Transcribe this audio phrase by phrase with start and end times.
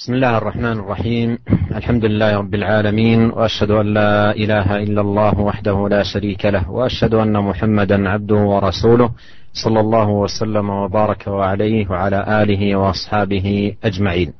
[0.00, 1.38] بسم الله الرحمن الرحيم.
[1.76, 7.14] الحمد لله رب العالمين وأشهد أن لا إله إلا الله وحده لا شريك له وأشهد
[7.14, 9.12] أن محمدا عبده ورسوله
[9.52, 14.32] صلى الله وسلم وبارك عليه وعلى آله وأصحابه أجمعين.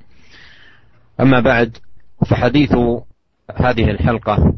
[1.20, 1.76] أما بعد
[2.26, 2.72] فحديث
[3.56, 4.54] هذه الحلقة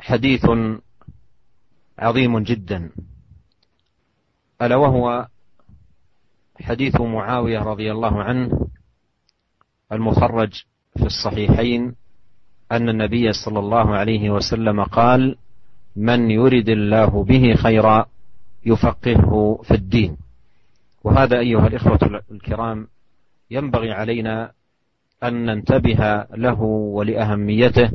[0.00, 0.46] حديث
[1.98, 2.90] عظيم جدا.
[4.62, 5.26] ألا وهو
[6.60, 8.70] حديث معاوية رضي الله عنه
[9.92, 10.64] المخرج
[10.96, 11.94] في الصحيحين
[12.72, 15.36] أن النبي صلى الله عليه وسلم قال
[15.96, 18.06] من يرد الله به خيرا
[18.66, 20.16] يفقهه في الدين
[21.04, 22.86] وهذا أيها الإخوة الكرام
[23.50, 24.50] ينبغي علينا
[25.24, 27.90] أن ننتبه له ولأهميته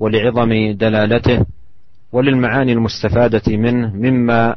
[0.00, 1.46] ولعظم دلالته
[2.12, 4.56] وللمعاني المستفادة منه مما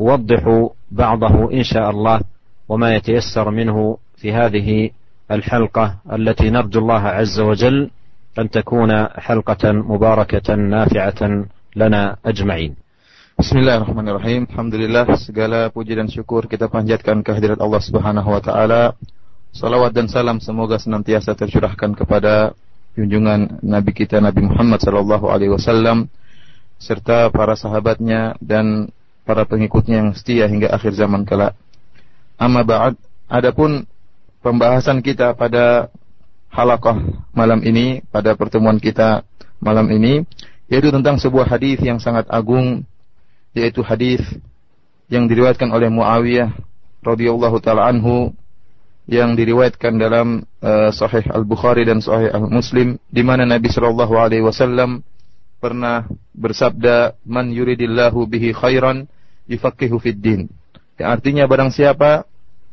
[0.00, 2.20] أوضح بعضه إن شاء الله
[2.68, 4.90] وما يتيسر منه في هذه
[5.31, 5.85] الحلقة
[6.17, 7.89] التي نرجو الله عز وجل
[8.39, 11.21] أن تكون حلقة مباركة نافعة
[11.75, 12.73] لنا أجمعين
[13.39, 14.51] Bismillahirrahmanirrahim.
[14.51, 18.99] Alhamdulillah segala puji dan syukur kita panjatkan kehadirat Allah Subhanahu wa taala.
[19.55, 22.51] Salawat dan salam semoga senantiasa tercurahkan kepada
[22.99, 26.11] junjungan Nabi kita Nabi Muhammad sallallahu alaihi wasallam
[26.83, 28.91] serta para sahabatnya dan
[29.23, 31.55] para pengikutnya yang setia hingga akhir zaman kelak.
[32.35, 32.99] Amma ba'd,
[33.31, 33.87] adapun
[34.44, 35.88] pembahasan kita pada
[36.52, 37.00] halakoh
[37.32, 39.24] malam ini, pada pertemuan kita
[39.56, 40.28] malam ini,
[40.68, 42.84] yaitu tentang sebuah hadis yang sangat agung,
[43.56, 44.20] yaitu hadis
[45.08, 46.52] yang diriwayatkan oleh Muawiyah
[47.00, 48.36] radhiyallahu taala anhu
[49.08, 54.14] yang diriwayatkan dalam uh, Sahih Al Bukhari dan Sahih Al Muslim di mana Nabi Shallallahu
[54.16, 55.04] Alaihi Wasallam
[55.60, 59.08] pernah bersabda, "Man yuridillahu bihi khairan
[59.48, 60.40] yufaqihu fid din."
[60.96, 62.24] Artinya barang siapa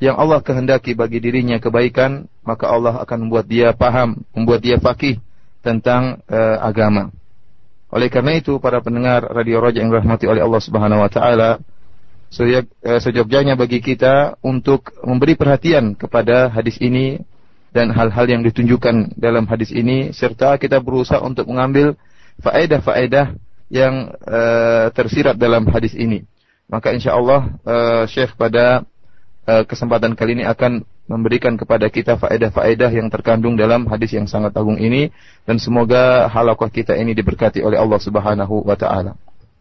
[0.02, 5.22] yang Allah kehendaki bagi dirinya kebaikan, maka Allah akan membuat dia paham, membuat dia fakih
[5.62, 7.14] tentang uh, agama.
[7.94, 11.62] Oleh karena itu, para pendengar Radio Roja yang dirahmati oleh Allah Subhanahu wa taala,
[12.32, 12.64] eh,
[13.04, 17.20] sejogjanya bagi kita untuk memberi perhatian kepada hadis ini
[17.76, 22.00] dan hal-hal yang ditunjukkan dalam hadis ini serta kita berusaha untuk mengambil
[22.40, 23.36] faedah-faedah
[23.68, 26.24] yang uh, tersirat dalam hadis ini.
[26.72, 28.88] Maka insya Allah uh, Syekh pada
[29.47, 34.75] kesempatan kali ini akan memberikan kepada kita faedah-faedah yang terkandung dalam hadis yang sangat agung
[34.75, 35.15] ini
[35.47, 39.15] dan semoga halaqah kita ini diberkati oleh Allah Subhanahu wa taala.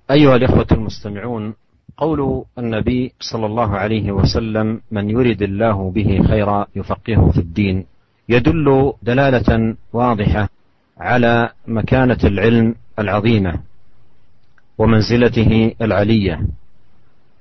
[0.06, 1.53] أيها الإخوة المستمعون
[1.97, 7.85] قول النبي صلى الله عليه وسلم من يرد الله به خيرا يفقهه في الدين
[8.29, 10.50] يدل دلالة واضحة
[10.97, 13.53] على مكانة العلم العظيمة
[14.78, 16.47] ومنزلته العلية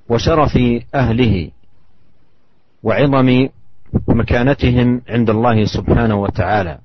[0.09, 0.59] وشرف
[0.94, 1.50] أهله
[2.84, 3.47] وعظم
[4.07, 6.78] مكانتهم عند الله سبحانه وتعالى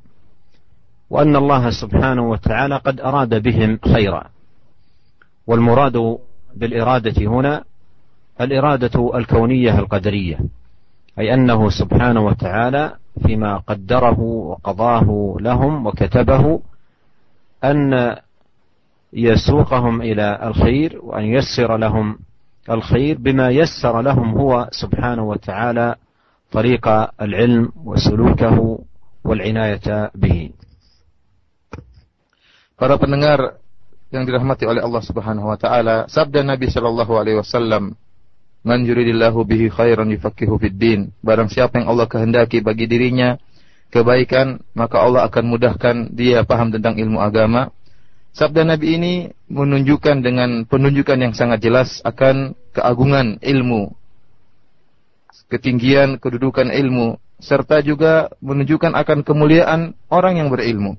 [1.11, 4.25] وأن الله سبحانه وتعالى قد أراد بهم خيرا.
[5.47, 6.19] والمراد
[6.57, 7.65] بالإرادة هنا
[8.41, 10.39] الإرادة الكونية القدرية
[11.19, 12.97] أي أنه سبحانه وتعالى
[13.27, 16.61] فيما قدره وقضاه لهم وكتبه
[17.65, 18.17] أن
[19.13, 22.19] يسوقهم إلى الخير وأن ييسر لهم
[22.70, 25.96] الخير بما يسر لهم هو سبحانه وتعالى
[26.52, 26.86] طريق
[27.22, 28.80] العلم وسلوكه
[29.24, 30.50] والعناية به
[32.80, 33.60] Para pendengar
[34.08, 37.92] yang dirahmati oleh Allah Subhanahu wa taala, sabda Nabi sallallahu alaihi wasallam,
[38.64, 43.36] "Man yuridillahu bihi khairan yufaqihu fid din." Barang siapa yang Allah kehendaki bagi dirinya
[43.92, 47.68] kebaikan, maka Allah akan mudahkan dia paham tentang ilmu agama
[48.35, 49.15] Sabda Nabi ini
[49.47, 53.95] menunjukkan dengan penunjukan yang sangat jelas akan keagungan ilmu,
[55.47, 60.99] ketinggian kedudukan ilmu, serta juga menunjukkan akan kemuliaan orang yang berilmu.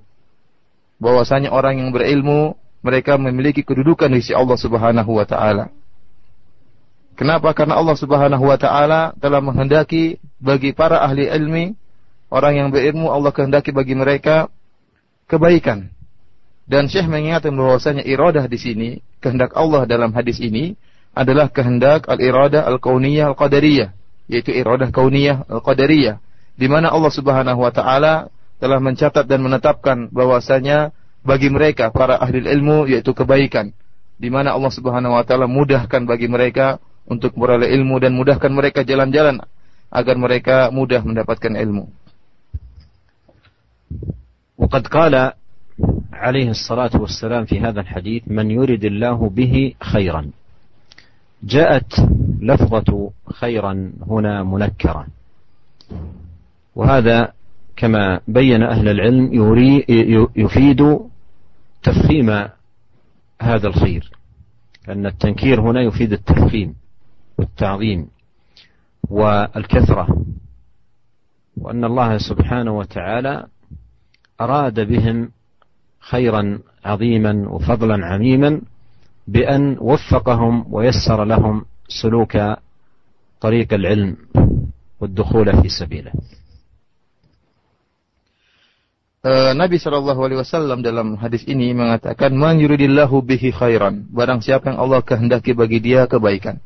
[1.03, 5.75] Bahwasanya orang yang berilmu mereka memiliki kedudukan di sisi Allah Subhanahu wa taala.
[7.19, 7.51] Kenapa?
[7.51, 11.75] Karena Allah Subhanahu wa taala telah menghendaki bagi para ahli ilmi,
[12.31, 14.47] orang yang berilmu Allah kehendaki bagi mereka
[15.27, 15.94] kebaikan
[16.70, 20.78] dan Syekh mengingatkan bahwasanya iradah di sini, kehendak Allah dalam hadis ini
[21.10, 23.90] adalah kehendak al-iradah al-kauniyah al-qadariyah,
[24.30, 26.22] yaitu iradah kauniyah al-qadariyah,
[26.54, 28.30] di mana Allah Subhanahu wa taala
[28.62, 30.94] telah mencatat dan menetapkan bahwasanya
[31.26, 33.74] bagi mereka para ahli ilmu yaitu kebaikan,
[34.14, 38.86] di mana Allah Subhanahu wa taala mudahkan bagi mereka untuk beroleh ilmu dan mudahkan mereka
[38.86, 39.42] jalan-jalan
[39.90, 41.90] agar mereka mudah mendapatkan ilmu.
[44.60, 45.32] وقد قال
[46.13, 50.31] عليه الصلاة والسلام في هذا الحديث من يرد الله به خيرا.
[51.43, 51.93] جاءت
[52.41, 55.07] لفظة خيرا هنا منكرة
[56.75, 57.33] وهذا
[57.75, 59.29] كما بين أهل العلم
[60.35, 60.99] يفيد
[61.83, 62.29] تفخيم
[63.41, 64.11] هذا الخير
[64.87, 66.75] لأن التنكير هنا يفيد التفخيم
[67.37, 68.07] والتعظيم
[69.09, 70.25] والكثرة
[71.57, 73.47] وأن الله سبحانه وتعالى
[74.41, 75.29] أراد بهم
[76.04, 78.60] خيرا عظيما وفضلا عميما
[79.28, 82.34] بأن وفقهم ويسر لهم سلوك
[83.40, 84.16] طريق العلم
[85.00, 86.12] والدخول في سبيله.
[89.52, 94.80] Nabi Shallallahu Alaihi Wasallam dalam hadis ini mengatakan, "Man yuridillahu bihi khairan." Barang siapa yang
[94.80, 96.56] Allah kehendaki bagi dia kebaikan.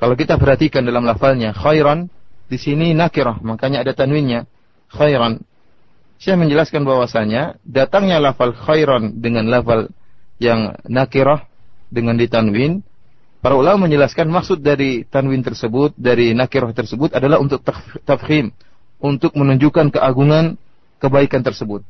[0.00, 2.08] Kalau kita perhatikan dalam lafalnya khairan,
[2.48, 4.48] di sini nakirah, makanya ada tanwinnya
[4.88, 5.44] khairan.
[6.25, 9.93] Saya menjelaskan bahwasanya datangnya lafal khairan dengan lafal
[10.41, 11.45] yang nakirah
[11.93, 12.81] dengan ditanwin
[13.45, 17.61] Para ulama menjelaskan maksud dari tanwin tersebut, dari nakirah tersebut adalah untuk
[18.09, 18.49] tafkhim,
[18.97, 20.57] untuk menunjukkan keagungan
[20.97, 21.85] kebaikan tersebut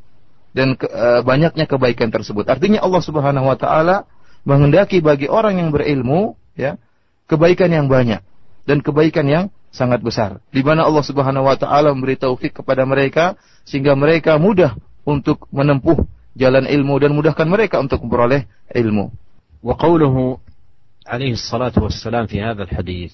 [0.52, 2.52] dan ke, e, banyaknya kebaikan tersebut.
[2.52, 4.04] Artinya Allah Subhanahu wa taala
[4.44, 6.76] menghendaki bagi orang yang berilmu ya,
[7.32, 8.20] kebaikan yang banyak
[8.68, 10.44] dan kebaikan yang sangat besar.
[10.52, 16.06] Di mana Allah Subhanahu wa taala memberi taufik kepada mereka sehingga mereka mudah untuk menempuh
[16.38, 19.12] jalan ilmu dan mudahkan mereka untuk memperoleh ilmu.
[19.66, 20.40] Wa qawluhu
[21.06, 23.14] عليه الصلاة والسلام في هذا الحديث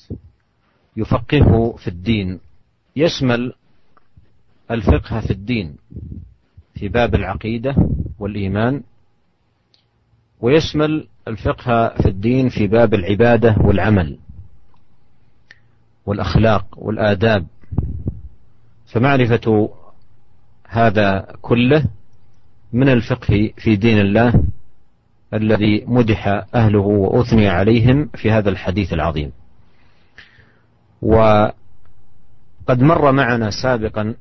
[0.98, 2.40] يفقهه في الدين
[2.96, 3.54] يشمل
[4.72, 5.76] الفقه في الدين
[6.76, 7.76] في باب العقيدة
[8.20, 8.84] والإيمان
[10.42, 14.18] ويشمل الفقه في الدين في باب العبادة والعمل
[16.06, 17.48] والأخلاق والآداب
[18.88, 19.70] فمعرفة
[20.72, 21.84] هذا كله
[22.74, 24.44] من الفقه في دين الله
[25.34, 29.32] الذي مدح أهله وأثني عليهم في هذا الحديث العظيم.
[31.02, 31.54] وقد
[32.70, 34.16] مر معنا سابقا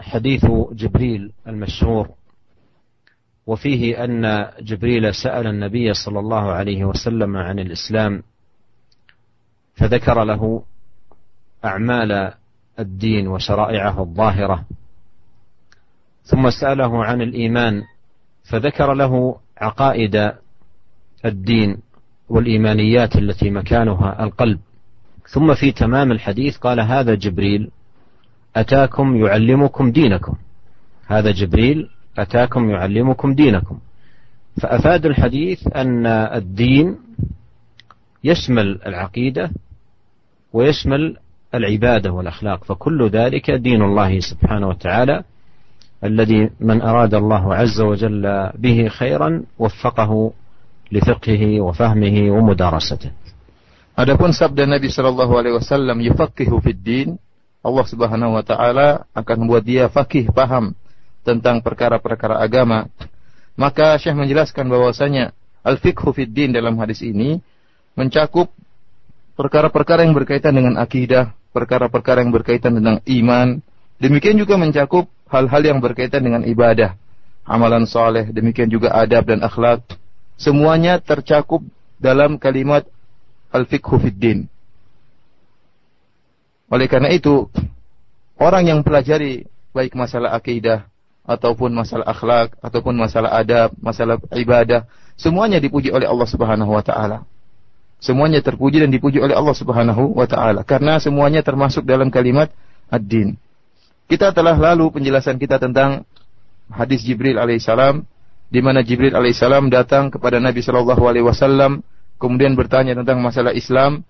[0.00, 2.08] حديث جبريل المشهور
[3.46, 8.22] وفيه أن جبريل سأل النبي صلى الله عليه وسلم عن الإسلام
[9.74, 10.62] فذكر له
[11.64, 12.32] أعمال
[12.78, 14.64] الدين وشرائعه الظاهرة
[16.22, 17.82] ثم سأله عن الإيمان
[18.44, 20.32] فذكر له عقائد
[21.24, 21.78] الدين
[22.28, 24.58] والإيمانيات التي مكانها القلب.
[25.28, 27.70] ثم في تمام الحديث قال هذا جبريل
[28.56, 30.34] أتاكم يعلمكم دينكم.
[31.06, 31.88] هذا جبريل
[32.18, 33.78] أتاكم يعلمكم دينكم.
[34.62, 36.98] فأفاد الحديث أن الدين
[38.24, 39.50] يشمل العقيدة
[40.52, 41.16] ويشمل
[41.54, 45.24] العبادة والأخلاق فكل ذلك دين الله سبحانه وتعالى.
[46.03, 50.11] الذي من أراد الله عز وجل به خيرا وفقه
[50.91, 53.11] لفقهه وفهمه ومدارسته
[53.97, 57.17] Adapun sabda Nabi Shallallahu Alaihi Wasallam yufakihu fid din,
[57.65, 60.77] Allah Subhanahu Wa Taala akan membuat dia fakih paham
[61.25, 62.85] tentang perkara-perkara agama.
[63.57, 65.33] Maka Syekh menjelaskan bahwasanya
[65.65, 67.41] al fikhu fid din dalam hadis ini
[67.97, 68.53] mencakup
[69.33, 73.65] perkara-perkara yang berkaitan dengan akidah, perkara-perkara yang berkaitan tentang iman,
[73.97, 76.92] Demikian juga mencakup hal-hal yang berkaitan dengan ibadah,
[77.48, 79.80] amalan soleh, demikian juga adab dan akhlak.
[80.36, 81.64] Semuanya tercakup
[81.96, 82.84] dalam kalimat
[83.48, 84.38] al-fiqhu fid din.
[86.68, 87.48] Oleh karena itu,
[88.36, 90.88] orang yang pelajari baik masalah akidah
[91.24, 94.84] ataupun masalah akhlak ataupun masalah adab, masalah ibadah,
[95.16, 97.24] semuanya dipuji oleh Allah Subhanahu wa taala.
[98.02, 102.50] Semuanya terpuji dan dipuji oleh Allah Subhanahu wa taala karena semuanya termasuk dalam kalimat
[102.90, 103.38] ad-din.
[104.10, 106.04] Kita telah lalu penjelasan kita tentang
[106.72, 108.04] hadis Jibril alaihissalam
[108.52, 111.80] di mana Jibril alaihissalam datang kepada Nabi Shallallahu alaihi wasallam
[112.20, 114.04] kemudian bertanya tentang masalah Islam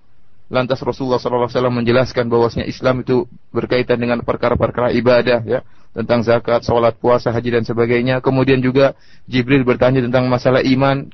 [0.51, 6.25] lantas Rasulullah Shallallahu alaihi wasallam menjelaskan bahwasanya Islam itu berkaitan dengan perkara-perkara ibadah ya tentang
[6.25, 8.25] zakat, sholat, puasa, haji dan sebagainya.
[8.25, 8.97] Kemudian juga
[9.29, 11.09] Jibril bertanya tentang masalah iman.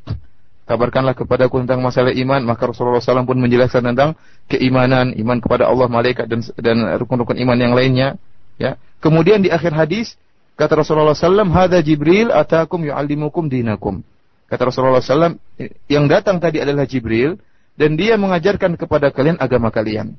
[0.68, 2.40] Kabarkanlah kepadaku tentang masalah iman.
[2.46, 4.14] Maka Rasulullah SAW pun menjelaskan tentang
[4.46, 8.20] keimanan, iman kepada Allah, malaikat dan dan rukun-rukun iman yang lainnya.
[8.58, 8.76] Ya.
[8.98, 10.18] Kemudian di akhir hadis
[10.58, 14.02] kata Rasulullah SAW, "Hada Jibril atakum yu'allimukum dinakum."
[14.50, 15.38] Kata Rasulullah SAW,
[15.86, 17.38] yang datang tadi adalah Jibril
[17.78, 20.18] dan dia mengajarkan kepada kalian agama kalian.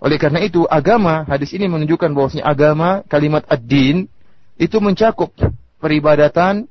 [0.00, 4.08] Oleh karena itu, agama, hadis ini menunjukkan bahwasanya agama, kalimat ad-din,
[4.56, 5.32] itu mencakup
[5.80, 6.68] peribadatan,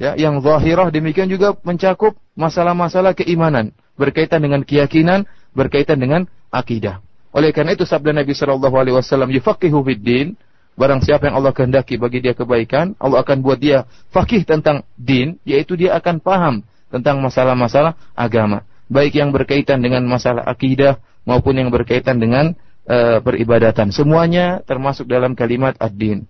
[0.00, 7.04] ya, yang zahirah, demikian juga mencakup masalah-masalah keimanan, berkaitan dengan keyakinan, berkaitan dengan akidah.
[7.35, 10.37] Oleh karena itu sabda Nabi Shallallahu Alaihi Wasallam, "Yufaqihu din."
[10.77, 15.41] Barang siapa yang Allah kehendaki bagi dia kebaikan, Allah akan buat dia fakih tentang din,
[15.41, 16.61] yaitu dia akan paham
[16.93, 22.53] tentang masalah-masalah agama, baik yang berkaitan dengan masalah akidah maupun yang berkaitan dengan
[22.85, 23.89] uh, peribadatan.
[23.89, 26.29] Semuanya termasuk dalam kalimat ad-din.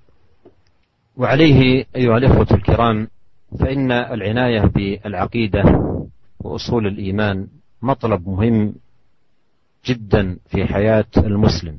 [1.17, 3.07] وعليه أيها الإخوة الكرام
[3.59, 5.63] فإن العناية بالعقيدة
[6.39, 7.47] وأصول الإيمان
[7.81, 8.73] مطلب مهم
[9.86, 11.78] جدا في حياة المسلم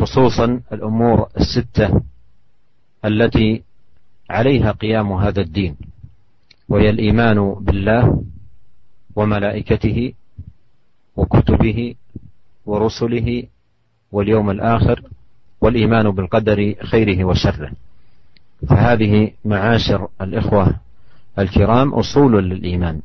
[0.00, 2.00] خصوصا الأمور الستة
[3.04, 3.62] التي
[4.30, 5.76] عليها قيام هذا الدين
[6.68, 8.24] وهي الإيمان بالله
[9.16, 10.12] وملائكته
[11.16, 11.94] وكتبه
[12.66, 13.44] ورسله
[14.12, 15.02] واليوم الآخر
[15.60, 17.72] والإيمان بالقدر خيره وشره.
[18.68, 20.76] فهذه معاشر الإخوة
[21.38, 23.00] الكرام أصول للإيمان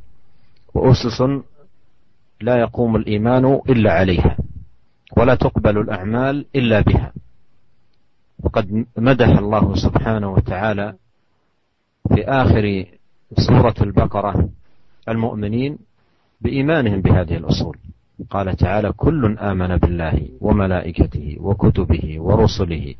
[0.74, 1.22] وأسس
[2.40, 4.36] لا يقوم الإيمان إلا عليها
[5.16, 7.12] ولا تقبل الأعمال إلا بها.
[8.44, 10.94] وقد مدح الله سبحانه وتعالى
[12.14, 12.84] في آخر
[13.38, 14.48] سورة البقرة
[15.08, 15.78] المؤمنين
[16.40, 17.76] بإيمانهم بهذه الأصول.
[18.30, 22.94] قال تعالى كل آمن بالله وملائكته وكتبه ورسله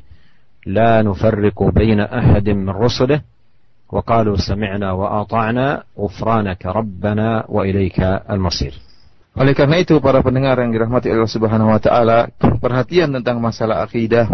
[0.65, 3.21] لا نفرق بين أحد من رسله.
[3.89, 8.86] وقالوا سمعنا وأطعنا غفرانك ربنا وإليك المصير.
[9.37, 14.25] Oleh karena itu para pendengar yang dirahmati Allah Subhanahu wa taala, perhatian tentang masalah akidah,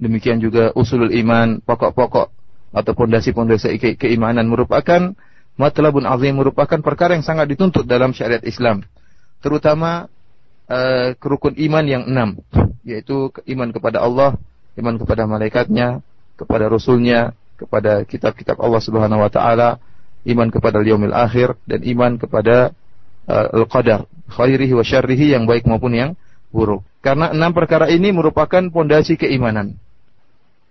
[0.00, 2.32] demikian juga usulul iman, pokok-pokok
[2.72, 5.12] atau pondasi-pondasi ke keimanan merupakan
[5.60, 8.88] matlabun azim merupakan perkara yang sangat dituntut dalam syariat Islam.
[9.44, 10.08] Terutama
[10.64, 12.40] uh, rukun iman yang enam,
[12.88, 14.32] yaitu iman kepada Allah,
[14.80, 16.00] iman kepada malaikatnya,
[16.40, 19.76] kepada rasulnya, kepada kitab-kitab Allah Subhanahu wa taala,
[20.24, 22.72] iman kepada yaumil akhir dan iman kepada
[23.28, 26.10] uh, al-qadar khairihi wa syarrihi yang baik maupun yang
[26.52, 26.84] buruk.
[27.00, 29.76] Karena enam perkara ini merupakan pondasi keimanan.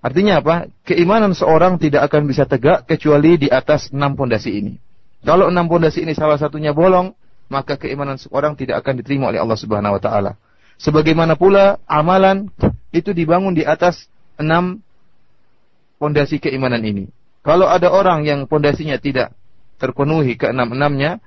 [0.01, 0.55] Artinya apa?
[0.85, 4.73] Keimanan seorang tidak akan bisa tegak kecuali di atas enam pondasi ini.
[5.25, 7.11] Kalau enam pondasi ini salah satunya bolong,
[7.49, 10.31] maka keimanan seorang tidak akan diterima oleh Allah Subhanahu wa taala.
[10.77, 12.53] Sebagaimana pula amalan
[12.93, 14.05] itu dibangun di atas
[14.37, 14.79] enam
[15.97, 17.09] pondasi keimanan ini.
[17.41, 19.33] Kalau ada orang yang pondasinya tidak
[19.81, 21.17] terpenuhi keenam-enamnya,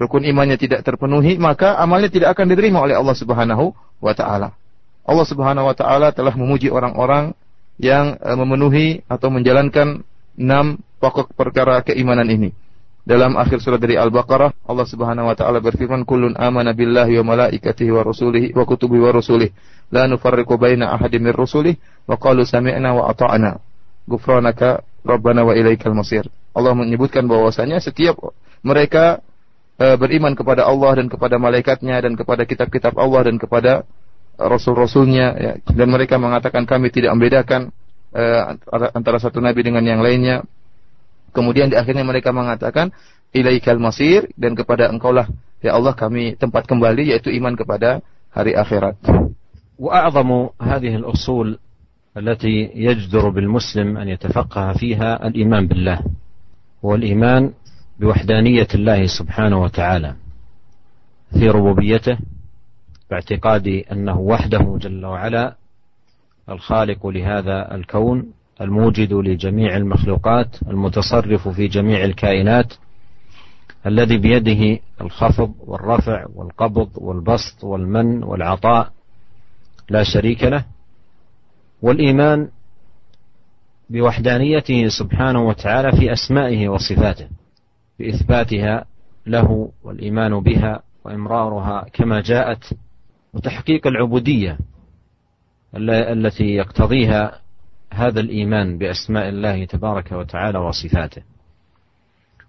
[0.00, 4.56] rukun imannya tidak terpenuhi, maka amalnya tidak akan diterima oleh Allah Subhanahu wa taala.
[5.04, 7.36] Allah Subhanahu wa taala telah memuji orang-orang
[7.76, 10.00] yang uh, memenuhi atau menjalankan
[10.40, 12.56] enam pokok perkara keimanan ini.
[13.00, 17.92] Dalam akhir surat dari Al-Baqarah, Allah Subhanahu wa taala berfirman, "Kullun amana billahi wa malaikatihi
[17.92, 19.52] wa rusulihi wa kutubihi wa rusulihi,
[19.92, 23.56] la nufarriqu baina ahadin min rusulihi wa qalu sami'na wa ata'na.
[24.04, 28.20] Ghufranaka rabbana wa ilaikal masir." Allah menyebutkan bahwasanya setiap
[28.60, 29.24] mereka
[29.79, 33.83] Eh, beriman kepada Allah dan kepada malaikatnya dan kepada kitab-kitab Allah dan kepada
[34.39, 35.51] rasul-rasulnya ya.
[35.67, 37.75] dan mereka mengatakan kami tidak membedakan
[38.15, 38.55] uh,
[38.95, 40.47] antara satu nabi dengan yang lainnya
[41.35, 42.95] kemudian di akhirnya mereka mengatakan
[43.35, 45.27] ilaikal masir dan kepada engkaulah
[45.59, 47.99] ya Allah kami tempat kembali yaitu iman kepada
[48.31, 48.95] hari akhirat
[49.75, 51.59] وأعظم هذه الأصول
[52.15, 55.99] التي يجدر بالمسلم أن يتفقه فيها الإيمان بالله
[56.79, 57.51] والإيمان
[58.00, 60.14] بوحدانية الله سبحانه وتعالى
[61.32, 62.18] في ربوبيته
[63.10, 65.56] باعتقاد أنه وحده جل وعلا
[66.48, 72.74] الخالق لهذا الكون الموجد لجميع المخلوقات المتصرف في جميع الكائنات
[73.86, 78.92] الذي بيده الخفض والرفع والقبض والبسط والمن والعطاء
[79.90, 80.64] لا شريك له
[81.82, 82.48] والإيمان
[83.90, 87.39] بوحدانيته سبحانه وتعالى في أسمائه وصفاته.
[88.00, 88.84] بإثباتها
[89.26, 92.74] له والإيمان بها وإمرارها كما جاءت
[93.34, 94.58] وتحقيق العبودية
[95.76, 97.40] التي يقتضيها
[97.92, 101.22] هذا الإيمان بأسماء الله تبارك وتعالى وصفاته.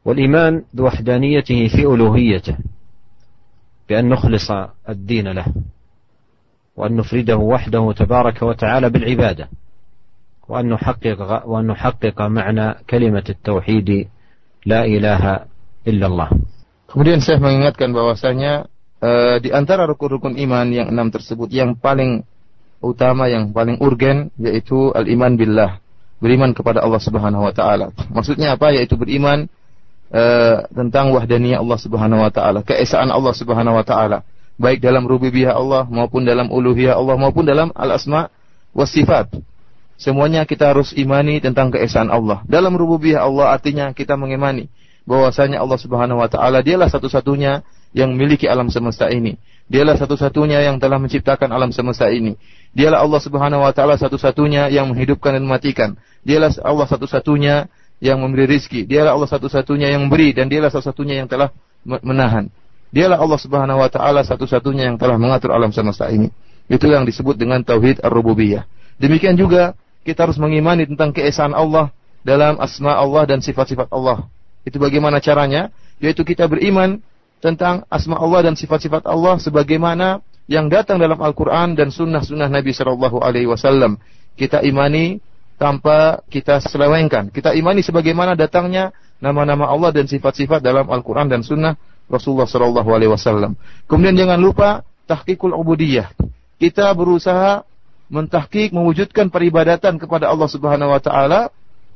[0.05, 2.57] والإيمان بوحدانيته في ألوهيته
[3.89, 4.51] بأن نخلص
[4.89, 5.45] الدين له
[6.75, 9.49] وأن نفرده وحده تبارك وتعالى بالعبادة
[10.49, 14.07] وأن نحقق وأن نحقق معنى كلمة التوحيد
[14.67, 15.49] La ilaha
[15.85, 16.29] illallah.
[16.85, 18.67] Kemudian saya mengingatkan bahwasanya
[19.01, 22.27] uh, di antara rukun-rukun iman yang enam tersebut yang paling
[22.81, 25.81] utama yang paling urgen yaitu al-iman billah,
[26.21, 27.93] beriman kepada Allah Subhanahu wa taala.
[28.11, 28.73] Maksudnya apa?
[28.73, 29.49] Yaitu beriman
[30.13, 34.21] uh, tentang wahdaniyah Allah Subhanahu wa taala, keesaan Allah Subhanahu wa taala,
[34.61, 38.29] baik dalam rububiyah Allah maupun dalam uluhiyah Allah maupun dalam al-asma
[38.75, 39.31] was sifat.
[40.01, 42.41] Semuanya kita harus imani tentang keesaan Allah.
[42.49, 44.65] Dalam rububiyah Allah artinya kita mengimani
[45.05, 47.61] bahwasanya Allah Subhanahu wa taala dialah satu-satunya
[47.93, 49.37] yang memiliki alam semesta ini.
[49.69, 52.33] Dialah satu-satunya yang telah menciptakan alam semesta ini.
[52.73, 55.89] Dialah Allah Subhanahu wa taala satu-satunya yang menghidupkan dan mematikan.
[56.25, 57.69] Dialah Allah satu-satunya
[58.01, 58.89] yang memberi rizki.
[58.89, 61.53] Dialah Allah satu-satunya yang memberi dan dialah satu-satunya yang telah
[61.85, 62.49] menahan.
[62.89, 66.33] Dialah Allah Subhanahu wa taala satu-satunya yang telah mengatur alam semesta ini.
[66.65, 68.65] Itu yang disebut dengan tauhid ar-rububiyah.
[68.97, 71.93] Demikian juga kita harus mengimani tentang keesaan Allah
[72.25, 74.29] dalam asma Allah dan sifat-sifat Allah.
[74.65, 75.73] Itu bagaimana caranya?
[76.01, 77.01] Yaitu kita beriman
[77.41, 83.21] tentang asma Allah dan sifat-sifat Allah sebagaimana yang datang dalam Al-Quran dan sunnah-sunnah Nabi Shallallahu
[83.21, 83.97] Alaihi Wasallam.
[84.37, 85.21] Kita imani
[85.61, 87.29] tanpa kita selewengkan.
[87.29, 91.77] Kita imani sebagaimana datangnya nama-nama Allah dan sifat-sifat dalam Al-Quran dan sunnah
[92.09, 93.53] Rasulullah Shallallahu Alaihi Wasallam.
[93.85, 94.69] Kemudian jangan lupa
[95.05, 96.13] tahqiqul ubudiyah.
[96.57, 97.65] Kita berusaha
[98.11, 101.47] mentahkik mewujudkan peribadatan kepada Allah Subhanahu wa taala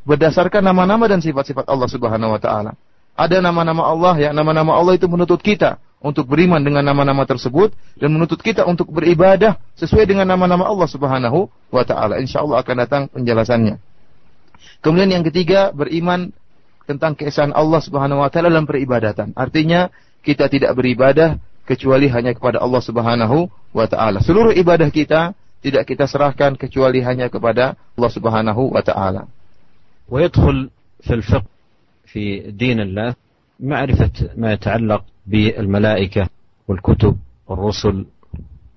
[0.08, 2.72] berdasarkan nama-nama dan sifat-sifat Allah Subhanahu wa taala.
[3.20, 8.16] Ada nama-nama Allah ya, nama-nama Allah itu menuntut kita untuk beriman dengan nama-nama tersebut dan
[8.16, 12.24] menuntut kita untuk beribadah sesuai dengan nama-nama Allah Subhanahu wa taala.
[12.24, 13.76] Insyaallah akan datang penjelasannya.
[14.80, 16.32] Kemudian yang ketiga, beriman
[16.88, 19.36] tentang keesaan Allah Subhanahu wa taala dalam peribadatan.
[19.36, 19.92] Artinya
[20.24, 24.22] kita tidak beribadah kecuali hanya kepada Allah Subhanahu wa taala.
[24.22, 29.28] Seluruh ibadah kita tidak kita serahkan kecuali hanya kepada Allah Subhanahu wa taala.
[30.10, 30.70] ويدخل
[31.02, 31.50] في الفقه
[32.06, 33.16] في دين الله
[33.60, 36.30] معرفة ما يتعلق بالملائكة
[36.68, 38.06] والكتب والرسل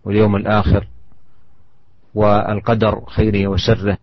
[0.04, 0.88] واليوم الآخر
[2.14, 3.98] والقدر خيره وشره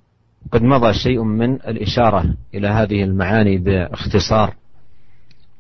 [0.51, 4.53] قد مضى شيء من الإشارة إلى هذه المعاني باختصار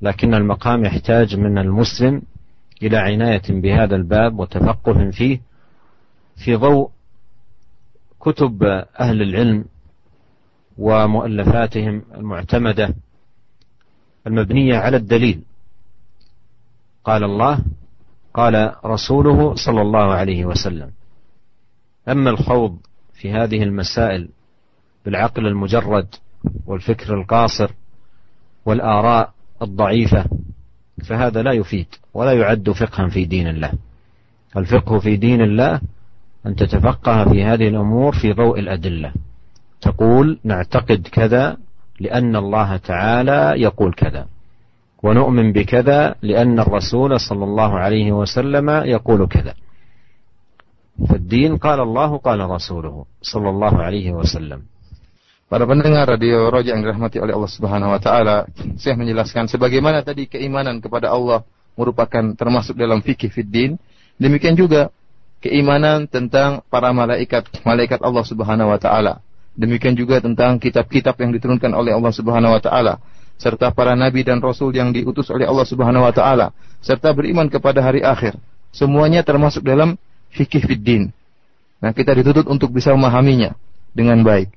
[0.01, 2.21] لكن المقام يحتاج من المسلم
[2.83, 5.41] إلى عناية بهذا الباب وتفقه فيه
[6.37, 6.89] في ضوء
[8.25, 8.63] كتب
[8.99, 9.65] أهل العلم
[10.77, 12.95] ومؤلفاتهم المعتمدة
[14.27, 15.41] المبنية على الدليل.
[17.03, 17.59] قال الله
[18.33, 20.91] قال رسوله صلى الله عليه وسلم
[22.09, 22.77] أما الخوض
[23.13, 24.29] في هذه المسائل
[25.05, 26.07] بالعقل المجرد
[26.65, 27.71] والفكر القاصر
[28.65, 30.25] والآراء الضعيفة
[31.05, 33.73] فهذا لا يفيد ولا يعد فقها في دين الله.
[34.57, 35.81] الفقه في دين الله
[36.46, 39.12] أن تتفقه في هذه الأمور في ضوء الأدلة
[39.80, 41.56] تقول نعتقد كذا
[42.00, 44.26] لأن الله تعالى يقول كذا
[45.02, 49.54] ونؤمن بكذا لأن الرسول صلى الله عليه وسلم يقول كذا
[51.08, 54.62] فالدين قال الله قال رسوله صلى الله عليه وسلم
[55.50, 58.46] Para pendengar radio Roja yang dirahmati oleh Allah Subhanahu wa taala,
[58.78, 61.42] saya menjelaskan sebagaimana tadi keimanan kepada Allah
[61.74, 63.74] merupakan termasuk dalam fikih fiddin,
[64.14, 64.94] demikian juga
[65.45, 69.21] keimanan tentang para malaikat, malaikat Allah Subhanahu wa taala.
[69.53, 72.97] Demikian juga tentang kitab-kitab yang diturunkan oleh Allah Subhanahu wa taala
[73.37, 76.49] serta para nabi dan rasul yang diutus oleh Allah Subhanahu wa taala
[76.81, 78.33] serta beriman kepada hari akhir.
[78.73, 79.95] Semuanya termasuk dalam
[80.33, 81.13] fikih fiddin.
[81.79, 83.53] Nah, kita dituntut untuk bisa memahaminya
[83.93, 84.49] dengan baik.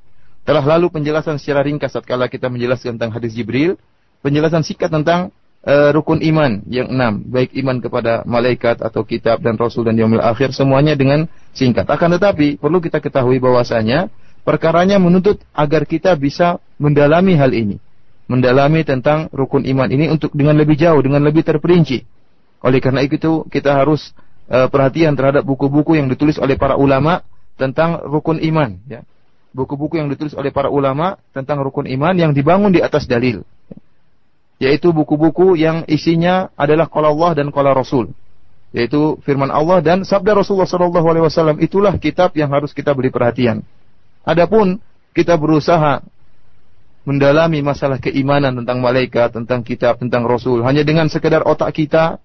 [0.48, 3.76] Telah lalu penjelasan secara ringkas tatkala kita menjelaskan tentang hadis Jibril,
[4.24, 5.30] penjelasan singkat tentang
[5.64, 10.22] uh, rukun iman yang enam, baik iman kepada malaikat atau kitab dan rasul dan yaumil
[10.22, 11.88] akhir semuanya dengan singkat.
[11.90, 14.12] Akan tetapi perlu kita ketahui bahwasanya
[14.46, 17.78] perkaranya menuntut agar kita bisa mendalami hal ini.
[18.28, 22.04] Mendalami tentang rukun iman ini untuk dengan lebih jauh, dengan lebih terperinci.
[22.60, 24.12] Oleh karena itu kita harus
[24.52, 27.24] uh, perhatian terhadap buku-buku yang ditulis oleh para ulama
[27.56, 29.02] tentang rukun iman ya
[29.52, 33.44] buku-buku yang ditulis oleh para ulama tentang rukun iman yang dibangun di atas dalil.
[34.58, 38.10] Yaitu buku-buku yang isinya adalah qala Allah dan qala Rasul.
[38.74, 43.08] Yaitu firman Allah dan sabda Rasulullah sallallahu alaihi wasallam itulah kitab yang harus kita beri
[43.08, 43.64] perhatian.
[44.26, 44.82] Adapun
[45.16, 46.04] kita berusaha
[47.08, 52.20] mendalami masalah keimanan tentang malaikat, tentang kitab, tentang rasul hanya dengan sekedar otak kita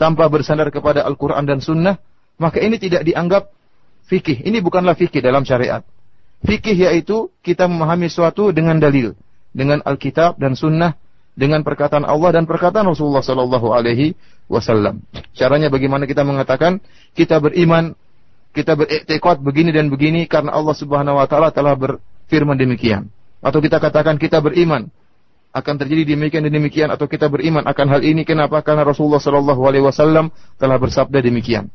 [0.00, 2.00] tanpa bersandar kepada Al-Qur'an dan sunnah,
[2.40, 3.52] maka ini tidak dianggap
[4.08, 4.40] fikih.
[4.40, 5.84] Ini bukanlah fikih dalam syariat.
[6.44, 9.16] Fikih yaitu kita memahami suatu dengan dalil,
[9.52, 10.96] dengan Alkitab dan Sunnah,
[11.34, 14.14] dengan perkataan Allah dan perkataan Rasulullah Sallallahu Alaihi
[14.46, 15.02] Wasallam.
[15.34, 16.78] Caranya bagaimana kita mengatakan
[17.14, 17.98] kita beriman,
[18.54, 23.10] kita beriktikad begini dan begini karena Allah Subhanahu Wa Taala telah berfirman demikian.
[23.44, 24.88] Atau kita katakan kita beriman
[25.54, 28.58] akan terjadi demikian dan demikian atau kita beriman akan hal ini kenapa?
[28.62, 31.70] Karena Rasulullah Sallallahu Alaihi Wasallam telah bersabda demikian.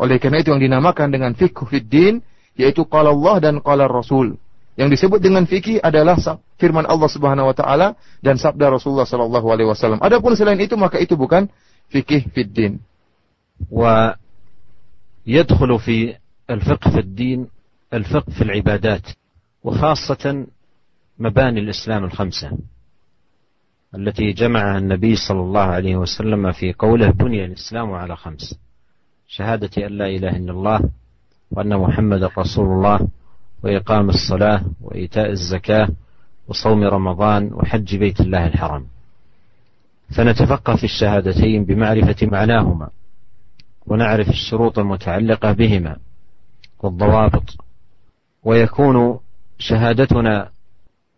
[0.00, 2.20] Oleh karena itu yang dinamakan dengan fikih fiddin
[2.58, 4.36] yaitu qala Allah dan qala Rasul.
[4.74, 6.18] Yang disebut dengan fikih adalah
[6.58, 10.02] firman Allah Subhanahu wa taala dan sabda Rasulullah sallallahu alaihi wasallam.
[10.02, 11.46] Adapun selain itu maka itu bukan
[11.94, 12.82] fikih fid din.
[13.70, 14.18] Wa
[15.22, 16.18] yadkhulu fi
[16.50, 17.46] al-fiqh fi din
[17.94, 19.14] al-fiqh fi al-ibadat
[19.64, 20.46] وخاصة
[21.18, 22.52] مباني الإسلام الخمسة
[23.94, 28.58] التي جمعها النبي صلى الله عليه وسلم في قوله بني الإسلام على خمس
[29.28, 30.80] شهادة أن لا إله إلا الله
[31.50, 33.08] وأن محمد رسول الله
[33.64, 35.88] وإقام الصلاة وإيتاء الزكاة
[36.48, 38.86] وصوم رمضان وحج بيت الله الحرام.
[40.16, 42.88] فنتفقه في الشهادتين بمعرفة معناهما
[43.86, 45.96] ونعرف الشروط المتعلقة بهما
[46.82, 47.56] والضوابط.
[48.44, 49.18] ويكون
[49.58, 50.50] شهادتنا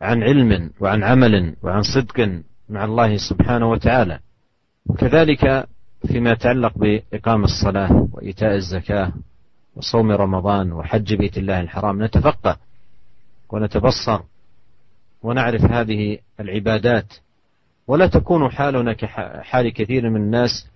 [0.01, 4.19] عن علم وعن عمل وعن صدق مع الله سبحانه وتعالى.
[4.87, 5.69] وكذلك
[6.07, 9.13] فيما يتعلق بإقام الصلاة وإيتاء الزكاة
[9.77, 12.57] وصوم رمضان وحج بيت الله الحرام نتفقه
[13.51, 14.21] ونتبصر
[15.23, 17.15] ونعرف هذه العبادات.
[17.87, 20.67] ولا تكون حالنا كحال كثير من الناس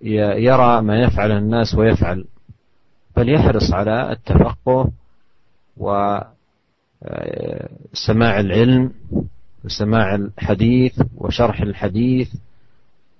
[0.00, 2.24] يرى ما يفعل الناس ويفعل
[3.16, 4.90] بل يحرص على التفقه
[5.76, 6.40] وسماع
[8.40, 8.92] العلم
[9.64, 12.34] وسماع الحديث وشرح الحديث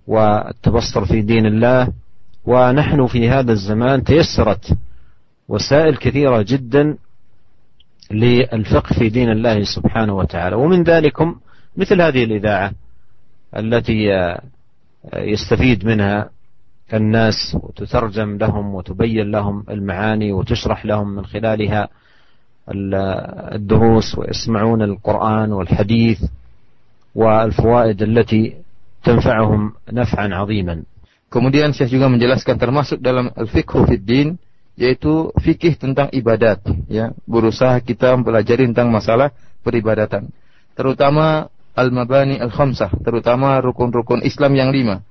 [0.07, 1.93] والتبصر في دين الله.
[2.47, 4.77] ونحن في هذا الزمان تيسرت
[5.49, 6.97] وسائل كثيرة جدا
[8.11, 10.57] للفقه في دين الله سبحانه وتعالى.
[10.57, 11.37] ومن ذلكم
[11.77, 12.73] مثل هذه الإذاعة
[13.57, 14.09] التي
[15.15, 16.31] يستفيد منها
[16.95, 21.89] الناس وتترجم لهم وتبين لهم المعاني وتشرح لهم من خلالها
[23.55, 26.25] الدروس ويسمعون القرآن والحديث
[27.15, 28.57] والفوائد التي
[29.05, 30.83] تنفعهم نفعا عظيما.
[31.27, 34.29] Kemudian Syekh juga menjelaskan termasuk dalam al-fiqhu fid din
[34.77, 37.11] yaitu fikih tentang ibadat ya.
[37.27, 39.35] Berusaha kita mempelajari tentang masalah
[39.67, 40.31] peribadatan.
[40.77, 45.05] Terutama al-mabani al-khamsah terutama rukun-rukun Islam yang lima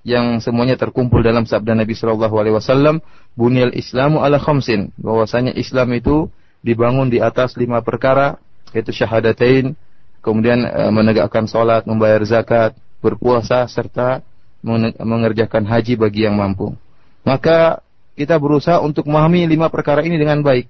[0.00, 3.04] yang semuanya terkumpul dalam sabda Nabi Shallallahu Alaihi Wasallam
[3.36, 4.96] bunyal Islamu ala khamsin.
[4.96, 6.32] Bahwasanya Islam itu
[6.64, 8.40] dibangun di atas lima perkara
[8.72, 9.74] yaitu syahadatain
[10.20, 14.20] kemudian e, menegakkan sholat membayar zakat berpuasa serta
[14.62, 16.76] mengerjakan haji bagi yang mampu.
[17.24, 17.80] Maka
[18.16, 20.68] kita berusaha untuk memahami lima perkara ini dengan baik.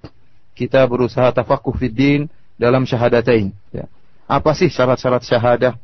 [0.55, 3.51] Kita berusaha tafakuh fiddin dalam syahadatain.
[3.75, 3.91] Ya.
[4.31, 5.75] Apa sih syarat-syarat syahadah?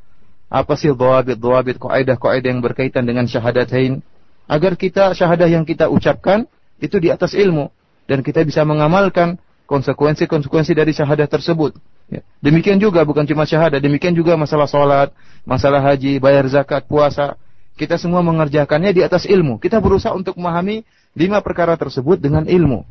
[0.46, 3.98] Apa sih dhawabit-dhawabit, kaidah-kaidah yang berkaitan dengan syahadatain?
[4.46, 6.46] Agar kita syahadah yang kita ucapkan
[6.78, 7.66] itu di atas ilmu.
[8.06, 11.74] Dan kita bisa mengamalkan konsekuensi-konsekuensi dari syahadah tersebut.
[12.06, 12.22] Ya.
[12.38, 15.10] Demikian juga bukan cuma syahadah, demikian juga masalah sholat,
[15.42, 17.34] masalah haji, bayar zakat, puasa.
[17.76, 19.60] Kita semua mengerjakannya di atas ilmu.
[19.60, 20.80] Kita berusaha untuk memahami
[21.12, 22.88] lima perkara tersebut dengan ilmu.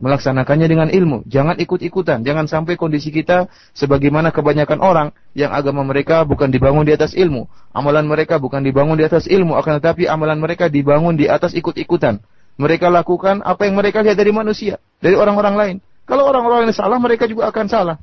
[0.00, 1.28] Melaksanakannya dengan ilmu.
[1.28, 2.24] Jangan ikut-ikutan.
[2.24, 7.46] Jangan sampai kondisi kita sebagaimana kebanyakan orang yang agama mereka bukan dibangun di atas ilmu.
[7.70, 9.54] Amalan mereka bukan dibangun di atas ilmu.
[9.60, 12.18] Akan tetapi amalan mereka dibangun di atas ikut-ikutan.
[12.56, 14.80] Mereka lakukan apa yang mereka lihat dari manusia.
[15.04, 15.76] Dari orang-orang lain.
[16.08, 17.96] Kalau orang-orang yang salah, mereka juga akan salah.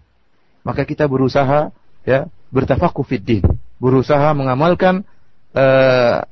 [0.62, 1.74] Maka kita berusaha
[2.06, 3.06] ya bertafakuh.
[3.82, 5.02] Berusaha mengamalkan
[5.56, 6.24] uh,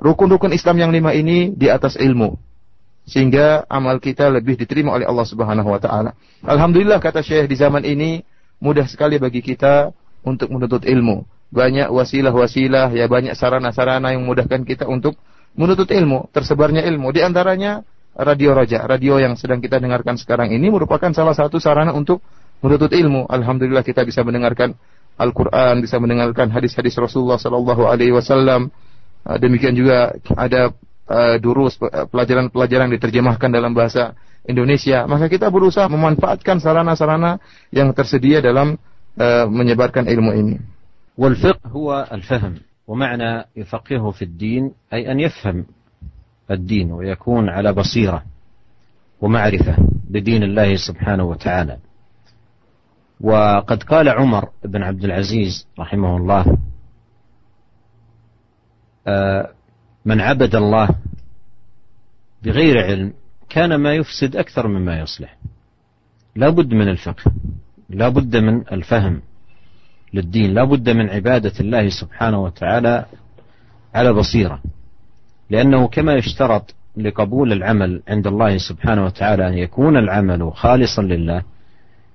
[0.00, 2.36] rukun-rukun Islam yang lima ini di atas ilmu.
[3.04, 6.16] Sehingga amal kita lebih diterima oleh Allah Subhanahu wa taala.
[6.40, 8.24] Alhamdulillah kata Syekh di zaman ini
[8.64, 9.92] mudah sekali bagi kita
[10.24, 11.28] untuk menuntut ilmu.
[11.52, 15.20] Banyak wasilah-wasilah, ya banyak sarana-sarana yang memudahkan kita untuk
[15.54, 17.12] menuntut ilmu, tersebarnya ilmu.
[17.12, 17.84] Di antaranya
[18.16, 22.24] radio Raja, radio yang sedang kita dengarkan sekarang ini merupakan salah satu sarana untuk
[22.64, 23.28] menuntut ilmu.
[23.28, 24.74] Alhamdulillah kita bisa mendengarkan
[25.19, 28.71] Al-Quran, bisa mendengarkan hadis-hadis Rasulullah Sallallahu Alaihi Wasallam.
[29.27, 30.71] Uh, demikian juga ada
[31.11, 34.15] uh, durus uh, pelajaran-pelajaran diterjemahkan dalam bahasa
[34.47, 35.03] Indonesia.
[35.11, 37.43] Maka kita berusaha memanfaatkan sarana-sarana
[37.75, 38.79] yang tersedia dalam
[39.19, 40.57] uh, menyebarkan ilmu ini.
[41.19, 42.55] والفقه هو الفهم
[42.87, 45.65] ومعنى يفقهه في الدين أي أن يفهم
[46.51, 48.23] الدين ويكون على بصيرة
[49.21, 49.75] ومعرفة
[50.09, 51.77] بدين الله سبحانه وتعالى
[53.20, 56.58] وقد قال عمر بن عبد العزيز رحمه الله
[59.06, 59.50] آه،
[60.04, 60.88] من عبد الله
[62.42, 63.12] بغير علم
[63.48, 65.36] كان ما يفسد أكثر مما يصلح.
[66.36, 67.32] لا بد من الفقه
[67.90, 69.22] لا بد من الفهم
[70.14, 73.06] للدين لا بد من عبادة الله سبحانه وتعالى
[73.94, 74.62] على بصيرة.
[75.50, 81.42] لأنه كما يشترط لقبول العمل عند الله سبحانه وتعالى أن يكون العمل خالصا لله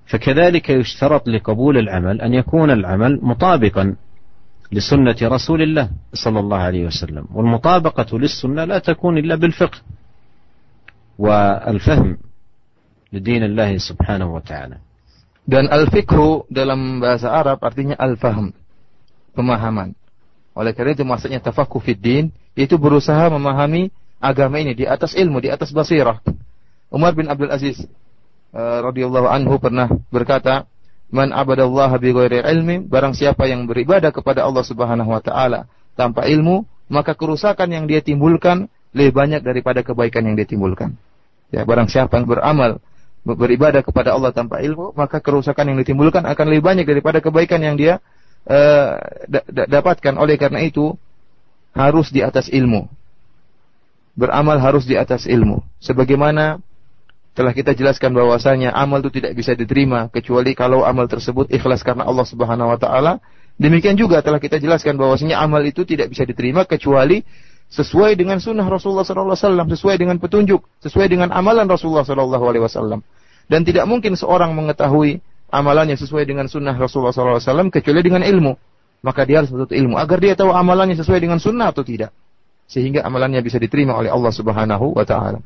[0.09, 3.95] فكذلك يشترط لقبول العمل أن يكون العمل مطابقا
[4.71, 9.77] لسنة رسول الله صلى الله عليه وسلم والمطابقة للسنة لا تكون إلا بالفقه
[11.19, 12.17] والفهم
[13.13, 14.77] لدين الله سبحانه وتعالى
[15.49, 18.53] Dan al-fikhu dalam bahasa Arab artinya al-fahm,
[19.33, 19.97] pemahaman.
[20.53, 23.89] Oleh karena itu maksudnya tafakuh fid din, yaitu berusaha memahami
[24.21, 26.21] agama ini di atas ilmu, di atas basirah.
[26.93, 27.81] Umar bin Abdul Aziz
[28.53, 30.69] uh, radhiyallahu anhu pernah berkata,
[31.09, 36.25] "Man abadallaha bi ghairi ilmi, barang siapa yang beribadah kepada Allah Subhanahu wa taala tanpa
[36.29, 40.97] ilmu, maka kerusakan yang dia timbulkan lebih banyak daripada kebaikan yang dia timbulkan."
[41.49, 42.77] Ya, barang siapa yang beramal
[43.25, 47.75] beribadah kepada Allah tanpa ilmu, maka kerusakan yang ditimbulkan akan lebih banyak daripada kebaikan yang
[47.75, 47.99] dia
[48.47, 48.95] uh,
[49.49, 50.13] dapatkan.
[50.15, 50.95] Oleh karena itu,
[51.75, 52.87] harus di atas ilmu.
[54.17, 55.63] Beramal harus di atas ilmu.
[55.79, 56.59] Sebagaimana
[57.37, 62.05] telah kita jelaskan bahwasanya amal itu tidak bisa diterima kecuali kalau amal tersebut ikhlas karena
[62.05, 63.23] Allah Subhanahu wa taala.
[63.59, 67.27] Demikian juga telah kita jelaskan bahwasanya amal itu tidak bisa diterima kecuali
[67.69, 69.35] sesuai dengan sunnah Rasulullah SAW,
[69.75, 73.03] sesuai dengan petunjuk, sesuai dengan amalan Rasulullah SAW.
[73.49, 78.57] Dan tidak mungkin seorang mengetahui amalannya sesuai dengan sunnah Rasulullah SAW kecuali dengan ilmu.
[78.99, 82.11] Maka dia harus menuntut ilmu agar dia tahu amalannya sesuai dengan sunnah atau tidak.
[82.67, 85.39] Sehingga amalannya bisa diterima oleh Allah Subhanahu wa taala.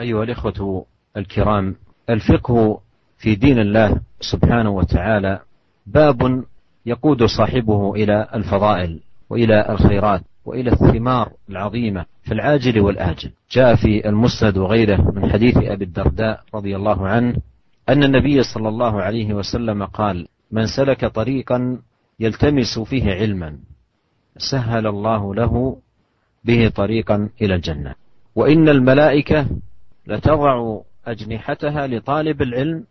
[0.00, 1.76] أيها الإخوة الكرام
[2.10, 2.80] الفقه
[3.18, 5.40] في دين الله سبحانه وتعالى
[5.86, 6.44] باب
[6.86, 9.00] يقود صاحبه إلى الفضائل
[9.30, 13.30] وإلى الخيرات وإلى الثمار العظيمة في العاجل والآجل.
[13.50, 17.36] جاء في المسند وغيره من حديث أبي الدرداء رضي الله عنه
[17.88, 21.78] أن النبي صلى الله عليه وسلم قال من سلك طريقا
[22.20, 23.58] يلتمس فيه علما
[24.36, 25.76] سهل الله له
[26.44, 27.94] به طريقا إلى الجنة.
[28.34, 29.46] وإن الملائكة
[30.06, 32.84] لتضع أجنحتها لطالب العلم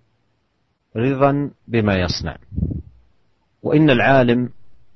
[0.96, 2.38] رضا بما يصنع.
[3.64, 4.50] وإن العالم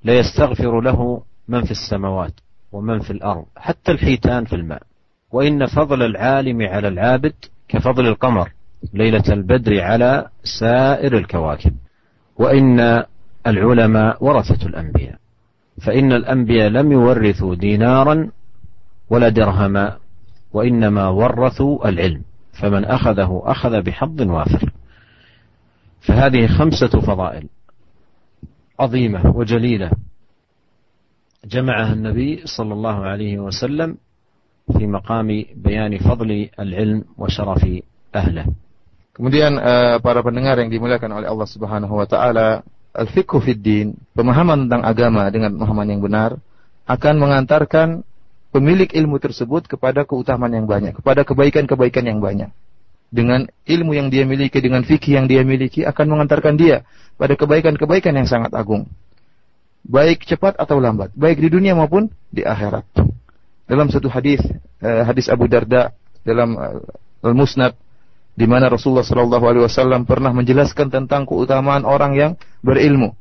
[0.04, 2.34] ليستغفر له من في السماوات
[2.72, 4.82] ومن في الأرض حتى الحيتان في الماء.
[5.32, 7.34] وإن فضل العالم على العابد
[7.68, 8.52] كفضل القمر
[8.94, 11.76] ليلة البدر على سائر الكواكب.
[12.38, 13.04] وإن
[13.48, 15.16] العلماء ورثة الأنبياء.
[15.82, 18.32] فإن الأنبياء لم يورثوا دينارا
[19.10, 19.98] ولا درهما
[20.56, 22.22] وإنما ورثوا العلم
[22.54, 24.72] فمن أخذه أخذ بحظ وافر
[26.02, 27.48] فهذه خمسة فضائل
[28.80, 29.92] عظيمة وجليلة
[31.46, 33.98] جمعها النبي صلى الله عليه وسلم
[34.78, 37.64] في مقام بيان فضل العلم وشرف
[38.16, 38.46] أهله
[39.16, 44.68] Kemudian uh, para pendengar yang dimuliakan oleh Allah Subhanahu wa taala, al-fiqhu fid din, pemahaman
[44.68, 46.36] tentang agama dengan pemahaman yang benar
[46.84, 48.04] akan mengantarkan
[48.56, 52.48] pemilik ilmu tersebut kepada keutamaan yang banyak, kepada kebaikan-kebaikan yang banyak.
[53.12, 56.88] Dengan ilmu yang dia miliki, dengan fikih yang dia miliki akan mengantarkan dia
[57.20, 58.88] pada kebaikan-kebaikan yang sangat agung.
[59.84, 62.88] Baik cepat atau lambat, baik di dunia maupun di akhirat.
[63.68, 64.40] Dalam satu hadis,
[64.80, 65.92] eh, hadis Abu Darda
[66.24, 67.76] dalam eh, Al-Musnad
[68.36, 72.32] di mana Rasulullah Shallallahu alaihi wasallam pernah menjelaskan tentang keutamaan orang yang
[72.64, 73.16] berilmu.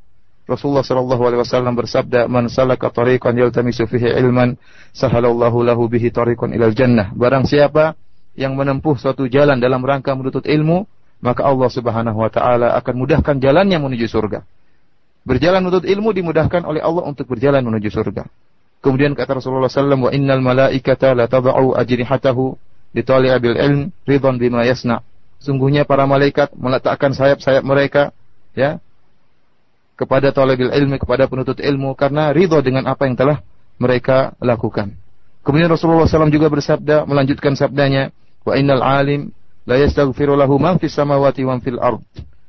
[0.45, 4.61] Rasulullah sallallahu alaihi wasallam bersabda, "Man salaka tariqan yaltamisu fihi ilman,
[4.93, 7.97] sahalallahu lahu bihi tariqan ilal jannah." Barang siapa
[8.37, 10.85] yang menempuh suatu jalan dalam rangka menuntut ilmu,
[11.25, 14.45] maka Allah Subhanahu wa taala akan mudahkan jalannya menuju surga.
[15.25, 18.29] Berjalan menuntut ilmu dimudahkan oleh Allah untuk berjalan menuju surga.
[18.85, 22.53] Kemudian kata Rasulullah sallallahu wa innal malaikata la tad'u ajrihatahu
[22.93, 25.01] li tali'abil ilm ridwan bima yasna.
[25.41, 28.13] Sungguhnya para malaikat meletakkan sayap-sayap mereka
[28.53, 28.84] ya
[29.95, 33.39] kepada talabil ilmi, kepada penuntut ilmu karena ridho dengan apa yang telah
[33.79, 34.95] mereka lakukan.
[35.45, 38.11] Kemudian Rasulullah SAW juga bersabda, melanjutkan sabdanya,
[38.43, 39.31] wa innal alim
[39.69, 42.01] la yastaghfiru lahu man fis samawati wa fil ard.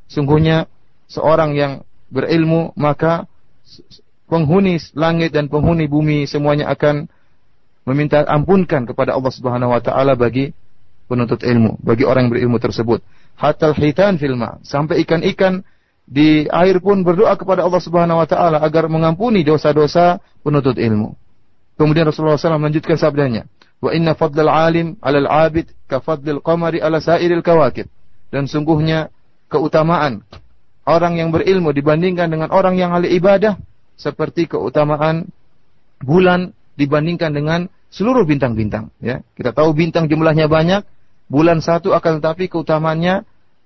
[0.08, 0.70] Sungguhnya
[1.12, 3.28] seorang yang berilmu maka
[4.30, 7.10] penghuni langit dan penghuni bumi semuanya akan
[7.86, 10.54] meminta ampunkan kepada Allah Subhanahu wa taala bagi
[11.06, 13.06] penuntut ilmu, bagi orang yang berilmu tersebut.
[13.38, 15.62] Hatal hitan filma, sampai ikan-ikan
[16.06, 21.18] di air pun berdoa kepada Allah Subhanahu wa taala agar mengampuni dosa-dosa penuntut ilmu.
[21.76, 23.50] Kemudian Rasulullah SAW melanjutkan sabdanya,
[23.82, 27.90] "Wa inna fadlal alim 'alal 'abid ka fadlil qamari 'ala sairil kawakib."
[28.30, 29.10] Dan sungguhnya
[29.50, 30.24] keutamaan
[30.86, 33.58] orang yang berilmu dibandingkan dengan orang yang ahli ibadah
[33.98, 35.28] seperti keutamaan
[36.00, 39.26] bulan dibandingkan dengan seluruh bintang-bintang ya.
[39.34, 40.86] Kita tahu bintang jumlahnya banyak,
[41.28, 43.26] bulan satu akan tetapi keutamaannya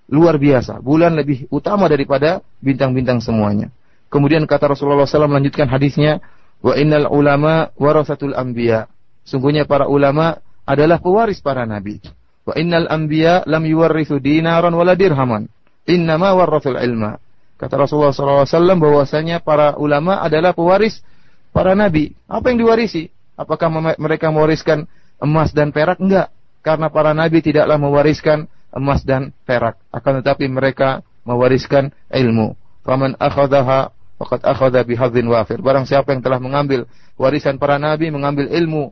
[0.10, 0.82] luar biasa.
[0.82, 3.70] Bulan lebih utama daripada bintang-bintang semuanya.
[4.10, 6.20] Kemudian kata Rasulullah SAW melanjutkan hadisnya,
[6.66, 8.90] wa innal ulama warasatul anbiya.
[9.24, 12.02] Sungguhnya para ulama adalah pewaris para nabi.
[12.44, 15.46] Wa innal anbiya lam yuwarrithu dinaran wala dirhaman.
[15.86, 17.22] Innama warrathul ilma.
[17.60, 21.06] Kata Rasulullah SAW bahwasanya para ulama adalah pewaris
[21.54, 22.18] para nabi.
[22.26, 23.14] Apa yang diwarisi?
[23.38, 23.70] Apakah
[24.00, 24.90] mereka mewariskan
[25.22, 26.02] emas dan perak?
[26.02, 26.34] Enggak.
[26.66, 29.80] Karena para nabi tidaklah mewariskan emas dan perak.
[29.90, 32.58] Akan tetapi mereka mewariskan ilmu.
[32.86, 35.62] Faman akhadaha faqad akhadha bihadzin wafir.
[35.62, 38.92] Barang siapa yang telah mengambil warisan para nabi, mengambil ilmu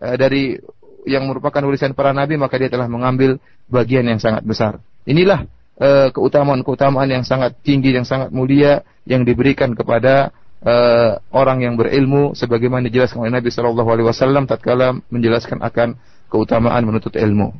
[0.00, 0.58] eh, dari
[1.02, 4.78] yang merupakan warisan para nabi, maka dia telah mengambil bagian yang sangat besar.
[5.08, 5.44] Inilah
[5.80, 10.30] eh, keutamaan-keutamaan yang sangat tinggi, yang sangat mulia yang diberikan kepada
[10.62, 15.98] uh, orang yang berilmu sebagaimana dijelaskan oleh Nabi Shallallahu alaihi wasallam tatkala menjelaskan akan
[16.30, 17.52] keutamaan menuntut ilmu.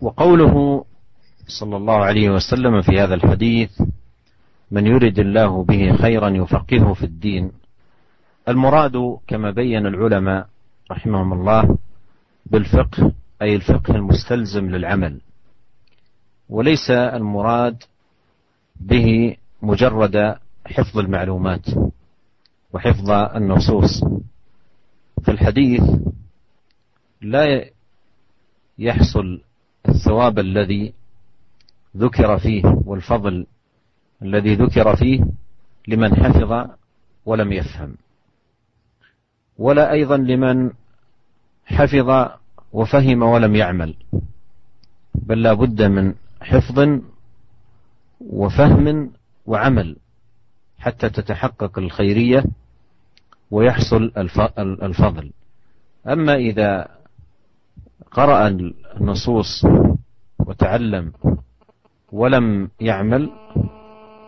[0.00, 0.84] وقوله
[1.46, 3.82] صلى الله عليه وسلم في هذا الحديث
[4.70, 7.52] من يرد الله به خيرا يفقهه في الدين.
[8.48, 10.48] المراد كما بين العلماء
[10.90, 11.78] رحمهم الله
[12.46, 15.20] بالفقه أي الفقه المستلزم للعمل.
[16.48, 17.82] وليس المراد
[18.80, 21.66] به مجرد حفظ المعلومات
[22.72, 24.04] وحفظ النصوص.
[25.24, 25.82] في الحديث
[27.22, 27.64] لا
[28.78, 29.40] يحصل
[29.88, 30.92] الثواب الذي
[31.96, 33.46] ذكر فيه والفضل
[34.22, 35.24] الذي ذكر فيه
[35.88, 36.70] لمن حفظ
[37.26, 37.96] ولم يفهم.
[39.58, 40.70] ولا أيضا لمن
[41.64, 42.30] حفظ
[42.72, 43.94] وفهم ولم يعمل.
[45.14, 47.00] بل لا بد من حفظ
[48.20, 49.10] وفهم
[49.46, 49.96] وعمل
[50.78, 52.44] حتى تتحقق الخيرية
[53.50, 54.12] ويحصل
[54.82, 55.32] الفضل.
[56.08, 56.95] أما إذا
[58.12, 59.66] قرأ النصوص
[60.46, 61.12] وتعلم
[62.12, 63.30] ولم يعمل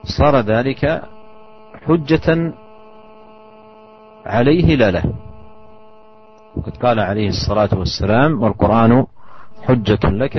[0.05, 1.03] صار ذلك
[1.87, 2.29] حجة
[4.27, 5.05] عليه لا له
[6.57, 9.07] وقد قال عليه الصلاة والسلام والقرآن
[9.63, 10.37] حجة لك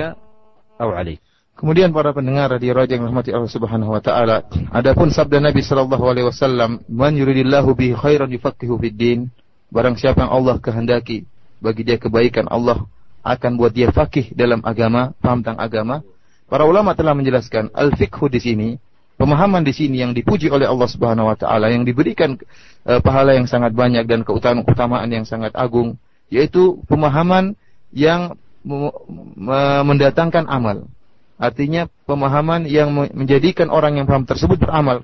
[0.80, 1.20] أو عليك
[1.60, 6.08] Kemudian para pendengar radio Raja yang rahmati Allah Subhanahu wa taala, adapun sabda Nabi sallallahu
[6.08, 9.28] alaihi wasallam, "Man yuridillahu bihi khairan yufaqihu fid din."
[9.68, 11.28] Barang siapa yang Allah kehendaki
[11.60, 12.88] bagi dia kebaikan, Allah
[13.20, 15.96] akan buat dia fakih dalam agama, paham tentang agama.
[16.50, 18.68] Para ulama telah menjelaskan al-fiqhu di sini,
[19.20, 22.34] pemahaman di sini yang dipuji oleh Allah Subhanahu wa taala yang diberikan
[22.88, 26.00] uh, pahala yang sangat banyak dan keutamaan-keutamaan yang sangat agung,
[26.32, 27.54] yaitu pemahaman
[27.92, 28.34] yang
[29.86, 30.84] mendatangkan amal.
[31.40, 35.00] Artinya pemahaman yang menjadikan orang yang paham tersebut beramal.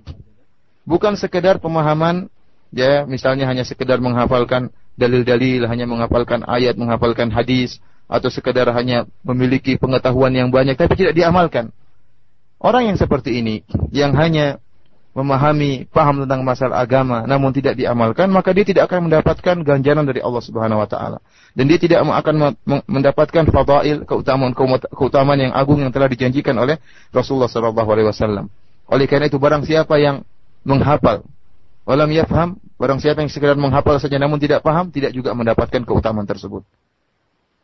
[0.85, 2.29] Bukan sekedar pemahaman
[2.69, 4.69] ya misalnya hanya sekedar menghafalkan
[5.01, 11.14] dalil-dalil, hanya menghafalkan ayat, menghafalkan hadis, atau sekadar hanya memiliki pengetahuan yang banyak tapi tidak
[11.19, 11.75] diamalkan.
[12.57, 14.62] Orang yang seperti ini yang hanya
[15.16, 20.21] memahami, paham tentang masalah agama namun tidak diamalkan, maka dia tidak akan mendapatkan ganjaran dari
[20.21, 21.19] Allah Subhanahu wa taala.
[21.57, 22.53] Dan dia tidak akan
[22.85, 24.53] mendapatkan fadail, keutamaan
[24.92, 26.77] keutamaan yang agung yang telah dijanjikan oleh
[27.16, 28.53] Rasulullah sallallahu alaihi wasallam.
[28.92, 30.21] Oleh karena itu barang siapa yang
[30.69, 31.25] menghafal
[31.88, 36.29] walam yafham, barang siapa yang sekedar menghafal saja namun tidak paham, tidak juga mendapatkan keutamaan
[36.29, 36.61] tersebut.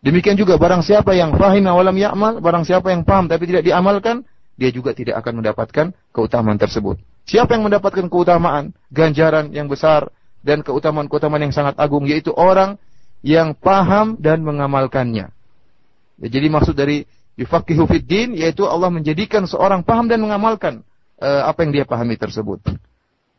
[0.03, 4.27] Demikian juga barang siapa yang fahim walam ya'mal, barang siapa yang paham tapi tidak diamalkan,
[4.59, 6.99] dia juga tidak akan mendapatkan keutamaan tersebut.
[7.23, 10.11] Siapa yang mendapatkan keutamaan, ganjaran yang besar
[10.43, 12.83] dan keutamaan-keutamaan yang sangat agung yaitu orang
[13.23, 15.31] yang paham dan mengamalkannya.
[16.19, 17.07] Ya, jadi maksud dari
[17.39, 20.83] yufaqihu fid din yaitu Allah menjadikan seorang paham dan mengamalkan
[21.23, 22.59] uh, apa yang dia pahami tersebut.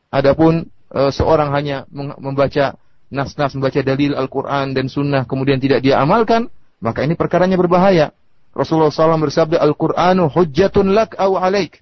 [0.08, 2.80] Adapun uh, seorang hanya membaca
[3.14, 6.50] nas-nas membaca dalil Al-Quran dan Sunnah kemudian tidak dia amalkan,
[6.82, 8.10] maka ini perkaranya berbahaya.
[8.54, 11.82] Rasulullah SAW bersabda, Al-Quranu hujjatun lak au alaik.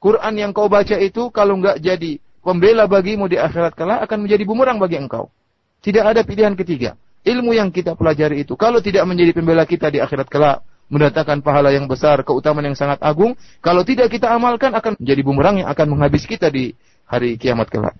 [0.00, 4.44] Quran yang kau baca itu kalau enggak jadi pembela bagimu di akhirat kala akan menjadi
[4.44, 5.32] bumerang bagi engkau.
[5.80, 6.96] Tidak ada pilihan ketiga.
[7.24, 10.60] Ilmu yang kita pelajari itu kalau tidak menjadi pembela kita di akhirat kala
[10.92, 13.32] mendatangkan pahala yang besar, keutamaan yang sangat agung,
[13.64, 16.76] kalau tidak kita amalkan akan menjadi bumerang yang akan menghabis kita di
[17.08, 17.96] hari kiamat kelak.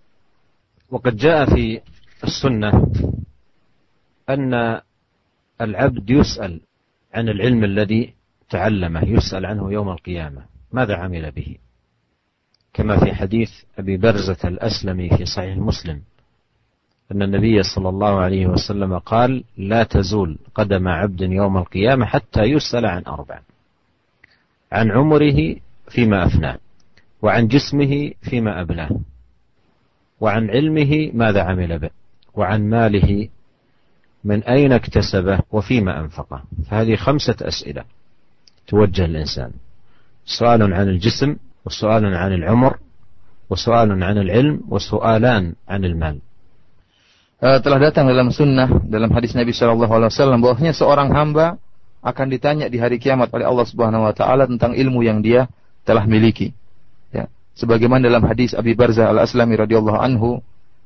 [0.93, 1.17] Wa qad
[2.25, 2.93] السنة
[4.31, 4.81] أن
[5.61, 6.61] العبد يسأل
[7.15, 8.15] عن العلم الذي
[8.51, 11.57] تعلمه يسأل عنه يوم القيامة ماذا عمل به؟
[12.73, 16.01] كما في حديث أبي برزة الأسلمي في صحيح مسلم
[17.13, 22.87] أن النبي صلى الله عليه وسلم قال لا تزول قدم عبد يوم القيامة حتى يسأل
[22.87, 23.41] عن أربع
[24.73, 25.57] عن عمره
[25.89, 26.59] فيما أفناه
[27.23, 28.91] وعن جسمه فيما أبلاه
[30.21, 31.91] وعن علمه ماذا عمل به؟
[32.34, 33.28] وعن ماله
[34.24, 37.84] من أين اكتسبه وفيما أنفقه فهذه خمسة أسئلة
[38.68, 39.52] توجه الإنسان
[40.26, 41.36] سؤال عن الجسم
[41.66, 42.78] وسؤال عن العمر
[43.50, 46.18] وسؤال عن العلم وسؤالان عن المال
[47.40, 51.56] telah datang dalam sunnah dalam hadis Nabi Shallallahu Alaihi Wasallam bahwasanya seorang hamba
[52.04, 55.48] akan ditanya di hari kiamat oleh Allah Subhanahu Wa Taala tentang ilmu yang dia
[55.88, 56.52] telah miliki.
[57.16, 60.44] Ya, sebagaimana dalam hadis Abi Barzah al Aslami radhiyallahu anhu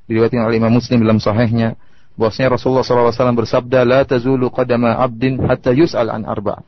[0.09, 1.77] diriwayatkan oleh Imam Muslim dalam sahihnya
[2.18, 6.66] bahwasanya Rasulullah SAW bersabda la tazulu qadama abdin hatta yus'al an arba.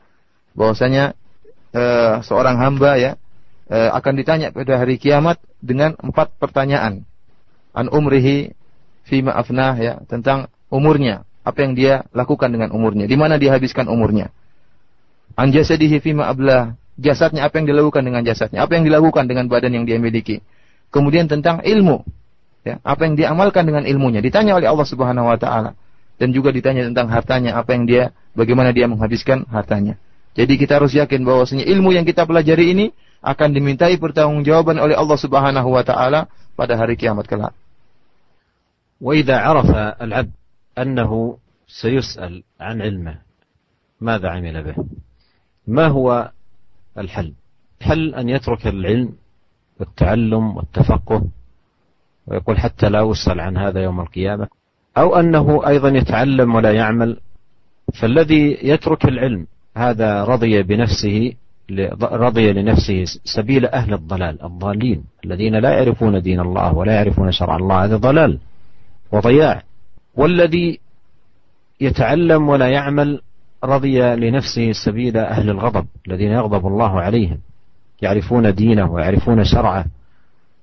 [0.55, 1.17] Bahwasanya
[1.75, 3.11] uh, seorang hamba ya
[3.67, 7.03] uh, akan ditanya pada hari kiamat dengan empat pertanyaan.
[7.75, 8.55] An umrihi
[9.03, 11.27] fima afnah ya tentang umurnya.
[11.41, 13.09] Apa yang dia lakukan dengan umurnya?
[13.09, 14.31] Di mana dia habiskan umurnya?
[15.35, 16.79] An jasadihi fima ablah.
[17.01, 18.61] Jasadnya apa yang dilakukan dengan jasadnya?
[18.61, 20.43] Apa yang dilakukan dengan badan yang dia miliki?
[20.93, 22.05] Kemudian tentang ilmu
[22.66, 24.18] Ya, apa yang dia amalkan dengan ilmunya.
[24.18, 25.78] Ditanya oleh Allah Subhanahu wa taala
[26.18, 29.94] dan juga ditanya tentang hartanya, apa yang dia bagaimana dia menghabiskan hartanya.
[30.34, 32.86] Jadi kita harus yakin bahwasanya ilmu yang kita pelajari ini
[33.22, 36.26] akan dimintai pertanggungjawaban oleh Allah Subhanahu wa taala
[36.58, 37.54] pada hari kiamat kelak.
[39.00, 39.70] وإذا عرف
[40.00, 40.32] العبد
[40.78, 41.38] أنه
[41.68, 43.18] سيسأل عن علمه
[44.00, 44.76] ماذا عمل به
[45.66, 46.32] ما هو
[46.98, 47.32] الحل
[47.82, 49.12] هل أن يترك العلم
[49.80, 51.28] والتعلم والتفقه
[52.27, 54.47] ويقول حتى لا أسأل عن هذا يوم القيامة.
[54.97, 57.17] أو أنه أيضا يتعلم ولا يعمل
[58.01, 59.47] فالذي يترك العلم
[59.77, 61.33] هذا رضي بنفسه
[62.01, 67.83] رضي لنفسه سبيل أهل الضلال الضالين الذين لا يعرفون دين الله ولا يعرفون شرع الله
[67.83, 68.39] هذا ضلال
[69.11, 69.63] وضياع.
[70.15, 70.79] والذي
[71.81, 73.21] يتعلم ولا يعمل
[73.63, 77.37] رضي لنفسه سبيل أهل الغضب الذين يغضب الله عليهم
[78.01, 79.85] يعرفون دينه ويعرفون شرعه.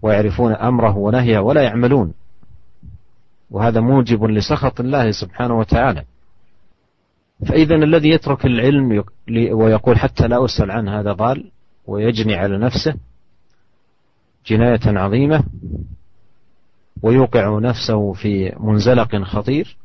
[0.02, 2.14] ويعرفون أمره ونهيه ولا يعملون.
[3.50, 6.04] وهذا موجب لسخط الله سبحانه وتعالى.
[7.46, 9.04] فإذا الذي يترك العلم
[9.52, 11.50] ويقول حتى لا أسأل عنه هذا ضال
[11.86, 12.94] ويجني على نفسه
[14.46, 15.44] جناية عظيمة
[17.02, 19.76] ويوقع نفسه في منزلق خطير.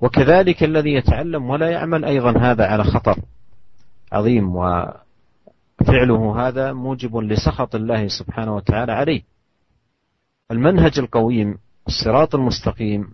[0.00, 3.18] وكذلك الذي يتعلم ولا يعمل أيضا هذا على خطر
[4.12, 4.56] عظيم
[5.82, 9.22] وفعله هذا موجب لسخط الله سبحانه وتعالى عليه.
[10.50, 13.08] المنهج القويم الصراط المستقيم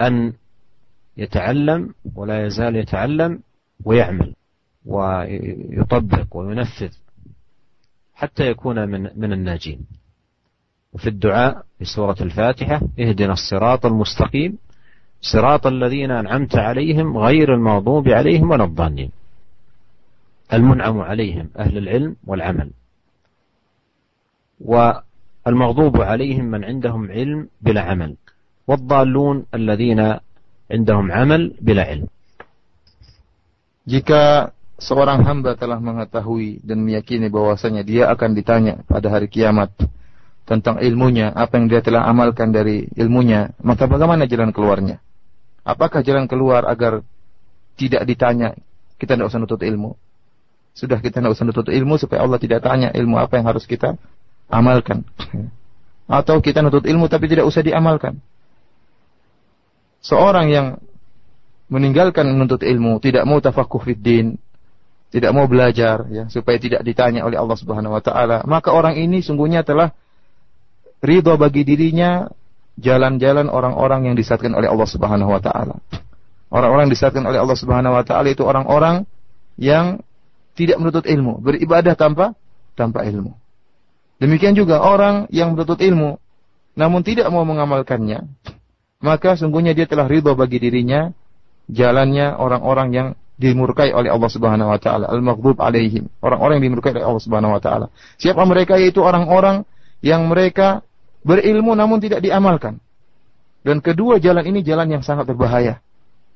[0.00, 0.32] أن
[1.16, 3.40] يتعلم ولا يزال يتعلم
[3.84, 4.34] ويعمل
[4.86, 6.92] ويطبق وينفذ
[8.14, 9.80] حتى يكون من من الناجين.
[10.92, 14.58] وفي الدعاء في سورة الفاتحة اهدنا الصراط المستقيم
[15.20, 19.10] صراط الذين أنعمت عليهم غير المغضوب عليهم ولا الضالين.
[20.53, 22.69] المنعم عليهم أهل العلم والعمل
[24.61, 28.15] والمغضوب عليهم من عندهم علم بلا عمل
[28.67, 30.01] والضالون الذين
[30.71, 32.07] عندهم عمل بلا علم
[33.85, 34.49] Jika
[34.81, 39.69] seorang hamba telah mengetahui dan meyakini bahwasanya dia akan ditanya pada hari kiamat
[40.49, 44.97] tentang ilmunya, apa yang dia telah amalkan dari ilmunya, maka bagaimana jalan keluarnya?
[45.61, 47.05] Apakah jalan keluar agar
[47.77, 48.57] tidak ditanya,
[48.97, 49.93] kita tidak usah nutut ilmu?
[50.72, 53.98] Sudah kita tidak usah nutut ilmu supaya Allah tidak tanya ilmu apa yang harus kita
[54.48, 55.02] amalkan.
[56.10, 58.18] Atau kita nutut ilmu tapi tidak usah diamalkan
[60.00, 60.66] seorang yang
[61.70, 64.26] meninggalkan menuntut ilmu, tidak mau tafakuh fid din,
[65.14, 69.22] tidak mau belajar ya supaya tidak ditanya oleh Allah Subhanahu wa taala, maka orang ini
[69.22, 69.94] sungguhnya telah
[71.04, 72.26] ridho bagi dirinya
[72.80, 75.78] jalan-jalan orang-orang yang disatkan oleh Allah Subhanahu wa taala.
[76.50, 79.06] Orang-orang yang disatkan oleh Allah Subhanahu wa taala itu orang-orang
[79.54, 80.02] yang
[80.60, 82.36] tidak menuntut ilmu, beribadah tanpa
[82.76, 83.32] tanpa ilmu.
[84.20, 86.20] Demikian juga orang yang menuntut ilmu
[86.76, 88.28] namun tidak mau mengamalkannya,
[89.00, 91.10] maka sungguhnya dia telah ridho bagi dirinya
[91.66, 93.08] jalannya orang-orang yang
[93.40, 97.60] dimurkai oleh Allah Subhanahu wa taala, al-maghdub alaihim, orang-orang yang dimurkai oleh Allah Subhanahu wa
[97.64, 97.86] taala.
[98.20, 99.64] Siapa mereka yaitu orang-orang
[100.04, 100.84] yang mereka
[101.24, 102.76] berilmu namun tidak diamalkan.
[103.60, 105.80] Dan kedua jalan ini jalan yang sangat berbahaya.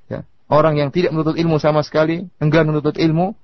[0.09, 0.25] Ya.
[0.49, 3.37] Orang yang tidak menuntut ilmu sama sekali, enggan menuntut ilmu,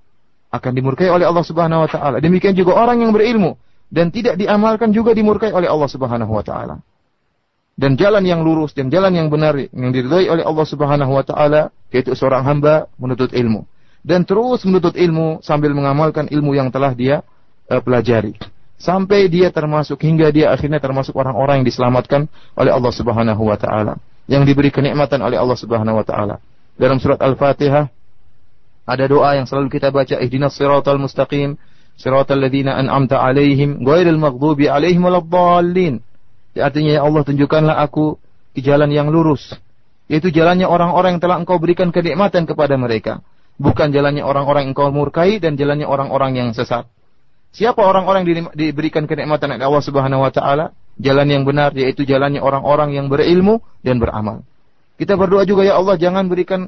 [0.50, 2.18] akan dimurkai oleh Allah Subhanahu wa taala.
[2.18, 3.54] Demikian juga orang yang berilmu
[3.90, 6.82] dan tidak diamalkan juga dimurkai oleh Allah Subhanahu wa taala.
[7.80, 11.70] Dan jalan yang lurus dan jalan yang benar yang diridhai oleh Allah Subhanahu wa taala
[11.94, 13.64] yaitu seorang hamba menuntut ilmu.
[14.02, 17.22] Dan terus menuntut ilmu sambil mengamalkan ilmu yang telah dia
[17.70, 18.34] uh, pelajari.
[18.80, 22.26] Sampai dia termasuk hingga dia akhirnya termasuk orang-orang yang diselamatkan
[22.56, 24.00] oleh Allah Subhanahu wa taala.
[24.24, 26.36] Yang diberi kenikmatan oleh Allah Subhanahu wa taala.
[26.80, 27.92] Dalam surat Al-Fatihah
[28.90, 31.54] ada doa yang selalu kita baca ihdinas siratal mustaqim
[31.94, 36.02] siratal ladzina an'amta alaihim ghairil maghdubi alaihim waladdallin
[36.58, 38.18] Artinya ya Allah tunjukkanlah aku
[38.58, 39.54] di jalan yang lurus.
[40.10, 43.22] Yaitu jalannya orang-orang yang telah engkau berikan kenikmatan kepada mereka.
[43.60, 46.90] Bukan jalannya orang-orang yang engkau murkai dan jalannya orang-orang yang sesat.
[47.54, 50.74] Siapa orang-orang yang diberikan kenikmatan oleh Allah Subhanahu wa taala?
[50.98, 54.42] Jalan yang benar yaitu jalannya orang-orang yang berilmu dan beramal.
[54.98, 56.66] Kita berdoa juga ya Allah jangan berikan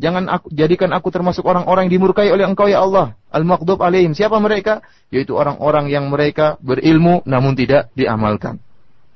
[0.00, 3.16] jangan aku, jadikan aku termasuk orang-orang yang dimurkai oleh Engkau ya Allah.
[3.32, 4.16] Al-Maghdub alaihim.
[4.16, 4.80] Siapa mereka?
[5.12, 8.60] Yaitu orang-orang yang mereka berilmu namun tidak diamalkan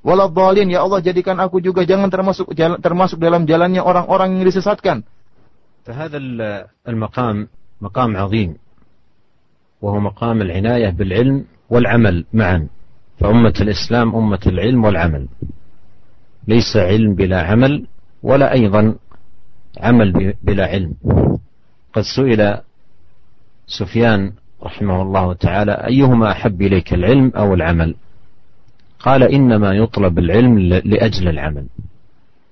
[0.01, 5.05] waladhdallin ya Allah jadikan aku juga jangan termasuk jalan, termasuk dalam jalannya orang-orang yang disesatkan.
[5.81, 6.19] فهذا
[6.89, 7.49] المقام
[7.81, 8.51] مقام عظيم
[9.81, 12.69] وهو مقام العناية بالعلم والعمل معا
[13.19, 15.25] فأمة الإسلام أمة العلم والعمل
[16.49, 17.89] ليس علم بلا عمل
[18.23, 18.95] ولا أيضا
[19.78, 20.94] عمل بلا علم.
[21.94, 22.58] قد سئل
[23.68, 24.32] سفيان
[24.64, 27.96] رحمه الله تعالى أيهما أحب إليك العلم أو العمل؟
[29.00, 31.66] قال إنما يطلب العلم لأجل العمل.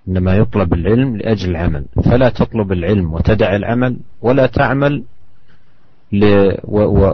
[0.08, 1.86] إنما يطلب العلم لأجل العمل.
[2.06, 5.04] فلا تطلب العلم وتدع العمل ولا تعمل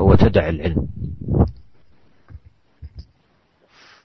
[0.07, 0.87] وتدع العلم.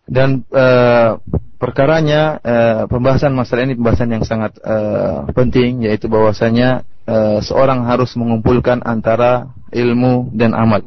[0.04, 1.16] dan uh,
[1.56, 8.12] perkaranya uh, pembahasan masalah ini pembahasan yang sangat uh, penting yaitu bahwasanya uh, seorang harus
[8.18, 10.84] mengumpulkan antara ilmu dan amal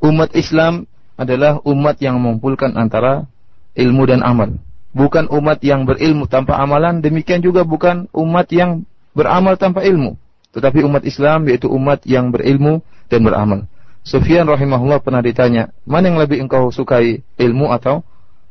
[0.00, 0.88] umat Islam
[1.20, 3.28] adalah umat yang mengumpulkan antara
[3.76, 4.56] ilmu dan amal.
[4.90, 8.82] Bukan umat yang berilmu tanpa amalan, demikian juga bukan umat yang
[9.14, 10.18] beramal tanpa ilmu.
[10.50, 13.70] Tetapi umat Islam yaitu umat yang berilmu dan beramal.
[14.02, 18.02] Sufyan rahimahullah pernah ditanya, mana yang lebih engkau sukai, ilmu atau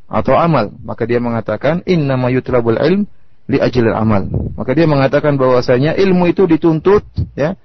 [0.09, 0.73] atau amal.
[0.81, 3.05] Maka dia mengatakan innama yutlabul ilm
[3.45, 4.25] li ajlil amal.
[4.57, 7.05] Maka dia mengatakan bahwasanya ilmu itu dituntut
[7.37, 7.55] ya,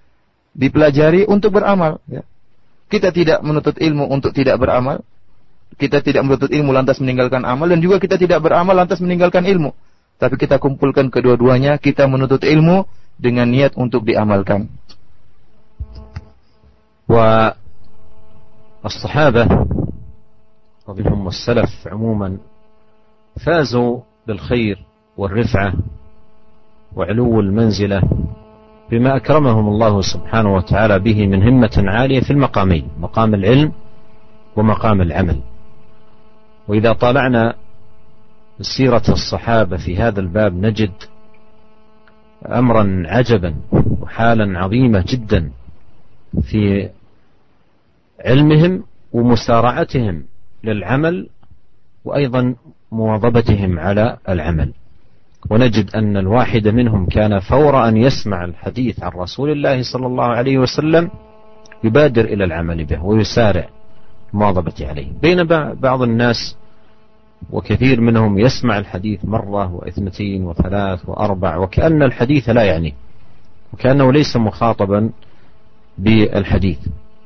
[0.53, 2.23] dipelajari untuk beramal ya.
[2.93, 5.03] Kita tidak menuntut ilmu untuk tidak beramal.
[5.75, 9.75] Kita tidak menuntut ilmu lantas meninggalkan amal dan juga kita tidak beramal lantas meninggalkan ilmu.
[10.15, 12.87] Tapi kita kumpulkan kedua-duanya, kita menuntut ilmu
[13.19, 14.71] dengan niat untuk diamalkan.
[17.11, 17.59] Wa
[18.87, 19.49] as-sahabah
[20.87, 22.39] ومنهم والسلف عموما
[23.47, 24.85] فازوا بالخير
[25.17, 25.73] والرفعة
[26.97, 28.03] وعلو المنزلة
[28.91, 33.73] بما أكرمهم الله سبحانه وتعالى به من همة عالية في المقامين مقام العلم
[34.57, 35.41] ومقام العمل.
[36.69, 37.55] وإذا طالعنا
[38.61, 40.93] سيرة الصحابة في هذا الباب نجد
[42.47, 43.55] أمرا عجبا
[44.01, 45.51] وحالا عظيمة جدا
[46.43, 46.91] في
[48.25, 48.83] علمهم
[49.13, 50.25] ومسارعتهم
[50.65, 51.29] للعمل
[52.05, 52.55] وأيضا
[52.93, 54.73] مواظبتهم على العمل.
[55.51, 60.59] ونجد أن الواحد منهم كان فور أن يسمع الحديث عن رسول الله صلى الله عليه
[60.59, 61.11] وسلم
[61.85, 63.69] يبادر إلى العمل به ويسارع
[64.35, 65.13] المواظبة عليه.
[65.23, 65.45] بين
[65.75, 66.57] بعض الناس
[67.51, 72.93] وكثير منهم يسمع الحديث مرة واثنتين وثلاث وأربع وكأن الحديث لا يعنيه
[73.73, 75.11] وكأنه ليس مخاطبا
[75.99, 76.79] بالحديث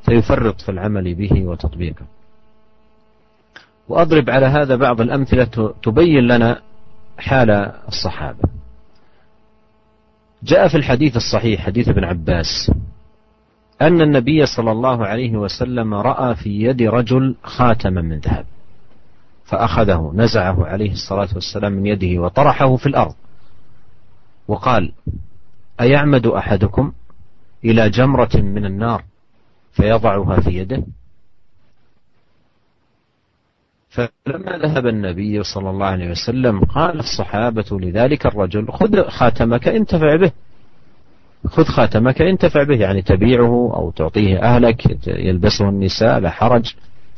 [0.02, 2.17] فيفرط في العمل به وتطبيقه.
[3.88, 6.60] وأضرب على هذا بعض الأمثلة تبين لنا
[7.18, 7.50] حال
[7.88, 8.42] الصحابة.
[10.42, 12.72] جاء في الحديث الصحيح حديث ابن عباس
[13.82, 18.44] أن النبي صلى الله عليه وسلم رأى في يد رجل خاتما من ذهب
[19.44, 23.14] فأخذه نزعه عليه الصلاة والسلام من يده وطرحه في الأرض.
[24.48, 24.92] وقال
[25.80, 26.92] أيعمد أحدكم
[27.64, 29.04] إلى جمرة من النار
[29.72, 30.84] فيضعها في يده؟
[33.88, 40.32] فلما ذهب النبي صلى الله عليه وسلم قال الصحابة لذلك الرجل خذ خاتمك انتفع به.
[41.46, 46.74] خذ خاتمك انتفع به يعني تبيعه أو تعطيه أهلك يلبسه النساء لا حرج.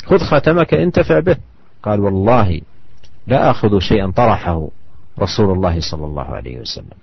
[0.06, 1.36] خذ خاتمك انتفع به.
[1.82, 2.60] قال والله
[3.26, 4.68] لا أخذ شيئا طرحه
[5.18, 6.98] رسول الله صلى الله عليه وسلم.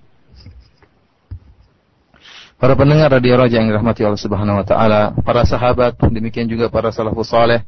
[2.58, 6.90] Para pendengar radio Raja yang dirahmati Allah Subhanahu wa taala, para sahabat, demikian juga para
[6.90, 7.62] salafus saleh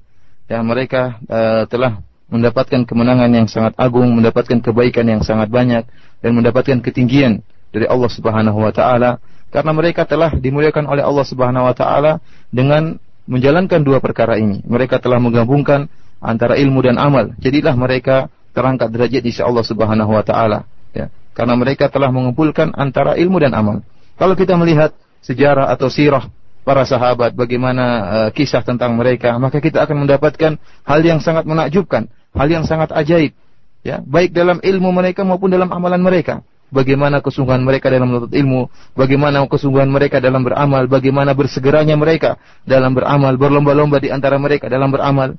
[0.49, 5.85] yang mereka uh, telah mendapatkan kemenangan yang sangat agung, mendapatkan kebaikan yang sangat banyak
[6.21, 11.65] dan mendapatkan ketinggian dari Allah Subhanahu wa taala karena mereka telah dimuliakan oleh Allah Subhanahu
[11.69, 12.21] wa taala
[12.53, 12.97] dengan
[13.29, 14.61] menjalankan dua perkara ini.
[14.65, 15.89] Mereka telah menggabungkan
[16.21, 17.33] antara ilmu dan amal.
[17.37, 21.13] Jadilah mereka terangkat derajat di sisi Allah Subhanahu wa taala, ya.
[21.37, 23.85] Karena mereka telah mengumpulkan antara ilmu dan amal.
[24.17, 24.91] Kalau kita melihat
[25.21, 26.25] sejarah atau sirah
[26.69, 32.05] para sahabat, bagaimana uh, kisah tentang mereka, maka kita akan mendapatkan hal yang sangat menakjubkan,
[32.37, 33.33] hal yang sangat ajaib,
[33.81, 36.45] ya, baik dalam ilmu mereka maupun dalam amalan mereka.
[36.69, 42.93] Bagaimana kesungguhan mereka dalam menuntut ilmu, bagaimana kesungguhan mereka dalam beramal, bagaimana bersegeranya mereka dalam
[42.93, 45.33] beramal, berlomba-lomba di antara mereka dalam beramal.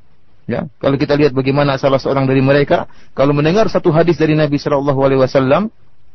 [0.51, 4.59] Ya, kalau kita lihat bagaimana salah seorang dari mereka kalau mendengar satu hadis dari Nabi
[4.59, 5.71] Shallallahu Alaihi Wasallam,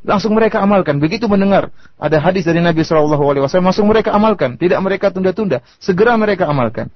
[0.06, 1.02] langsung mereka amalkan.
[1.02, 4.56] Begitu mendengar ada hadis dari Nabi Shallallahu Alaihi Wasallam, langsung mereka amalkan.
[4.56, 6.94] Tidak mereka tunda-tunda, segera mereka amalkan.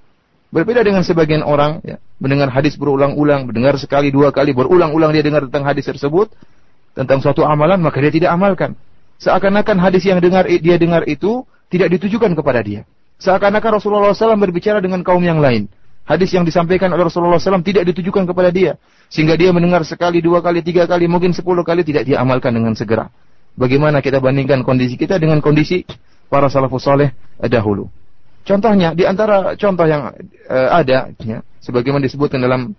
[0.50, 5.46] Berbeda dengan sebagian orang, ya, mendengar hadis berulang-ulang, mendengar sekali dua kali berulang-ulang dia dengar
[5.46, 6.34] tentang hadis tersebut,
[6.98, 8.74] tentang suatu amalan, maka dia tidak amalkan.
[9.22, 12.82] Seakan-akan hadis yang dengar dia dengar itu tidak ditujukan kepada dia.
[13.20, 15.68] Seakan-akan Rasulullah SAW berbicara dengan kaum yang lain.
[16.10, 18.82] Hadis yang disampaikan oleh Rasulullah SAW tidak ditujukan kepada dia.
[19.14, 22.74] Sehingga dia mendengar sekali, dua kali, tiga kali, mungkin sepuluh kali tidak dia amalkan dengan
[22.74, 23.14] segera.
[23.54, 25.86] Bagaimana kita bandingkan kondisi kita dengan kondisi
[26.26, 27.86] para salafus soleh dahulu.
[28.42, 30.10] Contohnya, di antara contoh yang
[30.50, 32.74] uh, ada, ya, sebagaimana disebutkan dalam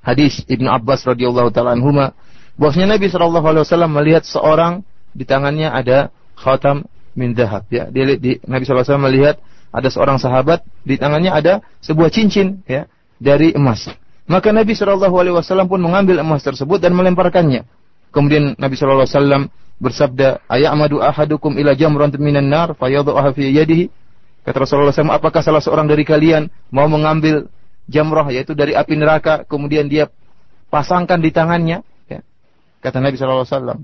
[0.00, 2.16] hadis Ibnu Abbas radhiyallahu taala anhuma,
[2.56, 4.80] bahwasanya Nabi Shallallahu alaihi wasallam melihat seorang
[5.12, 6.08] di tangannya ada
[6.40, 7.92] khatam min dahab ya.
[7.92, 9.36] Di, Nabi SAW melihat
[9.72, 12.84] ada seorang sahabat di tangannya ada sebuah cincin ya
[13.16, 13.88] dari emas.
[14.28, 17.66] Maka Nabi Shallallahu Alaihi Wasallam pun mengambil emas tersebut dan melemparkannya.
[18.12, 19.42] Kemudian Nabi Shallallahu Alaihi Wasallam
[19.82, 23.90] bersabda, Ayamadu ahadukum ila jamran minan nar, fayadu'aha fi yadihi.
[24.42, 27.46] Kata Rasulullah SAW, apakah salah seorang dari kalian mau mengambil
[27.86, 30.10] jamrah, yaitu dari api neraka, kemudian dia
[30.70, 31.82] pasangkan di tangannya?
[32.06, 32.22] Ya.
[32.82, 33.78] Kata Nabi Shallallahu Wasallam.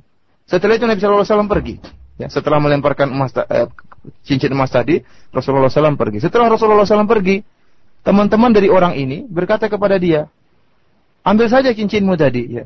[0.47, 1.79] Setelah itu Nabi Shallallahu Wasallam pergi.
[2.19, 3.71] Ya, setelah melemparkan emas, eh,
[4.25, 5.01] cincin emas tadi,
[5.31, 6.19] Rasulullah SAW pergi.
[6.23, 7.45] Setelah Rasulullah SAW pergi,
[8.03, 10.27] teman-teman dari orang ini berkata kepada dia,
[11.25, 12.65] ambil saja cincinmu tadi, ya.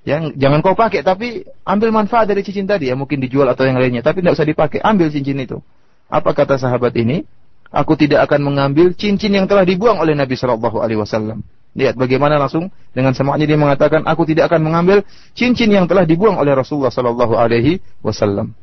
[0.00, 3.76] Yang jangan kau pakai, tapi ambil manfaat dari cincin tadi ya, mungkin dijual atau yang
[3.76, 5.60] lainnya, tapi tidak usah dipakai, ambil cincin itu.
[6.08, 7.28] Apa kata sahabat ini?
[7.70, 11.44] Aku tidak akan mengambil cincin yang telah dibuang oleh Nabi Shallallahu Alaihi Wasallam.
[11.78, 15.06] Lihat bagaimana langsung dengan semangatnya dia mengatakan, aku tidak akan mengambil
[15.38, 18.56] cincin yang telah dibuang oleh Rasulullah Shallallahu Alaihi Wasallam.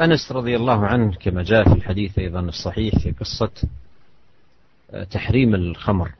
[0.00, 3.50] أنس رضي الله عنه كما جاء في الحديث أيضا الصحيح في قصة
[5.10, 6.10] تحريم الخمر.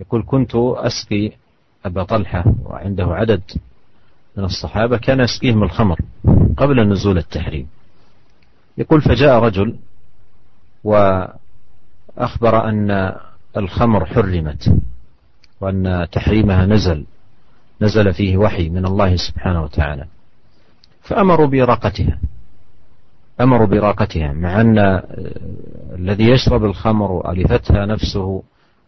[0.00, 1.32] يقول كنت أسقي
[1.84, 3.42] أبا طلحة وعنده عدد
[4.36, 6.00] من الصحابة كان يسقيهم الخمر
[6.56, 7.66] قبل نزول التحريم.
[8.78, 9.76] يقول فجاء رجل
[10.84, 13.14] وأخبر أن
[13.56, 14.74] الخمر حرمت
[15.60, 17.06] وأن تحريمها نزل
[17.80, 20.06] نزل فيه وحي من الله سبحانه وتعالى.
[21.02, 22.18] فأمروا بإراقتها.
[23.42, 24.78] أمروا بإراقتها مع أن
[25.98, 28.42] الذي يشرب الخمر وألفتها نفسه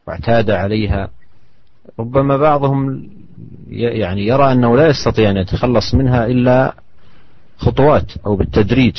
[0.07, 1.09] واعتاد عليها
[1.99, 3.09] ربما بعضهم
[3.69, 6.75] يعني يرى أنه لا يستطيع أن يتخلص منها إلا
[7.57, 8.97] خطوات أو بالتدريج.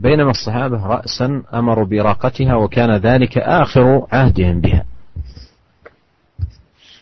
[0.00, 4.84] بينما الصحابة رأسا أمروا براقتها وكان ذلك آخر عهدهم بها.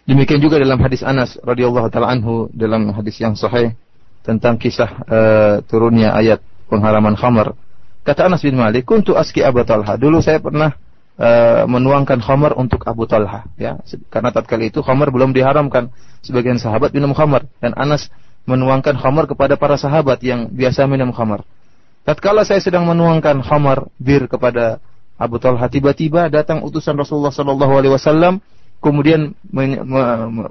[0.04, 3.72] Demikian juga dalam hadis Anas radhiyallahu taala anhu dalam hadis yang sahih
[4.20, 7.56] tentang kisah uh, turunnya ayat pengharaman khamar.
[8.04, 10.76] Kata Anas bin Malik, "Kuntu aski Abu Talha." Dulu saya pernah
[11.16, 13.80] uh, menuangkan khamar untuk Abu Talha, ya.
[14.12, 15.88] Karena tatkala itu khamar belum diharamkan.
[16.24, 18.08] Sebagian sahabat minum khamar dan Anas
[18.44, 21.44] menuangkan khamar kepada para sahabat yang biasa minum khamar.
[22.04, 24.84] Tatkala saya sedang menuangkan khamar bir kepada
[25.16, 28.42] Abu Talha, tiba-tiba datang utusan Rasulullah Sallallahu Alaihi Wasallam,
[28.82, 29.32] kemudian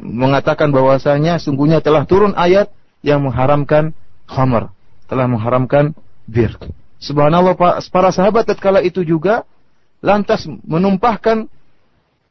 [0.01, 2.71] mengatakan bahwasanya sungguhnya telah turun ayat
[3.05, 3.91] yang mengharamkan
[4.25, 4.71] khamar,
[5.13, 5.93] telah mengharamkan
[6.25, 6.57] bir.
[6.97, 7.53] Subhanallah
[7.93, 9.45] para sahabat tatkala itu juga
[10.01, 11.45] lantas menumpahkan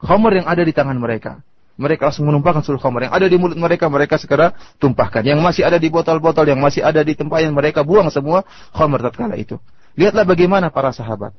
[0.03, 1.39] khamar yang ada di tangan mereka.
[1.79, 4.53] Mereka langsung menumpahkan seluruh khamar yang ada di mulut mereka, mereka segera
[4.83, 5.25] tumpahkan.
[5.25, 9.01] Yang masih ada di botol-botol, yang masih ada di tempat yang mereka buang semua khamar
[9.09, 9.57] tatkala itu.
[9.95, 11.33] Lihatlah bagaimana para sahabat.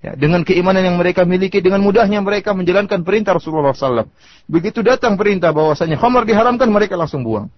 [0.00, 4.08] Ya, dengan keimanan yang mereka miliki, dengan mudahnya mereka menjalankan perintah Rasulullah SAW.
[4.48, 7.52] Begitu datang perintah bahwasanya khamar diharamkan, mereka langsung buang.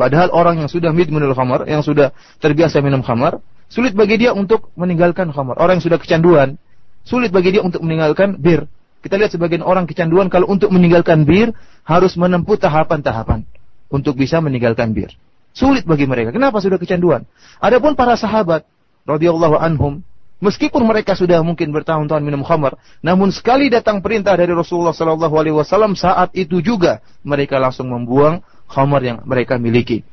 [0.00, 4.72] Padahal orang yang sudah minum khamar, yang sudah terbiasa minum khamar, sulit bagi dia untuk
[4.72, 5.60] meninggalkan khamar.
[5.60, 6.56] Orang yang sudah kecanduan,
[7.04, 8.64] sulit bagi dia untuk meninggalkan bir.
[9.04, 11.52] Kita lihat sebagian orang kecanduan kalau untuk meninggalkan bir
[11.84, 13.44] harus menempuh tahapan-tahapan
[13.92, 15.12] untuk bisa meninggalkan bir.
[15.52, 16.32] Sulit bagi mereka.
[16.32, 17.28] Kenapa sudah kecanduan?
[17.60, 18.64] Adapun para sahabat
[19.04, 20.00] radhiyallahu anhum
[20.43, 25.55] meskipun mereka sudah mungkin bertahun-tahun minum khamar, namun sekali datang perintah dari Rasulullah sallallahu alaihi
[25.55, 30.03] wasallam saat itu juga mereka langsung membuang khamar yang mereka miliki.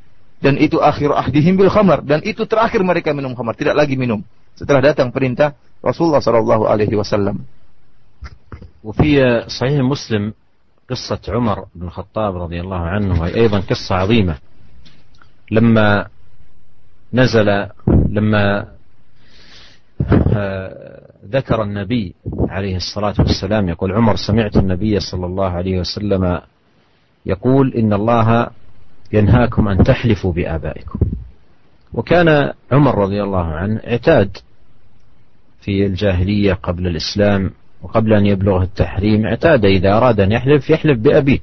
[0.42, 4.26] Dan itu akhir ahdihim bil khamar dan itu terakhir mereka minum khamar, tidak lagi minum.
[4.59, 7.46] Setelah datang perintah Rasulullah sallallahu alaihi wasallam.
[8.82, 10.34] وفي صحيح مسلم
[10.90, 14.36] قصة عمر بن الخطاب رضي الله عنه وهي أيضا قصة عظيمة
[15.50, 16.07] لما
[17.14, 18.66] نزل لما آه،
[21.29, 22.13] ذكر النبي
[22.49, 26.41] عليه الصلاة والسلام يقول عمر سمعت النبي صلى الله عليه وسلم
[27.25, 28.49] يقول إن الله
[29.13, 30.99] ينهاكم أن تحلفوا بآبائكم.
[31.93, 34.37] وكان عمر رضي الله عنه اعتاد
[35.61, 41.39] في الجاهلية قبل الإسلام وقبل أن يبلغه التحريم اعتاد إذا أراد أن يحلف يحلف بأبيه.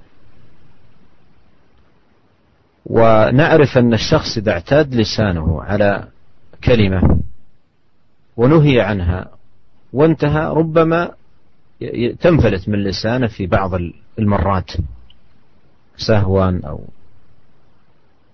[2.86, 6.08] ونعرف أن الشخص إذا اعتاد لسانه على
[6.64, 7.23] كلمة
[8.36, 9.30] ونهي عنها.
[9.92, 11.10] وانتهى ربما
[12.20, 13.70] تنفلت من لسانه في بعض
[14.18, 14.70] المرات.
[15.96, 16.80] سهوا أو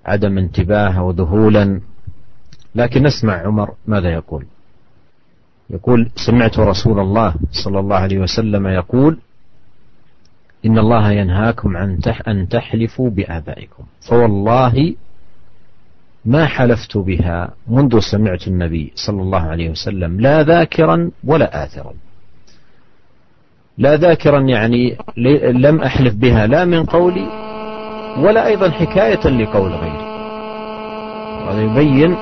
[0.05, 1.80] عدم انتباه أو ذهولا
[2.74, 4.46] لكن نسمع عمر ماذا يقول.
[5.70, 7.34] يقول سمعت رسول الله
[7.64, 9.18] صلى الله عليه وسلم يقول
[10.66, 11.98] إن الله ينهاكم عن
[12.28, 13.84] أن تحلفوا بآبائكم.
[14.09, 14.94] فوالله
[16.24, 21.92] ما حلفت بها منذ سمعت النبي صلى الله عليه وسلم لا ذاكرا ولا آثرا.
[23.78, 24.96] لا ذاكرا يعني
[25.52, 27.26] لم أحلف بها لا من قولي
[28.18, 30.10] ولا أيضا حكاية لقول غيري.
[31.48, 32.16] هذا يبين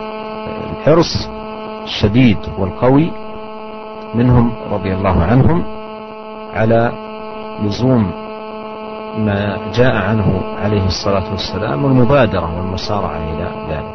[0.71, 1.29] الحرص
[1.83, 3.11] الشديد والقوي
[4.15, 5.65] منهم رضي الله عنهم
[6.55, 6.93] على
[7.65, 8.28] لزوم
[9.18, 10.28] ما جاء عنه
[10.58, 13.94] عليه الصلاة والسلام والمبادرة والمسارعة إلى ذلك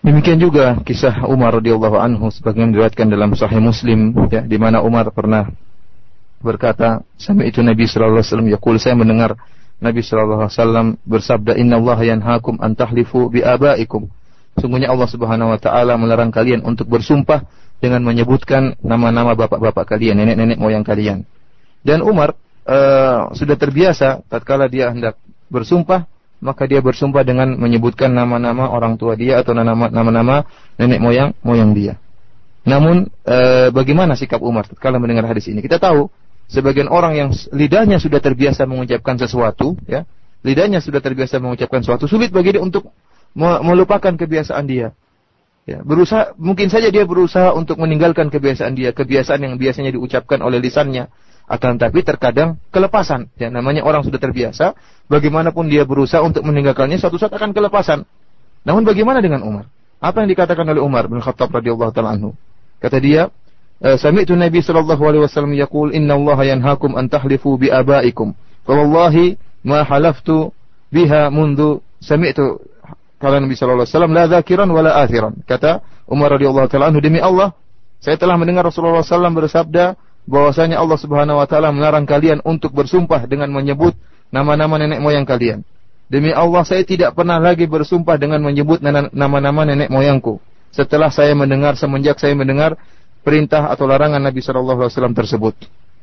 [0.00, 5.12] Demikian juga kisah Umar radhiyallahu anhu sebagaimana diriwayatkan dalam Sahih Muslim ya di mana Umar
[5.12, 5.52] pernah
[6.40, 9.36] berkata sampai itu Nabi sallallahu alaihi wasallam yaqul saya mendengar
[9.76, 14.08] Nabi sallallahu alaihi wasallam bersabda innallaha yanhaakum an tahlifu bi abaikum
[14.56, 17.44] sungguhnya Allah Subhanahu wa taala melarang kalian untuk bersumpah
[17.80, 21.24] dengan menyebutkan nama-nama bapak-bapak kalian, nenek-nenek moyang kalian.
[21.80, 26.09] Dan Umar uh, sudah terbiasa tatkala dia hendak bersumpah,
[26.41, 30.45] maka dia bersumpah dengan menyebutkan nama-nama orang tua dia atau nama-nama
[30.77, 31.95] nenek moyang moyang dia.
[32.65, 35.61] Namun uh, bagaimana sikap Umar tatkala mendengar hadis ini?
[35.61, 36.09] Kita tahu
[36.49, 40.09] sebagian orang yang lidahnya sudah terbiasa mengucapkan sesuatu, ya,
[40.41, 42.89] lidahnya sudah terbiasa mengucapkan sesuatu, sulit bagi dia untuk
[43.37, 44.97] melupakan kebiasaan dia.
[45.65, 50.61] Ya, berusaha mungkin saja dia berusaha untuk meninggalkan kebiasaan dia, kebiasaan yang biasanya diucapkan oleh
[50.61, 51.09] lisannya.
[51.45, 53.29] Akan tapi terkadang kelepasan.
[53.37, 54.73] Ya, namanya orang sudah terbiasa,
[55.05, 58.03] bagaimanapun dia berusaha untuk meninggalkannya, suatu saat akan kelepasan.
[58.65, 59.69] Namun bagaimana dengan Umar?
[60.01, 62.33] Apa yang dikatakan oleh Umar bin Khattab radhiyallahu taala anhu?
[62.81, 63.29] Kata dia,
[63.79, 68.33] eh, Sami'tu Nabi sallallahu alaihi wasallam yaqul inna Allah yanhaakum an tahlifu bi abaikum.
[68.65, 70.49] Wallahi ma halaftu
[70.89, 72.57] biha mundu sami'tu
[73.21, 75.37] kata Nabi sallallahu alaihi wasallam la dzakiran wala athiran.
[75.45, 77.53] Kata Umar radhiyallahu taala anhu demi Allah
[78.05, 83.25] saya telah mendengar Rasulullah SAW bersabda bahwasanya Allah Subhanahu wa taala melarang kalian untuk bersumpah
[83.29, 83.93] dengan menyebut
[84.33, 85.61] nama-nama nenek moyang kalian.
[86.05, 88.77] Demi Allah saya tidak pernah lagi bersumpah dengan menyebut
[89.13, 90.37] nama-nama nenek moyangku.
[90.69, 92.77] Setelah saya mendengar semenjak saya mendengar
[93.25, 95.55] perintah atau larangan Nabi sallallahu alaihi wasallam tersebut.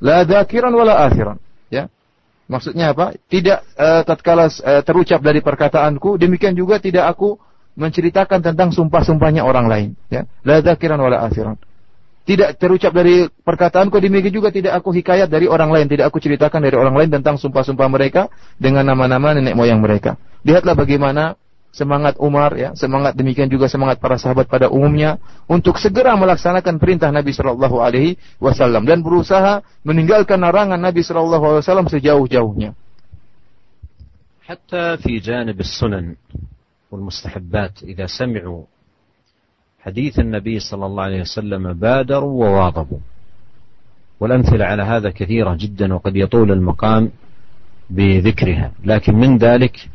[0.03, 1.39] La dzakiran wala akhiran,
[1.71, 1.87] ya.
[2.51, 3.15] Maksudnya apa?
[3.31, 7.39] Tidak uh, tatkala uh, terucap dari perkataanku, demikian juga tidak aku
[7.79, 9.89] menceritakan tentang sumpah-sumpahnya orang lain.
[10.11, 10.27] Ya.
[10.43, 11.55] La dzakiran wala akhiran
[12.28, 16.60] Tidak terucap dari perkataanku, demikian juga tidak aku hikayat dari orang lain, tidak aku ceritakan
[16.60, 18.28] dari orang lain tentang sumpah-sumpah mereka
[18.60, 20.20] dengan nama-nama nenek moyang mereka.
[20.44, 21.40] Lihatlah bagaimana
[21.72, 27.16] semangat Umar ya, semangat demikian juga semangat para sahabat pada umumnya untuk segera melaksanakan perintah
[27.16, 32.76] Nabi Shallallahu alaihi wasallam dan berusaha meninggalkan larangan Nabi Shallallahu alaihi wasallam sejauh-jauhnya.
[34.48, 36.16] حتى في جانب السنن
[36.92, 38.64] والمستحبات إذا سمعوا
[39.85, 42.99] حديث النبي صلى الله عليه وسلم بادروا وواظبوا.
[44.21, 47.11] والأمثلة على هذا كثيرة جدا وقد يطول المقام
[47.91, 48.73] بذكرها.
[48.85, 49.89] لكن من ذلك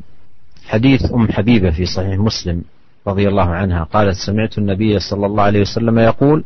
[0.65, 2.63] حديث أم حبيبة في صحيح مسلم
[3.07, 3.83] رضي الله عنها.
[3.83, 6.43] قالت سمعت النبي صلى الله عليه وسلم يقول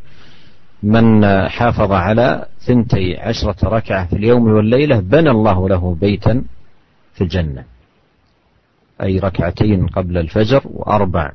[0.84, 6.44] من حافظ على ثنتي عشرة ركعة في اليوم والليلة بنى الله له بيتا
[7.14, 7.64] في الجنة.
[9.02, 11.32] أي ركعتين قبل الفجر وأربع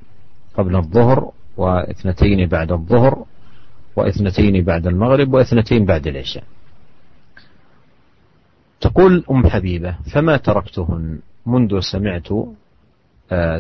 [0.57, 3.26] قبل الظهر واثنتين بعد الظهر
[3.96, 6.44] واثنتين بعد المغرب واثنتين بعد العشاء
[8.82, 12.30] تقول أم حبيبة فما تركتهن منذ سمعت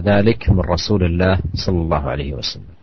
[0.07, 2.81] ذلك من رسول الله صلى الله عليه وسلم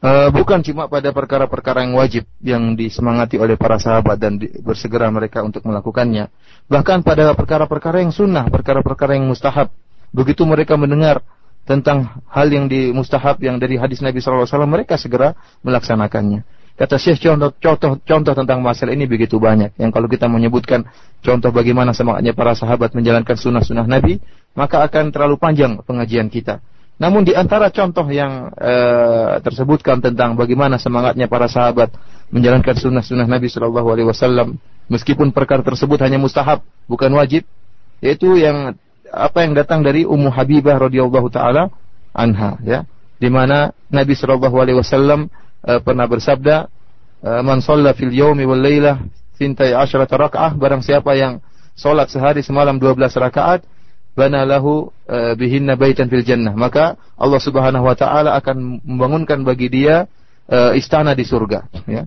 [0.00, 5.12] Uh, bukan cuma pada perkara-perkara yang wajib yang disemangati oleh para sahabat dan di, bersegera
[5.12, 6.32] mereka untuk melakukannya.
[6.72, 9.68] Bahkan pada perkara-perkara yang sunnah, perkara-perkara yang mustahab.
[10.08, 11.20] Begitu mereka mendengar
[11.65, 15.33] tentang hal yang di mustahab yang dari hadis Nabi SAW, mereka segera
[15.65, 16.45] melaksanakannya.
[16.75, 19.79] Kata Syekh contoh, contoh, contoh tentang masalah ini begitu banyak.
[19.79, 20.83] Yang kalau kita menyebutkan
[21.23, 24.19] contoh bagaimana semangatnya para sahabat menjalankan sunnah-sunnah Nabi,
[24.53, 26.59] maka akan terlalu panjang pengajian kita.
[26.95, 28.73] Namun di antara contoh yang e,
[29.43, 31.95] tersebutkan tentang bagaimana semangatnya para sahabat
[32.31, 34.59] menjalankan sunnah-sunnah Nabi Shallallahu Alaihi Wasallam,
[34.91, 37.47] meskipun perkara tersebut hanya mustahab, bukan wajib,
[38.03, 38.75] yaitu yang
[39.11, 41.69] apa yang datang dari Ummu Habibah radhiyallahu taala
[42.15, 42.87] anha ya.
[43.15, 45.31] Di mana Nabi sallallahu alaihi wasallam
[45.63, 46.67] uh, pernah bersabda
[47.23, 49.01] uh, man shalla fil yaumi wal lailah
[49.39, 51.39] sintai asyrata rakaah barang siapa yang
[51.75, 53.63] salat sehari semalam 12 rakaat
[54.15, 56.55] bana lahu uh, bihinna baitan fil jannah.
[56.55, 60.07] Maka Allah Subhanahu wa taala akan membangunkan bagi dia
[60.77, 62.05] istana di surga ya.